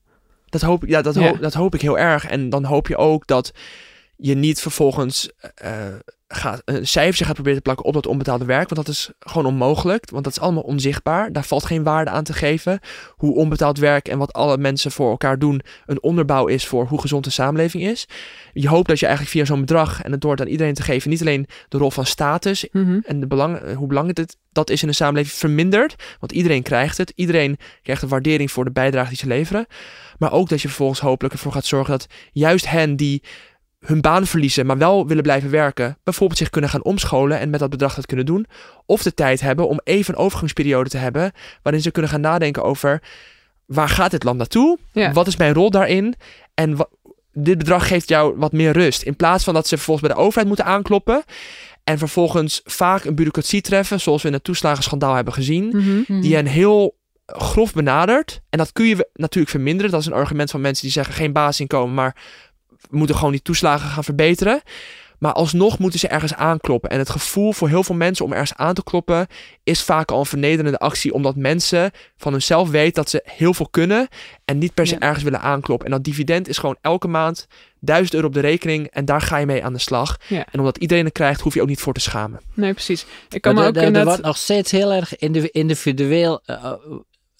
Dat 0.49 0.61
hoop, 0.61 0.83
ja, 0.85 1.01
dat, 1.01 1.15
Hoop, 1.15 1.41
dat 1.41 1.53
hoop 1.53 1.73
ik 1.73 1.81
heel 1.81 1.97
erg. 1.99 2.25
En 2.25 2.49
dan 2.49 2.63
hoop 2.63 2.87
je 2.87 2.97
ook 2.97 3.27
dat 3.27 3.53
je 4.17 4.35
niet 4.35 4.61
vervolgens 4.61 5.29
uh, 5.63 5.71
gaat, 6.27 6.61
een 6.65 6.87
cijfertje 6.87 7.25
gaat 7.25 7.33
proberen 7.33 7.57
te 7.57 7.63
plakken 7.63 7.85
op 7.85 7.93
dat 7.93 8.05
onbetaalde 8.05 8.45
werk. 8.45 8.69
Want 8.69 8.85
dat 8.85 8.95
is 8.95 9.09
gewoon 9.19 9.45
onmogelijk. 9.45 10.09
Want 10.09 10.23
dat 10.23 10.33
is 10.33 10.39
allemaal 10.39 10.63
onzichtbaar. 10.63 11.31
Daar 11.31 11.43
valt 11.45 11.65
geen 11.65 11.83
waarde 11.83 12.11
aan 12.11 12.23
te 12.23 12.33
geven. 12.33 12.79
Hoe 13.15 13.35
onbetaald 13.35 13.77
werk 13.77 14.07
en 14.07 14.17
wat 14.17 14.33
alle 14.33 14.57
mensen 14.57 14.91
voor 14.91 15.09
elkaar 15.09 15.39
doen 15.39 15.61
een 15.85 16.03
onderbouw 16.03 16.47
is 16.47 16.65
voor 16.65 16.87
hoe 16.87 17.01
gezond 17.01 17.23
de 17.23 17.29
samenleving 17.29 17.83
is. 17.83 18.07
Je 18.53 18.67
hoopt 18.67 18.87
dat 18.87 18.99
je 18.99 19.05
eigenlijk 19.05 19.35
via 19.35 19.45
zo'n 19.45 19.59
bedrag 19.59 20.01
en 20.01 20.11
het 20.11 20.21
door 20.21 20.31
het 20.31 20.41
aan 20.41 20.47
iedereen 20.47 20.73
te 20.73 20.83
geven, 20.83 21.09
niet 21.09 21.21
alleen 21.21 21.47
de 21.69 21.77
rol 21.77 21.91
van 21.91 22.05
status 22.05 22.67
Mhm. 22.71 22.99
en 23.05 23.19
de 23.19 23.27
belang, 23.27 23.73
hoe 23.73 23.87
belangrijk 23.87 24.35
dat 24.51 24.69
is 24.69 24.81
in 24.81 24.87
de 24.87 24.93
samenleving 24.93 25.35
vermindert. 25.37 25.95
Want 26.19 26.31
iedereen 26.31 26.63
krijgt 26.63 26.97
het. 26.97 27.11
Iedereen 27.15 27.57
krijgt 27.81 28.01
een 28.01 28.09
waardering 28.09 28.51
voor 28.51 28.65
de 28.65 28.71
bijdrage 28.71 29.09
die 29.09 29.17
ze 29.17 29.27
leveren. 29.27 29.65
Maar 30.17 30.31
ook 30.31 30.49
dat 30.49 30.61
je 30.61 30.67
vervolgens 30.67 30.99
hopelijk 30.99 31.33
ervoor 31.33 31.51
gaat 31.51 31.65
zorgen 31.65 31.91
dat 31.91 32.07
juist 32.31 32.69
hen 32.69 32.95
die 32.95 33.23
hun 33.85 34.01
baan 34.01 34.25
verliezen, 34.27 34.65
maar 34.65 34.77
wel 34.77 35.07
willen 35.07 35.23
blijven 35.23 35.49
werken, 35.49 35.97
bijvoorbeeld 36.03 36.39
zich 36.39 36.49
kunnen 36.49 36.69
gaan 36.69 36.83
omscholen 36.83 37.39
en 37.39 37.49
met 37.49 37.59
dat 37.59 37.69
bedrag 37.69 37.95
dat 37.95 38.05
kunnen 38.05 38.25
doen. 38.25 38.45
Of 38.85 39.03
de 39.03 39.13
tijd 39.13 39.41
hebben 39.41 39.67
om 39.67 39.79
even 39.83 40.13
een 40.13 40.19
overgangsperiode 40.19 40.89
te 40.89 40.97
hebben, 40.97 41.31
waarin 41.61 41.81
ze 41.81 41.91
kunnen 41.91 42.11
gaan 42.11 42.21
nadenken 42.21 42.63
over 42.63 43.01
waar 43.65 43.89
gaat 43.89 44.11
dit 44.11 44.23
land 44.23 44.37
naartoe? 44.37 44.77
Ja. 44.91 45.11
Wat 45.13 45.27
is 45.27 45.37
mijn 45.37 45.53
rol 45.53 45.69
daarin? 45.69 46.15
En 46.53 46.77
dit 47.33 47.57
bedrag 47.57 47.87
geeft 47.87 48.09
jou 48.09 48.37
wat 48.37 48.51
meer 48.51 48.71
rust. 48.71 49.01
In 49.01 49.15
plaats 49.15 49.43
van 49.43 49.53
dat 49.53 49.67
ze 49.67 49.75
vervolgens 49.75 50.07
bij 50.07 50.15
de 50.15 50.21
overheid 50.21 50.47
moeten 50.47 50.65
aankloppen 50.65 51.23
en 51.83 51.97
vervolgens 51.97 52.61
vaak 52.63 53.03
een 53.03 53.15
bureaucratie 53.15 53.61
treffen, 53.61 54.01
zoals 54.01 54.21
we 54.21 54.27
in 54.27 54.33
het 54.33 54.43
toeslagenschandaal 54.43 55.15
hebben 55.15 55.33
gezien, 55.33 55.67
Mhm. 55.73 56.21
die 56.21 56.35
hen 56.35 56.45
heel 56.45 56.97
grof 57.25 57.73
benadert. 57.73 58.41
En 58.49 58.57
dat 58.57 58.71
kun 58.71 58.85
je 58.85 59.09
natuurlijk 59.13 59.51
verminderen. 59.51 59.91
Dat 59.91 59.99
is 59.99 60.05
een 60.05 60.13
argument 60.13 60.51
van 60.51 60.61
mensen 60.61 60.83
die 60.83 60.91
zeggen 60.91 61.13
geen 61.13 61.33
basisinkomen, 61.33 61.93
maar 61.93 62.15
we 62.89 62.97
moeten 62.97 63.15
gewoon 63.15 63.31
die 63.31 63.41
toeslagen 63.41 63.89
gaan 63.89 64.03
verbeteren. 64.03 64.61
Maar 65.19 65.33
alsnog 65.33 65.79
moeten 65.79 65.99
ze 65.99 66.07
ergens 66.07 66.33
aankloppen. 66.33 66.89
En 66.89 66.99
het 66.99 67.09
gevoel 67.09 67.51
voor 67.53 67.67
heel 67.69 67.83
veel 67.83 67.95
mensen 67.95 68.25
om 68.25 68.31
ergens 68.31 68.53
aan 68.55 68.73
te 68.73 68.83
kloppen 68.83 69.27
is 69.63 69.81
vaak 69.81 70.11
al 70.11 70.19
een 70.19 70.25
vernederende 70.25 70.77
actie. 70.77 71.13
Omdat 71.13 71.35
mensen 71.35 71.91
van 72.17 72.31
hunzelf 72.31 72.69
weten 72.69 72.93
dat 72.93 73.09
ze 73.09 73.21
heel 73.25 73.53
veel 73.53 73.67
kunnen 73.71 74.07
en 74.45 74.57
niet 74.57 74.73
per 74.73 74.87
se 74.87 74.93
Ja. 74.93 74.99
ergens 74.99 75.23
willen 75.23 75.41
aankloppen. 75.41 75.85
En 75.85 75.91
dat 75.93 76.03
dividend 76.03 76.47
is 76.47 76.57
gewoon 76.57 76.77
elke 76.81 77.07
maand 77.07 77.47
1000 77.79 78.13
euro 78.13 78.27
op 78.27 78.33
de 78.33 78.39
rekening 78.39 78.87
en 78.87 79.05
daar 79.05 79.21
ga 79.21 79.37
je 79.37 79.45
mee 79.45 79.63
aan 79.63 79.73
de 79.73 79.79
slag. 79.79 80.17
Ja. 80.27 80.45
En 80.51 80.59
omdat 80.59 80.77
iedereen 80.77 81.05
het 81.05 81.13
krijgt, 81.13 81.41
hoef 81.41 81.53
je 81.53 81.61
ook 81.61 81.67
niet 81.67 81.81
voor 81.81 81.93
te 81.93 81.99
schamen. 82.01 82.41
Nee, 82.53 82.73
precies. 82.73 83.05
Ik 83.29 83.41
kan 83.41 83.53
Maar 83.53 83.63
me 83.63 83.69
er- 83.69 83.75
ook 83.75 83.75
er- 83.75 83.81
er 83.81 83.87
inderdaad... 83.87 84.11
wordt 84.13 84.27
nog 84.27 84.37
steeds 84.37 84.71
heel 84.71 84.93
erg 84.93 85.15
indivi- 85.17 85.49
individueel. 85.51 86.41
eh, 86.45 86.73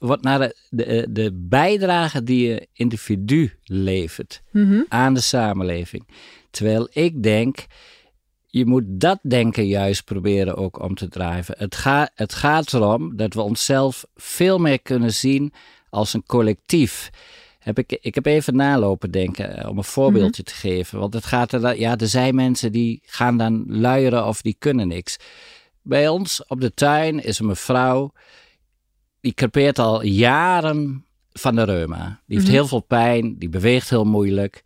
wordt 0.05 0.23
naar 0.23 0.39
de, 0.39 0.55
de, 0.69 1.05
de 1.09 1.31
bijdrage 1.33 2.23
die 2.23 2.47
je 2.47 2.67
individu 2.73 3.53
levert 3.63 4.41
Mhm. 4.51 4.81
aan 4.87 5.13
de 5.13 5.21
samenleving. 5.21 6.07
Terwijl 6.51 6.87
ik 6.91 7.23
denk, 7.23 7.65
je 8.47 8.65
moet 8.65 8.83
dat 8.87 9.19
denken 9.21 9.67
juist 9.67 10.03
proberen 10.03 10.55
ook 10.55 10.79
om 10.83 10.95
te 10.95 11.07
drijven. 11.09 11.55
Het, 11.57 11.75
gaat 11.75 12.11
het 12.15 12.33
gaat 12.33 12.73
erom 12.73 13.15
dat 13.17 13.33
we 13.33 13.41
onszelf 13.41 14.05
veel 14.15 14.57
meer 14.57 14.81
kunnen 14.81 15.13
zien 15.13 15.53
als 15.89 16.13
een 16.13 16.23
collectief. 16.25 17.09
Heb 17.59 17.77
ik, 17.79 17.97
ik 18.01 18.15
heb 18.15 18.25
even 18.25 18.55
nalopen 18.55 19.11
denken 19.11 19.57
eh, 19.57 19.69
om 19.69 19.77
een 19.77 19.83
voorbeeldje 19.83 20.43
te 20.43 20.53
geven. 20.53 20.99
Want 20.99 21.13
het 21.13 21.25
gaat 21.25 21.51
er, 21.51 21.79
ja, 21.79 21.97
er 21.97 22.07
zijn 22.07 22.35
mensen 22.35 22.71
die 22.71 23.01
gaan 23.05 23.37
dan 23.37 23.63
luieren 23.67 24.25
of 24.27 24.41
die 24.41 24.55
kunnen 24.59 24.87
niks. 24.87 25.17
Bij 25.81 26.07
ons 26.07 26.45
op 26.47 26.61
de 26.61 26.73
tuin 26.73 27.23
is 27.23 27.39
een 27.39 27.45
mevrouw, 27.45 28.11
die 29.25 29.33
crepeert 29.33 29.79
al 29.79 30.03
jaren 30.03 31.05
van 31.33 31.55
de 31.55 31.63
reuma. 31.63 32.21
Die 32.25 32.35
heeft 32.37 32.47
Mhm. 32.47 32.55
heel 32.55 32.67
veel 32.67 32.79
pijn, 32.79 33.35
die 33.37 33.49
beweegt 33.49 33.89
heel 33.89 34.03
moeilijk. 34.03 34.63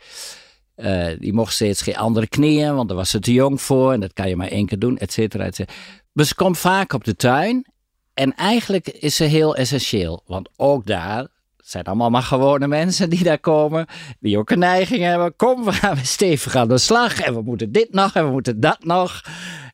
Eh, 0.76 1.08
die 1.20 1.34
mocht 1.34 1.54
steeds 1.54 1.82
geen 1.82 1.98
andere 1.98 2.28
knieën, 2.28 2.76
want 2.76 2.88
daar 2.88 2.98
was 2.98 3.10
ze 3.10 3.20
te 3.20 3.34
jong 3.34 3.62
voor. 3.62 3.94
En 3.94 4.00
dat 4.00 4.14
kan 4.14 4.30
je 4.30 4.36
maar 4.36 4.48
één 4.48 4.66
keer 4.66 4.80
doen, 4.80 4.98
et 4.98 5.12
cetera, 5.12 5.44
et 5.44 5.56
cetera. 5.56 5.78
Maar 6.12 6.26
ze 6.26 6.36
komt 6.36 6.58
vaak 6.58 6.94
op 6.94 7.04
de 7.04 7.16
tuin. 7.16 7.66
En 8.14 8.36
eigenlijk 8.36 8.88
is 8.88 9.16
ze 9.16 9.24
heel 9.24 9.56
essentieel. 9.56 10.24
Want 10.26 10.50
ook 10.56 10.86
daar 10.86 11.28
zijn 11.58 11.84
allemaal 11.84 12.10
maar 12.10 12.22
gewone 12.22 12.68
mensen 12.68 13.10
die 13.10 13.24
daar 13.24 13.40
komen. 13.40 13.86
Die 14.20 14.38
ook 14.38 14.50
een 14.50 14.60
neiging 14.60 15.02
hebben. 15.02 15.36
Kom, 15.36 15.64
we 15.66 15.72
gaan 15.74 15.98
stevig 15.98 16.56
aan 16.56 16.68
de 16.68 16.78
slag. 16.78 17.20
En 17.20 17.34
we 17.34 17.42
moeten 17.42 17.72
dit 17.72 17.94
nog 17.94 18.14
en 18.16 18.26
we 18.26 18.32
moeten 18.32 18.60
dat 18.60 18.84
nog. 18.84 19.22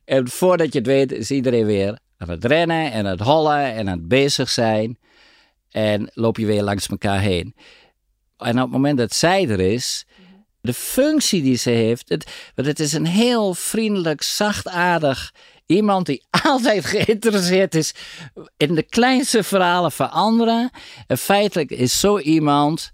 En 0.03 0.27
voordat 0.27 0.73
je 0.73 0.77
het 0.77 0.87
weet 0.87 1.11
is 1.11 1.31
iedereen 1.31 1.65
weer 1.65 1.99
aan 2.17 2.29
het 2.29 2.45
rennen 2.45 2.91
en 2.91 3.05
het 3.05 3.19
hollen 3.19 3.73
en 3.73 3.89
aan 3.89 3.97
het 3.97 4.07
bezig 4.07 4.49
zijn. 4.49 4.97
En 5.71 6.09
loop 6.13 6.37
je 6.37 6.45
weer 6.45 6.63
langs 6.63 6.87
elkaar 6.87 7.19
heen. 7.19 7.55
En 8.37 8.55
op 8.55 8.61
het 8.61 8.71
moment 8.71 8.97
dat 8.97 9.13
zij 9.13 9.49
er 9.49 9.59
is, 9.59 10.05
de 10.61 10.73
functie 10.73 11.41
die 11.41 11.55
ze 11.57 11.69
heeft. 11.69 12.09
Het, 12.09 12.51
want 12.55 12.67
het 12.67 12.79
is 12.79 12.93
een 12.93 13.05
heel 13.05 13.53
vriendelijk, 13.53 14.21
zachtaardig 14.21 15.33
iemand 15.65 16.05
die 16.05 16.25
altijd 16.43 16.85
geïnteresseerd 16.85 17.75
is 17.75 17.93
in 18.57 18.75
de 18.75 18.83
kleinste 18.83 19.43
verhalen 19.43 19.91
van 19.91 20.11
anderen. 20.11 20.69
En 21.07 21.17
feitelijk 21.17 21.71
is 21.71 21.99
zo 21.99 22.19
iemand. 22.19 22.91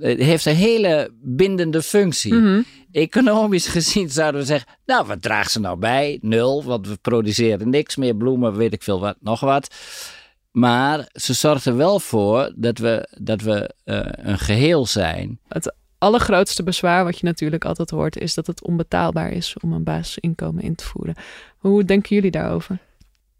eh, 0.00 0.18
heeft 0.18 0.44
een 0.46 0.54
hele 0.54 1.10
bindende 1.22 1.82
functie. 1.82 2.34
Mhm. 2.34 2.62
Economisch 2.94 3.66
gezien 3.66 4.10
zouden 4.10 4.40
we 4.40 4.46
zeggen, 4.46 4.68
nou, 4.86 5.06
wat 5.06 5.22
draagt 5.22 5.50
ze 5.50 5.60
nou 5.60 5.78
bij? 5.78 6.18
Nul, 6.22 6.64
want 6.64 6.88
we 6.88 6.96
produceren 6.96 7.70
niks 7.70 7.96
meer, 7.96 8.16
bloemen, 8.16 8.56
weet 8.56 8.72
ik 8.72 8.82
veel 8.82 9.00
wat, 9.00 9.16
nog 9.20 9.40
wat. 9.40 9.74
Maar 10.50 11.08
ze 11.12 11.32
zorgt 11.32 11.64
er 11.64 11.76
wel 11.76 12.00
voor 12.00 12.52
dat 12.56 12.78
we, 12.78 13.08
dat 13.18 13.40
we 13.40 13.74
eh, 13.84 14.00
een 14.02 14.38
geheel 14.38 14.86
zijn. 14.86 15.40
allergrootste 15.98 16.62
bezwaar 16.62 17.04
wat 17.04 17.18
je 17.18 17.26
natuurlijk 17.26 17.64
altijd 17.64 17.90
hoort, 17.90 18.18
is 18.18 18.34
dat 18.34 18.46
het 18.46 18.64
onbetaalbaar 18.64 19.32
is 19.32 19.56
om 19.60 19.72
een 19.72 19.84
basisinkomen 19.84 20.62
in 20.62 20.74
te 20.74 20.84
voeren. 20.84 21.14
Hoe 21.58 21.84
denken 21.84 22.14
jullie 22.14 22.30
daarover? 22.30 22.78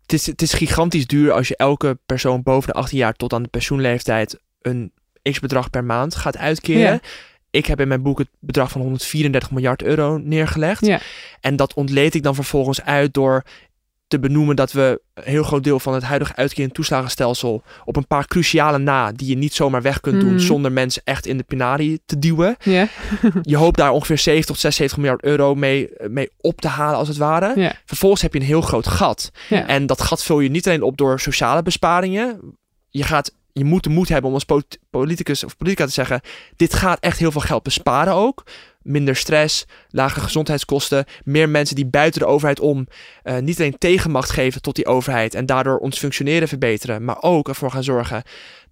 Het 0.02 0.12
is, 0.12 0.26
het 0.26 0.42
is 0.42 0.52
gigantisch 0.52 1.06
duur 1.06 1.32
als 1.32 1.48
je 1.48 1.56
elke 1.56 1.98
persoon 2.06 2.42
boven 2.42 2.72
de 2.72 2.78
18 2.78 2.98
jaar 2.98 3.14
tot 3.14 3.32
aan 3.32 3.42
de 3.42 3.48
pensioenleeftijd 3.48 4.40
een 4.60 4.92
x-bedrag 5.22 5.70
per 5.70 5.84
maand 5.84 6.14
gaat 6.14 6.36
uitkeren. 6.36 6.80
Ja. 6.80 7.00
Ik 7.54 7.66
heb 7.66 7.80
in 7.80 7.88
mijn 7.88 8.02
boek 8.02 8.18
het 8.18 8.28
bedrag 8.40 8.70
van 8.70 8.80
134 8.80 9.50
miljard 9.50 9.82
euro 9.82 10.18
neergelegd. 10.18 10.86
Ja. 10.86 11.00
En 11.40 11.56
dat 11.56 11.74
ontleed 11.74 12.14
ik 12.14 12.22
dan 12.22 12.34
vervolgens 12.34 12.82
uit 12.82 13.14
door 13.14 13.42
te 14.06 14.18
benoemen 14.18 14.56
dat 14.56 14.72
we 14.72 15.00
een 15.14 15.22
heel 15.24 15.42
groot 15.42 15.64
deel 15.64 15.80
van 15.80 15.94
het 15.94 16.02
huidige 16.02 16.36
uitkering 16.36 16.74
toeslagenstelsel 16.74 17.62
op 17.84 17.96
een 17.96 18.06
paar 18.06 18.26
cruciale 18.26 18.78
na, 18.78 19.12
die 19.12 19.28
je 19.28 19.36
niet 19.36 19.54
zomaar 19.54 19.82
weg 19.82 20.00
kunt 20.00 20.20
doen 20.20 20.34
Mhm. 20.34 20.38
zonder 20.38 20.72
mensen 20.72 21.02
echt 21.04 21.26
in 21.26 21.36
de 21.36 21.42
penarie 21.42 22.00
te 22.06 22.18
duwen. 22.18 22.56
Ja, 22.62 22.88
Je 23.42 23.56
hoopt 23.56 23.76
daar 23.78 23.90
ongeveer 23.90 24.18
70 24.18 24.46
tot 24.46 24.58
76 24.58 24.98
miljard 24.98 25.24
euro 25.24 25.54
mee, 25.54 25.88
mee 26.08 26.30
op 26.40 26.60
te 26.60 26.68
halen 26.68 26.98
als 26.98 27.08
het 27.08 27.16
ware. 27.16 27.72
Vervolgens 27.84 28.22
heb 28.22 28.32
je 28.32 28.38
een 28.40 28.46
heel 28.46 28.60
groot 28.60 28.86
gat. 28.86 29.30
En 29.48 29.86
dat 29.86 30.02
gat 30.02 30.22
vul 30.24 30.40
je 30.40 30.48
niet 30.50 30.66
alleen 30.66 30.82
op 30.82 30.96
door 30.96 31.20
sociale 31.20 31.62
besparingen. 31.62 32.40
Je, 32.90 33.02
gaat, 33.02 33.34
je 33.54 33.64
moet 33.64 33.82
de 33.82 33.90
moed 33.90 34.08
hebben 34.08 34.28
om 34.28 34.34
als 34.34 34.44
polit- 34.44 34.78
politicus 34.90 35.44
of 35.44 35.56
politica 35.56 35.86
te 35.86 35.92
zeggen: 35.92 36.20
dit 36.56 36.74
gaat 36.74 37.00
echt 37.00 37.18
heel 37.18 37.32
veel 37.32 37.40
geld 37.40 37.62
besparen 37.62 38.14
ook. 38.14 38.42
Minder 38.82 39.16
stress, 39.16 39.64
lage 39.88 40.20
gezondheidskosten, 40.20 41.04
meer 41.24 41.48
mensen 41.48 41.76
die 41.76 41.86
buiten 41.86 42.20
de 42.20 42.26
overheid 42.26 42.60
om 42.60 42.86
eh, 43.22 43.38
niet 43.38 43.58
alleen 43.58 43.78
tegenmacht 43.78 44.30
geven 44.30 44.62
tot 44.62 44.74
die 44.74 44.86
overheid 44.86 45.34
en 45.34 45.46
daardoor 45.46 45.78
ons 45.78 45.98
functioneren 45.98 46.48
verbeteren, 46.48 47.04
maar 47.04 47.22
ook 47.22 47.48
ervoor 47.48 47.70
gaan 47.70 47.84
zorgen 47.84 48.22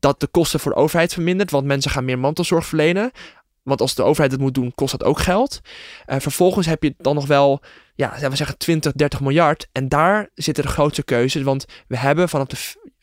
dat 0.00 0.20
de 0.20 0.26
kosten 0.26 0.60
voor 0.60 0.72
de 0.72 0.78
overheid 0.78 1.12
vermindert, 1.12 1.50
want 1.50 1.66
mensen 1.66 1.90
gaan 1.90 2.04
meer 2.04 2.18
mantelzorg 2.18 2.66
verlenen. 2.66 3.10
Want 3.62 3.80
als 3.80 3.94
de 3.94 4.02
overheid 4.02 4.32
het 4.32 4.40
moet 4.40 4.54
doen, 4.54 4.74
kost 4.74 4.98
dat 4.98 5.04
ook 5.04 5.18
geld. 5.18 5.60
Uh, 6.06 6.16
vervolgens 6.18 6.66
heb 6.66 6.82
je 6.82 6.94
dan 6.98 7.14
nog 7.14 7.26
wel, 7.26 7.60
ja, 7.94 8.14
we 8.20 8.36
zeggen 8.36 8.58
20, 8.58 8.92
30 8.92 9.20
miljard. 9.20 9.68
En 9.72 9.88
daar 9.88 10.28
zitten 10.34 10.64
de 10.64 10.70
grootste 10.70 11.02
keuzes. 11.02 11.42
Want 11.42 11.64
we 11.86 11.96
hebben 11.96 12.28
vanaf 12.28 12.46
de 12.46 12.56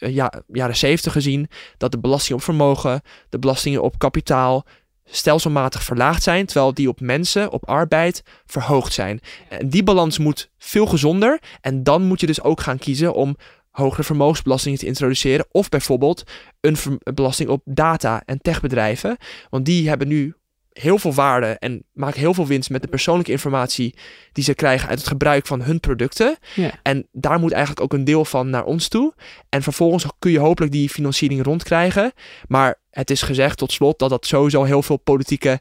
ja, 0.07 0.43
jaren 0.47 0.77
70 0.77 1.13
gezien 1.13 1.49
dat 1.77 1.91
de 1.91 1.99
belasting 1.99 2.37
op 2.37 2.43
vermogen, 2.43 3.01
de 3.29 3.39
belastingen 3.39 3.81
op 3.81 3.97
kapitaal, 3.97 4.65
stelselmatig 5.05 5.83
verlaagd 5.83 6.23
zijn, 6.23 6.45
terwijl 6.45 6.73
die 6.73 6.89
op 6.89 6.99
mensen, 6.99 7.51
op 7.51 7.67
arbeid, 7.67 8.23
verhoogd 8.45 8.93
zijn. 8.93 9.19
En 9.49 9.69
die 9.69 9.83
balans 9.83 10.17
moet 10.17 10.49
veel 10.57 10.85
gezonder. 10.85 11.39
En 11.61 11.83
dan 11.83 12.03
moet 12.03 12.19
je 12.19 12.27
dus 12.27 12.41
ook 12.41 12.61
gaan 12.61 12.77
kiezen 12.77 13.13
om 13.13 13.37
hogere 13.69 14.03
vermogensbelastingen 14.03 14.79
te 14.79 14.85
introduceren. 14.85 15.45
Of 15.51 15.69
bijvoorbeeld 15.69 16.23
een 16.61 16.77
belasting 17.13 17.49
op 17.49 17.61
data- 17.65 18.21
en 18.25 18.41
techbedrijven. 18.41 19.17
Want 19.49 19.65
die 19.65 19.89
hebben 19.89 20.07
nu 20.07 20.35
heel 20.79 20.97
veel 20.97 21.13
waarde 21.13 21.47
en 21.47 21.83
maken 21.93 22.19
heel 22.19 22.33
veel 22.33 22.47
winst 22.47 22.69
met 22.69 22.81
de 22.81 22.87
persoonlijke 22.87 23.31
informatie 23.31 23.95
die 24.31 24.43
ze 24.43 24.53
krijgen 24.53 24.89
uit 24.89 24.99
het 24.99 25.07
gebruik 25.07 25.47
van 25.47 25.61
hun 25.61 25.79
producten. 25.79 26.37
Ja. 26.55 26.71
En 26.83 27.07
daar 27.11 27.39
moet 27.39 27.51
eigenlijk 27.51 27.81
ook 27.81 27.93
een 27.93 28.03
deel 28.03 28.25
van 28.25 28.49
naar 28.49 28.63
ons 28.63 28.87
toe. 28.87 29.13
En 29.49 29.63
vervolgens 29.63 30.05
kun 30.19 30.31
je 30.31 30.39
hopelijk 30.39 30.71
die 30.71 30.89
financiering 30.89 31.43
rondkrijgen. 31.43 32.11
Maar 32.47 32.79
het 32.89 33.09
is 33.09 33.21
gezegd 33.21 33.57
tot 33.57 33.71
slot 33.71 33.99
dat 33.99 34.09
dat 34.09 34.25
sowieso 34.25 34.63
heel 34.63 34.83
veel 34.83 34.97
politieke 34.97 35.59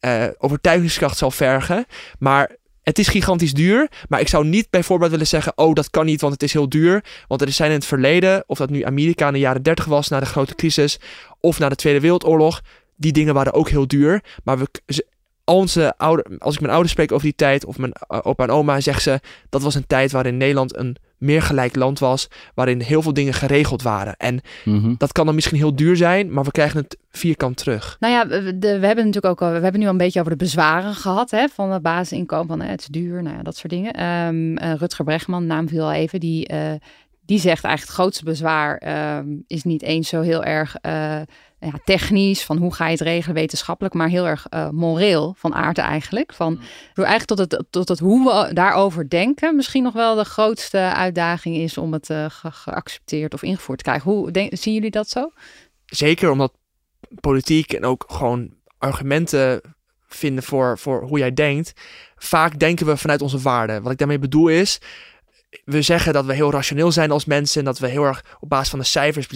uh, 0.00 0.24
overtuigingskracht 0.38 1.18
zal 1.18 1.30
vergen. 1.30 1.86
Maar 2.18 2.56
het 2.82 2.98
is 2.98 3.08
gigantisch 3.08 3.54
duur, 3.54 3.90
maar 4.08 4.20
ik 4.20 4.28
zou 4.28 4.46
niet 4.46 4.70
bijvoorbeeld 4.70 5.10
willen 5.10 5.26
zeggen: 5.26 5.52
Oh, 5.56 5.74
dat 5.74 5.90
kan 5.90 6.06
niet, 6.06 6.20
want 6.20 6.32
het 6.32 6.42
is 6.42 6.52
heel 6.52 6.68
duur. 6.68 7.04
Want 7.26 7.40
er 7.40 7.52
zijn 7.52 7.70
in 7.70 7.76
het 7.76 7.86
verleden, 7.86 8.44
of 8.46 8.58
dat 8.58 8.70
nu 8.70 8.82
Amerika 8.82 9.26
in 9.26 9.32
de 9.32 9.38
jaren 9.38 9.62
30 9.62 9.84
was, 9.84 10.08
na 10.08 10.20
de 10.20 10.26
grote 10.26 10.54
crisis, 10.54 11.00
of 11.40 11.58
na 11.58 11.68
de 11.68 11.76
Tweede 11.76 12.00
Wereldoorlog, 12.00 12.62
die 12.96 13.12
dingen 13.12 13.34
waren 13.34 13.52
ook 13.52 13.68
heel 13.68 13.88
duur. 13.88 14.24
Maar 14.44 14.58
we, 14.58 14.68
onze 15.44 15.94
ouder, 15.96 16.38
als 16.38 16.54
ik 16.54 16.60
mijn 16.60 16.72
ouders 16.72 16.92
spreek 16.92 17.12
over 17.12 17.26
die 17.26 17.34
tijd, 17.34 17.64
of 17.64 17.78
mijn 17.78 17.92
eh, 17.92 18.18
opa 18.22 18.44
en 18.44 18.50
oma, 18.50 18.80
zeggen 18.80 19.02
ze 19.02 19.20
dat 19.48 19.62
was 19.62 19.74
een 19.74 19.86
tijd 19.86 20.12
waarin 20.12 20.36
Nederland 20.36 20.76
een 20.76 20.96
meer 21.18 21.42
gelijk 21.42 21.76
land 21.76 21.98
was, 21.98 22.28
waarin 22.54 22.80
heel 22.80 23.02
veel 23.02 23.12
dingen 23.12 23.34
geregeld 23.34 23.82
waren. 23.82 24.16
En 24.16 24.40
mhm. 24.64 24.94
dat 24.98 25.12
kan 25.12 25.26
dan 25.26 25.34
misschien 25.34 25.56
heel 25.56 25.76
duur 25.76 25.96
zijn, 25.96 26.32
maar 26.32 26.44
we 26.44 26.50
krijgen 26.50 26.80
het 26.80 26.98
vierkant 27.10 27.56
terug. 27.56 27.96
Nou 28.00 28.12
ja, 28.12 28.26
we, 28.26 28.58
we 28.58 28.86
hebben 28.86 29.04
natuurlijk 29.04 29.24
ook 29.24 29.42
al, 29.42 29.48
we 29.48 29.60
hebben 29.60 29.80
nu 29.80 29.86
al 29.86 29.92
een 29.92 29.98
beetje 29.98 30.20
over 30.20 30.32
de 30.32 30.44
bezwaren 30.44 30.94
gehad 30.94 31.30
hè, 31.30 31.48
van 31.48 31.70
het 31.70 31.82
basisinkomen, 31.82 32.46
van 32.46 32.60
het 32.60 32.80
is 32.80 32.86
duur, 32.86 33.22
nou 33.22 33.36
ja, 33.36 33.42
dat 33.42 33.56
soort 33.56 33.72
dingen. 33.72 34.04
Um, 34.04 34.58
Rutger 34.58 35.04
Bregman, 35.04 35.46
naam 35.46 35.68
viel 35.68 35.84
al 35.84 35.92
even, 35.92 36.20
die, 36.20 36.52
uh, 36.52 36.72
die 37.26 37.38
zegt 37.38 37.64
eigenlijk 37.64 37.96
het 37.96 38.00
grootste 38.00 38.24
bezwaar 38.24 38.76
ehm, 38.76 39.26
is 39.46 39.62
niet 39.62 39.82
eens 39.82 40.08
zo 40.08 40.20
heel 40.20 40.44
erg 40.44 40.76
uh, 40.86 41.20
ja, 41.58 41.78
technisch, 41.84 42.44
van 42.44 42.56
hoe 42.56 42.74
ga 42.74 42.84
je 42.84 42.90
het 42.90 43.00
regelen, 43.00 43.34
wetenschappelijk, 43.34 43.94
maar 43.94 44.08
heel 44.08 44.26
erg 44.26 44.46
uh, 44.50 44.68
moreel 44.68 45.34
van 45.36 45.54
aard 45.54 45.78
eigenlijk. 45.78 46.32
Van, 46.32 46.52
mm. 46.52 46.60
door 46.94 47.04
eigenlijk 47.04 47.40
tot 47.40 47.50
het, 47.50 47.64
tot 47.70 47.88
het 47.88 47.98
hoe 47.98 48.24
we 48.24 48.54
daarover 48.54 49.08
denken, 49.08 49.56
misschien 49.56 49.82
nog 49.82 49.92
wel 49.92 50.14
de 50.14 50.24
grootste 50.24 50.78
uitdaging 50.78 51.56
is 51.56 51.78
om 51.78 51.92
het 51.92 52.10
uh, 52.10 52.26
geaccepteerd 52.28 53.34
of 53.34 53.42
ingevoerd 53.42 53.78
te 53.78 53.84
krijgen. 53.84 54.10
Hoe 54.10 54.30
denk, 54.30 54.56
zien 54.56 54.74
jullie 54.74 54.90
dat 54.90 55.08
zo? 55.08 55.30
Zeker 55.86 56.30
omdat 56.30 56.52
politiek 57.20 57.72
en 57.72 57.84
ook 57.84 58.04
gewoon 58.06 58.50
argumenten 58.78 59.60
vinden 60.06 60.44
voor, 60.44 60.78
voor 60.78 61.02
hoe 61.02 61.18
jij 61.18 61.34
denkt. 61.34 61.72
Vaak 62.16 62.58
denken 62.58 62.86
we 62.86 62.96
vanuit 62.96 63.22
onze 63.22 63.38
waarden. 63.38 63.82
Wat 63.82 63.92
ik 63.92 63.98
daarmee 63.98 64.18
bedoel 64.18 64.48
is, 64.48 64.80
we 65.64 65.82
zeggen 65.82 66.12
dat 66.12 66.24
we 66.24 66.34
heel 66.34 66.50
rationeel 66.50 66.92
zijn 66.92 67.10
als 67.10 67.24
mensen 67.24 67.58
en 67.58 67.64
dat 67.64 67.78
we 67.78 67.88
heel 67.88 68.04
erg 68.04 68.24
op 68.40 68.48
basis 68.48 68.68
van 68.68 68.78
de 68.78 68.84
cijfers 68.84 69.26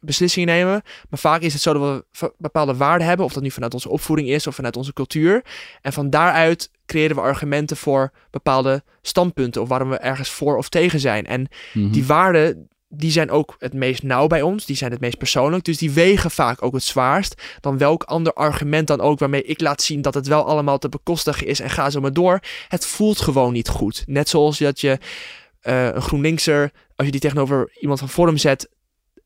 beslissingen 0.00 0.48
nemen. 0.48 0.82
Maar 1.08 1.18
vaak 1.18 1.40
is 1.40 1.52
het 1.52 1.62
zo 1.62 1.72
dat 1.72 2.04
we 2.18 2.32
bepaalde 2.38 2.76
waarden 2.76 3.06
hebben, 3.06 3.26
of 3.26 3.32
dat 3.32 3.42
nu 3.42 3.50
vanuit 3.50 3.74
onze 3.74 3.88
opvoeding 3.88 4.28
is 4.28 4.46
of 4.46 4.54
vanuit 4.54 4.76
onze 4.76 4.92
cultuur. 4.92 5.44
En 5.82 5.92
van 5.92 6.10
daaruit 6.10 6.70
creëren 6.86 7.16
we 7.16 7.22
argumenten 7.22 7.76
voor 7.76 8.12
bepaalde 8.30 8.82
standpunten 9.02 9.62
of 9.62 9.68
waarom 9.68 9.88
we 9.88 9.96
ergens 9.96 10.30
voor 10.30 10.56
of 10.56 10.68
tegen 10.68 11.00
zijn. 11.00 11.26
En 11.26 11.48
mhm. 11.72 11.90
die 11.90 12.06
waarden, 12.06 12.68
die 12.88 13.10
zijn 13.10 13.30
ook 13.30 13.56
het 13.58 13.74
meest 13.74 14.02
nauw 14.02 14.26
bij 14.26 14.42
ons, 14.42 14.66
die 14.66 14.76
zijn 14.76 14.90
het 14.90 15.00
meest 15.00 15.18
persoonlijk, 15.18 15.64
dus 15.64 15.78
die 15.78 15.90
wegen 15.90 16.30
vaak 16.30 16.62
ook 16.62 16.72
het 16.72 16.82
zwaarst 16.82 17.42
dan 17.60 17.78
welk 17.78 18.02
ander 18.02 18.32
argument 18.32 18.86
dan 18.86 19.00
ook 19.00 19.18
waarmee 19.18 19.44
ik 19.44 19.60
laat 19.60 19.82
zien 19.82 20.02
dat 20.02 20.14
het 20.14 20.26
wel 20.26 20.44
allemaal 20.44 20.78
te 20.78 20.88
bekostigen 20.88 21.46
is 21.46 21.60
en 21.60 21.70
ga 21.70 21.90
zo 21.90 22.00
maar 22.00 22.12
door. 22.12 22.40
Het 22.68 22.86
voelt 22.86 23.20
gewoon 23.20 23.52
niet 23.52 23.68
goed. 23.68 24.04
Net 24.06 24.28
zoals 24.28 24.58
dat 24.58 24.80
je 24.80 24.98
uh, 25.62 25.84
een 25.84 26.02
GroenLinkser, 26.02 26.70
als 26.96 27.06
je 27.06 27.12
die 27.12 27.20
tegenover 27.20 27.76
iemand 27.80 27.98
van 27.98 28.08
Forum 28.08 28.36
zet, 28.36 28.68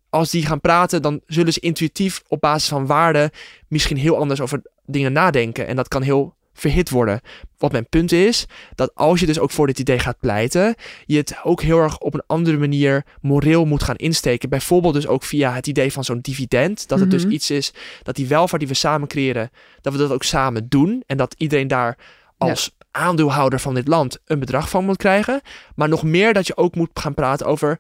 als 0.09 0.31
die 0.31 0.47
gaan 0.47 0.61
praten, 0.61 1.03
dan 1.03 1.20
zullen 1.27 1.53
ze 1.53 1.61
intuïtief 1.61 2.23
op 2.29 2.40
basis 2.40 2.68
van 2.68 2.87
waarden 2.87 3.31
misschien 3.68 3.97
heel 3.97 4.16
anders 4.16 4.40
over 4.40 4.62
dingen 4.87 5.12
nadenken. 5.12 5.66
En 5.66 5.77
dat 5.77 5.88
kan 5.88 6.03
heel 6.03 6.35
verhit 6.53 6.90
worden. 6.90 7.20
Wat 7.59 7.73
mijn 7.73 7.88
punt 7.88 8.12
is, 8.12 8.47
dat 8.75 8.94
als 8.94 9.20
je 9.20 9.27
dus 9.27 9.38
ook 9.38 9.51
voor 9.51 9.66
dit 9.66 9.79
idee 9.79 9.99
gaat 9.99 10.18
pleiten, 10.20 10.75
je 11.07 11.16
het 11.16 11.37
ook 11.42 11.62
heel 11.62 11.79
erg 11.79 11.99
op 11.99 12.14
een 12.14 12.23
andere 12.27 12.59
manier 12.59 13.05
moreel 13.20 13.64
moet 13.64 13.83
gaan 13.83 13.97
insteken. 13.97 14.49
Bijvoorbeeld 14.49 14.94
dus 14.94 15.07
ook 15.07 15.25
via 15.25 15.53
het 15.53 15.66
idee 15.66 15.92
van 15.92 16.05
zo'n 16.05 16.20
dividend. 16.20 16.88
Dat 16.88 17.01
het 17.01 17.11
dus 17.11 17.25
mhm. 17.25 17.33
iets 17.33 17.51
is, 17.51 17.73
dat 18.03 18.16
die 18.16 18.27
welvaart 18.27 18.61
die 18.61 18.68
we 18.68 18.77
samen 18.77 19.09
creëren, 19.09 19.51
dat 19.81 19.92
we 19.92 19.99
dat 19.99 20.12
ook 20.12 20.23
samen 20.23 20.68
doen. 20.68 21.03
En 21.07 21.16
dat 21.16 21.35
iedereen 21.38 21.68
daar 21.68 21.99
als 22.38 22.77
aandeelhouder 22.95 23.61
van 23.61 23.75
dit 23.75 23.89
land 23.89 24.19
een 24.25 24.39
bedrag 24.39 24.69
van 24.69 24.85
moet 24.85 24.97
krijgen. 24.97 25.41
Maar 25.75 25.89
nog 25.89 26.03
meer 26.03 26.33
dat 26.33 26.47
je 26.47 26.57
ook 26.57 26.75
moet 26.75 26.91
gaan 26.95 27.15
praten 27.15 27.47
over. 27.47 27.79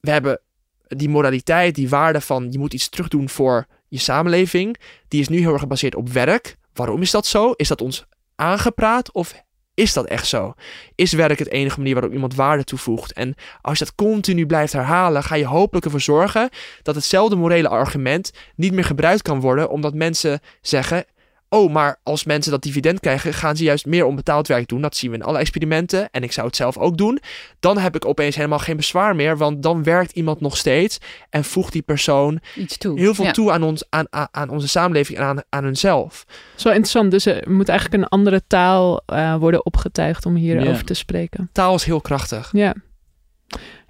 We 0.00 0.10
hebben 0.10 0.40
die 0.86 1.08
moraliteit, 1.08 1.74
die 1.74 1.88
waarde 1.88 2.20
van 2.20 2.46
je 2.50 2.58
moet 2.58 2.74
iets 2.74 2.88
terugdoen 2.88 3.28
voor 3.28 3.66
je 3.88 3.98
samenleving. 3.98 4.76
Die 5.08 5.20
is 5.20 5.28
nu 5.28 5.38
heel 5.38 5.52
erg 5.52 5.60
gebaseerd 5.60 5.94
op 5.94 6.08
werk. 6.08 6.56
Waarom 6.72 7.02
is 7.02 7.10
dat 7.10 7.26
zo? 7.26 7.52
Is 7.56 7.68
dat 7.68 7.80
ons 7.80 8.06
aangepraat 8.36 9.12
of 9.12 9.34
is 9.74 9.92
dat 9.92 10.06
echt 10.06 10.26
zo? 10.26 10.54
Is 10.94 11.12
werk 11.12 11.38
het 11.38 11.50
enige 11.50 11.78
manier 11.78 11.94
waarop 11.94 12.12
iemand 12.12 12.34
waarde 12.34 12.64
toevoegt? 12.64 13.12
En 13.12 13.34
als 13.60 13.78
je 13.78 13.84
dat 13.84 13.94
continu 13.94 14.46
blijft 14.46 14.72
herhalen, 14.72 15.22
ga 15.22 15.34
je 15.34 15.46
hopelijk 15.46 15.84
ervoor 15.84 16.00
zorgen 16.00 16.48
dat 16.82 16.94
hetzelfde 16.94 17.36
morele 17.36 17.68
argument 17.68 18.30
niet 18.54 18.72
meer 18.72 18.84
gebruikt 18.84 19.22
kan 19.22 19.40
worden, 19.40 19.70
omdat 19.70 19.94
mensen 19.94 20.40
zeggen: 20.60 21.04
oh, 21.50 21.72
maar 21.72 22.00
als 22.02 22.24
mensen 22.24 22.50
dat 22.50 22.62
dividend 22.62 23.00
krijgen, 23.00 23.34
gaan 23.34 23.56
ze 23.56 23.64
juist 23.64 23.86
meer 23.86 24.04
onbetaald 24.04 24.48
werk 24.48 24.68
doen. 24.68 24.80
Dat 24.80 24.96
zien 24.96 25.10
we 25.10 25.16
in 25.16 25.22
alle 25.22 25.38
experimenten 25.38 26.10
en 26.10 26.22
ik 26.22 26.32
zou 26.32 26.46
het 26.46 26.56
zelf 26.56 26.78
ook 26.78 26.96
doen. 26.96 27.20
Dan 27.60 27.78
heb 27.78 27.94
ik 27.94 28.04
opeens 28.04 28.36
helemaal 28.36 28.58
geen 28.58 28.76
bezwaar 28.76 29.16
meer, 29.16 29.36
want 29.36 29.62
dan 29.62 29.82
werkt 29.82 30.12
iemand 30.12 30.40
nog 30.40 30.56
steeds 30.56 30.98
en 31.30 31.44
voegt 31.44 31.72
die 31.72 31.82
persoon 31.82 32.40
Iets 32.56 32.78
toe. 32.78 32.98
heel 32.98 33.14
veel 33.14 33.32
toe 33.32 33.52
aan, 33.52 33.62
ons, 33.62 33.84
aan, 33.88 34.06
aan, 34.30 34.48
onze 34.48 34.68
samenleving 34.68 35.18
en 35.18 35.24
aan, 35.24 35.42
aan 35.48 35.64
hunzelf. 35.64 36.24
Zo 36.56 36.68
interessant. 36.68 37.10
Dus 37.10 37.26
er 37.26 37.50
moet 37.50 37.68
eigenlijk 37.68 38.02
een 38.02 38.08
andere 38.08 38.42
taal 38.46 39.02
uh, 39.12 39.36
worden 39.36 39.66
opgetuigd 39.66 40.26
om 40.26 40.34
hierover 40.34 40.84
te 40.84 40.94
spreken. 40.94 41.48
Taal 41.52 41.74
is 41.74 41.84
heel 41.84 42.00
krachtig. 42.00 42.48
Ja. 42.52 42.74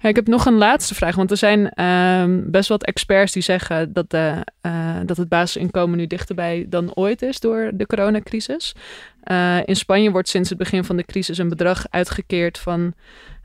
Ik 0.09 0.15
heb 0.15 0.27
nog 0.27 0.45
een 0.45 0.57
laatste 0.57 0.95
vraag. 0.95 1.15
Want 1.15 1.31
er 1.31 1.37
zijn 1.37 1.69
ehm, 1.69 2.41
best 2.45 2.69
wat 2.69 2.83
experts 2.83 3.31
die 3.31 3.43
zeggen 3.43 3.93
dat, 3.93 4.09
de, 4.09 4.45
uh, 4.61 4.97
dat 5.05 5.17
het 5.17 5.29
basisinkomen 5.29 5.97
nu 5.97 6.07
dichterbij 6.07 6.65
dan 6.69 6.95
ooit 6.95 7.21
is 7.21 7.39
door 7.39 7.71
de 7.73 7.85
coronacrisis. 7.85 8.75
Uh, 9.31 9.57
in 9.65 9.75
Spanje 9.75 10.11
wordt 10.11 10.29
sinds 10.29 10.49
het 10.49 10.57
begin 10.57 10.83
van 10.83 10.97
de 10.97 11.05
crisis 11.05 11.37
een 11.37 11.49
bedrag 11.49 11.85
uitgekeerd 11.89 12.57
van 12.57 12.93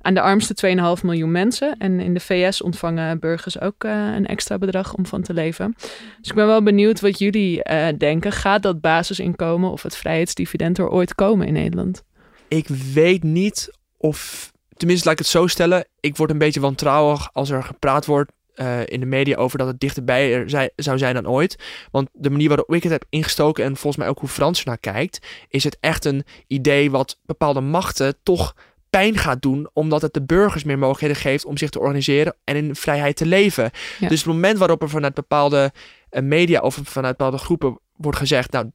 aan 0.01 0.14
de 0.14 0.21
armste 0.21 0.77
2,5 0.99 1.03
miljoen 1.03 1.31
mensen. 1.31 1.77
En 1.79 2.01
in 2.01 2.14
de 2.14 2.21
VS 2.21 2.62
ontvangen 2.62 3.19
burgers 3.19 3.61
ook 3.61 3.85
uh, 3.85 4.14
een 4.14 4.27
extra 4.27 4.59
bedrag 4.59 4.95
om 4.95 5.07
van 5.07 5.23
te 5.23 5.35
leven. 5.35 5.75
Dus 6.21 6.29
ik 6.29 6.35
ben 6.35 6.47
wel 6.47 6.62
benieuwd 6.62 7.01
wat 7.01 7.19
jullie 7.19 7.62
denken. 7.99 8.33
Gaat 8.33 8.62
dat 8.62 8.81
basisinkomen 8.81 9.71
of 9.71 9.83
het 9.83 9.97
vrijheidsdividend 9.97 10.79
er 10.79 10.88
ooit 10.88 11.14
komen 11.14 11.47
in 11.47 11.53
Nederland? 11.53 12.03
Ik 12.49 12.69
weet 12.69 13.23
niet 13.23 13.71
of 13.97 14.53
tenminste, 14.76 15.04
laat 15.04 15.18
ik 15.18 15.24
het 15.24 15.34
zo 15.34 15.46
stellen. 15.46 15.86
Ik 16.00 16.16
word 16.16 16.30
een 16.30 16.38
beetje 16.38 16.60
wantrouwig 16.60 17.28
als 17.32 17.50
er 17.50 17.62
gepraat 17.62 18.06
wordt 18.06 18.32
uh, 18.56 18.86
in 18.86 19.00
de 19.00 19.06
media 19.06 19.36
over 19.36 19.58
dat 19.58 19.66
het 19.66 19.80
dichterbij 19.80 20.34
er 20.34 20.70
zou 20.76 20.98
zijn 20.98 21.14
dan 21.14 21.28
ooit. 21.28 21.56
Want 21.90 22.08
de 22.12 22.30
manier 22.30 22.48
waarop 22.48 22.74
ik 22.74 22.82
het 22.82 22.92
heb 22.92 23.04
ingestoken 23.08 23.64
en 23.64 23.76
volgens 23.76 23.96
mij 23.96 24.08
ook 24.08 24.18
hoe 24.18 24.28
Frans 24.28 24.64
naar 24.64 24.78
kijkt, 24.78 25.26
is 25.48 25.64
het 25.64 25.76
echt 25.80 26.04
een 26.04 26.24
idee 26.46 26.90
wat 26.90 27.18
bepaalde 27.26 27.60
machten 27.60 28.16
toch 28.22 28.54
pijn 28.90 29.18
gaat 29.18 29.42
doen, 29.42 29.68
omdat 29.72 30.02
het 30.02 30.14
de 30.14 30.22
burgers 30.22 30.64
meer 30.64 30.78
mogelijkheden 30.78 31.16
geeft 31.16 31.44
om 31.44 31.56
zich 31.56 31.70
te 31.70 31.80
organiseren 31.80 32.34
en 32.44 32.56
in 32.56 32.76
vrijheid 32.76 33.16
te 33.16 33.26
leven. 33.26 33.70
Dus 33.98 34.18
het 34.18 34.26
moment 34.26 34.58
waarop 34.58 34.83
er 34.83 34.88
vanuit 34.88 35.14
bepaalde 35.14 35.72
uh, 36.10 36.22
media 36.22 36.60
of 36.60 36.79
vanuit 36.83 37.16
bepaalde 37.16 37.38
groepen 37.38 37.79
wordt 37.96 38.18
gezegd, 38.18 38.52
nou, 38.52 38.70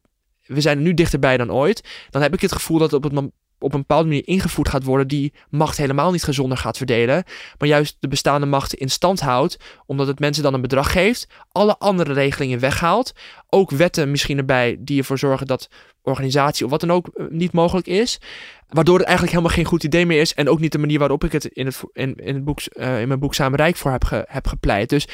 we 0.45 0.62
zijn 0.62 0.78
er 0.78 0.84
nu 0.84 0.93
dichterbij 0.93 1.38
dan 1.38 1.52
ooit, 1.52 2.08
dan 2.10 2.22
heb 2.22 2.34
ik 2.34 2.41
het 2.41 2.52
gevoel 2.52 2.78
dat 2.78 2.93
op 2.93 3.04
het 3.04 3.14
op 3.62 3.74
een 3.74 3.80
bepaalde 3.80 4.07
manier 4.07 4.28
ingevoerd 4.28 4.70
gaat 4.70 4.84
worden, 4.84 5.07
die 5.07 5.34
macht 5.49 5.78
helemaal 5.78 6.12
niet 6.12 6.24
gezonder 6.24 6.57
gaat 6.57 6.78
verdelen, 6.78 7.24
maar 7.57 7.68
juist 7.68 7.97
de 7.99 8.07
bestaande 8.07 8.45
machten 8.45 8.78
in 8.78 8.89
stand 8.89 9.20
houdt, 9.20 9.57
omdat 9.86 10.07
het 10.07 10.20
mensen 10.20 10.43
dan 10.43 10.53
een 10.53 10.62
bedrag 10.62 10.91
geeft, 10.91 11.28
alle 11.51 11.78
andere 11.78 12.14
regelingen 12.14 12.59
weghaalt, 12.59 13.14
ook 13.49 13.72
wetten 13.72 14.12
misschien 14.12 14.38
erbij 14.38 14.78
die 14.80 14.97
ervoor 14.97 15.18
zorgen 15.18 15.47
dat 15.47 15.70
organisatie 16.01 16.66
of 16.66 16.72
wat 16.72 16.80
dan 16.80 16.91
ook 16.91 17.07
eh, 17.07 17.26
niet 17.30 17.51
mogelijk 17.51 17.88
is, 17.88 18.20
waardoor 18.70 18.97
het 18.97 19.07
eigenlijk 19.07 19.36
helemaal 19.36 19.55
geen 19.55 19.66
goed 19.66 19.84
idee 19.84 20.05
meer 20.05 20.22
is 20.22 20.34
en 20.34 20.49
ook 20.49 20.59
niet 20.59 20.72
de 20.72 20.78
manier 20.78 20.99
waarop 20.99 21.24
ik 21.24 21.32
het 21.32 21.45
in, 21.45 21.66
het, 21.66 21.82
in, 21.93 22.16
in, 22.16 22.36
het 22.36 22.43
boek, 22.43 22.59
uh, 22.74 23.01
in 23.01 23.07
mijn 23.07 23.20
boek 23.20 23.34
Samen 23.34 23.57
Rijk 23.57 23.76
voor 23.76 23.91
heb, 23.91 24.26
heb 24.28 24.47
gepleit. 24.47 24.89
Dus 24.89 25.07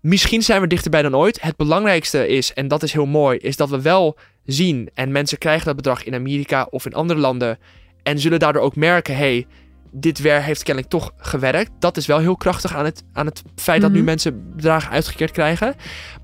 misschien 0.00 0.42
zijn 0.42 0.60
we 0.60 0.66
dichterbij 0.66 1.02
dan 1.02 1.16
ooit. 1.16 1.42
Het 1.42 1.56
belangrijkste 1.56 2.28
is, 2.28 2.52
en 2.52 2.68
dat 2.68 2.82
is 2.82 2.92
heel 2.92 3.06
mooi, 3.06 3.38
is 3.38 3.56
dat 3.56 3.70
we 3.70 3.82
wel 3.82 4.18
zien. 4.44 4.90
En 4.94 5.12
mensen 5.12 5.38
krijgen 5.38 5.66
dat 5.66 5.76
bedrag 5.76 6.04
in 6.04 6.14
Amerika 6.14 6.66
of 6.70 6.86
in 6.86 6.94
andere 6.94 7.20
landen. 7.20 7.58
En 8.02 8.18
zullen 8.18 8.38
daardoor 8.38 8.62
ook 8.62 8.76
merken: 8.76 9.16
hey, 9.16 9.46
dit 9.92 10.18
weer 10.18 10.42
heeft 10.42 10.62
kennelijk 10.62 10.92
toch 10.92 11.12
gewerkt. 11.16 11.70
Dat 11.78 11.96
is 11.96 12.06
wel 12.06 12.18
heel 12.18 12.36
krachtig 12.36 12.74
aan 12.74 12.84
het, 12.84 13.02
aan 13.12 13.26
het 13.26 13.42
feit 13.56 13.80
dat 13.80 13.90
nu 13.90 13.96
Mhm. 13.96 14.06
mensen 14.06 14.52
bedragen 14.56 14.90
uitgekeerd 14.90 15.30
krijgen. 15.30 15.74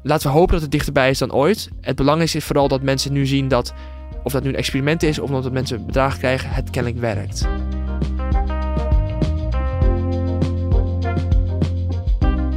Laten 0.02 0.30
we 0.30 0.36
hopen 0.36 0.52
dat 0.52 0.62
het 0.62 0.70
dichterbij 0.70 1.10
is 1.10 1.18
dan 1.18 1.32
ooit. 1.32 1.68
Het 1.80 1.96
belangrijkste 1.96 2.38
is 2.38 2.44
vooral 2.44 2.68
dat 2.68 2.82
mensen 2.82 3.12
nu 3.12 3.26
zien 3.26 3.48
dat, 3.48 3.74
of 4.22 4.32
dat 4.32 4.42
nu 4.42 4.48
een 4.48 4.56
experiment 4.56 5.02
is 5.02 5.18
of 5.18 5.28
omdat 5.30 5.52
mensen 5.52 5.86
bedragen 5.86 6.18
krijgen, 6.18 6.50
het 6.50 6.70
kennelijk 6.70 7.00
werkt. 7.00 7.46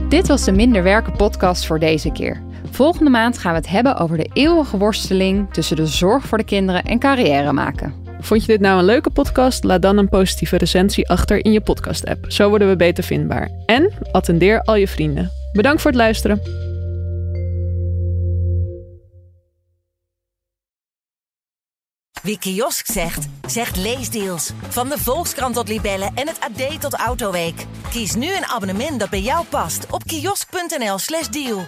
Dit 0.10 0.28
was 0.28 0.43
de 0.43 0.51
Minder 0.51 0.84
Werken 0.84 1.14
podcast 1.14 1.66
voor 1.66 1.80
deze 1.80 2.12
keer. 2.12 2.41
Volgende 2.72 3.10
maand 3.10 3.38
gaan 3.38 3.52
we 3.52 3.58
het 3.58 3.70
hebben 3.70 3.98
over 3.98 4.18
de 4.18 4.30
eeuwige 4.34 4.78
worsteling 4.78 5.54
tussen 5.54 5.76
de 5.76 5.88
zorg 5.88 6.26
voor 6.26 6.38
de 6.38 6.44
kinderen 6.44 6.84
en 6.84 7.00
carrière 7.00 7.54
maken. 7.54 7.94
Vond 8.20 8.42
je 8.42 8.48
dit 8.48 8.60
nou 8.60 8.80
een 8.80 8.86
leuke 8.86 9.10
podcast? 9.10 9.64
Laat 9.64 9.82
dan 9.82 9.98
een 9.98 10.10
positieve 10.10 10.58
recensie 10.58 11.10
achter 11.10 11.46
in 11.46 11.52
je 11.52 11.62
podcast-app. 11.62 12.32
Zo 12.32 12.50
worden 12.50 12.70
we 12.70 12.76
beter 12.76 13.04
vindbaar. 13.04 13.50
En 13.66 13.92
attendeer 14.12 14.62
al 14.62 14.76
je 14.76 14.88
vrienden. 14.88 15.32
Bedankt 15.54 15.82
voor 15.82 15.92
het 15.92 16.00
luisteren. 16.00 16.42
Wie 22.22 22.40
kiosk 22.40 22.92
zegt, 22.92 23.28
zegt 23.48 23.78
leesdeals. 23.78 24.52
Van 24.68 24.90
de 24.90 24.98
Volkskrant 24.98 25.56
tot 25.56 25.68
Libellen 25.68 26.12
en 26.16 26.28
het 26.28 26.40
AD 26.40 26.82
tot 26.82 26.94
Autoweek. 26.94 27.66
Kies 27.90 28.16
nu 28.16 28.36
een 28.36 28.46
abonnement 28.46 29.00
dat 29.00 29.10
bij 29.10 29.22
jou 29.22 29.46
past 29.46 29.86
op 29.92 30.04
kiosk.nl/slash 30.04 31.28
deal. 31.28 31.68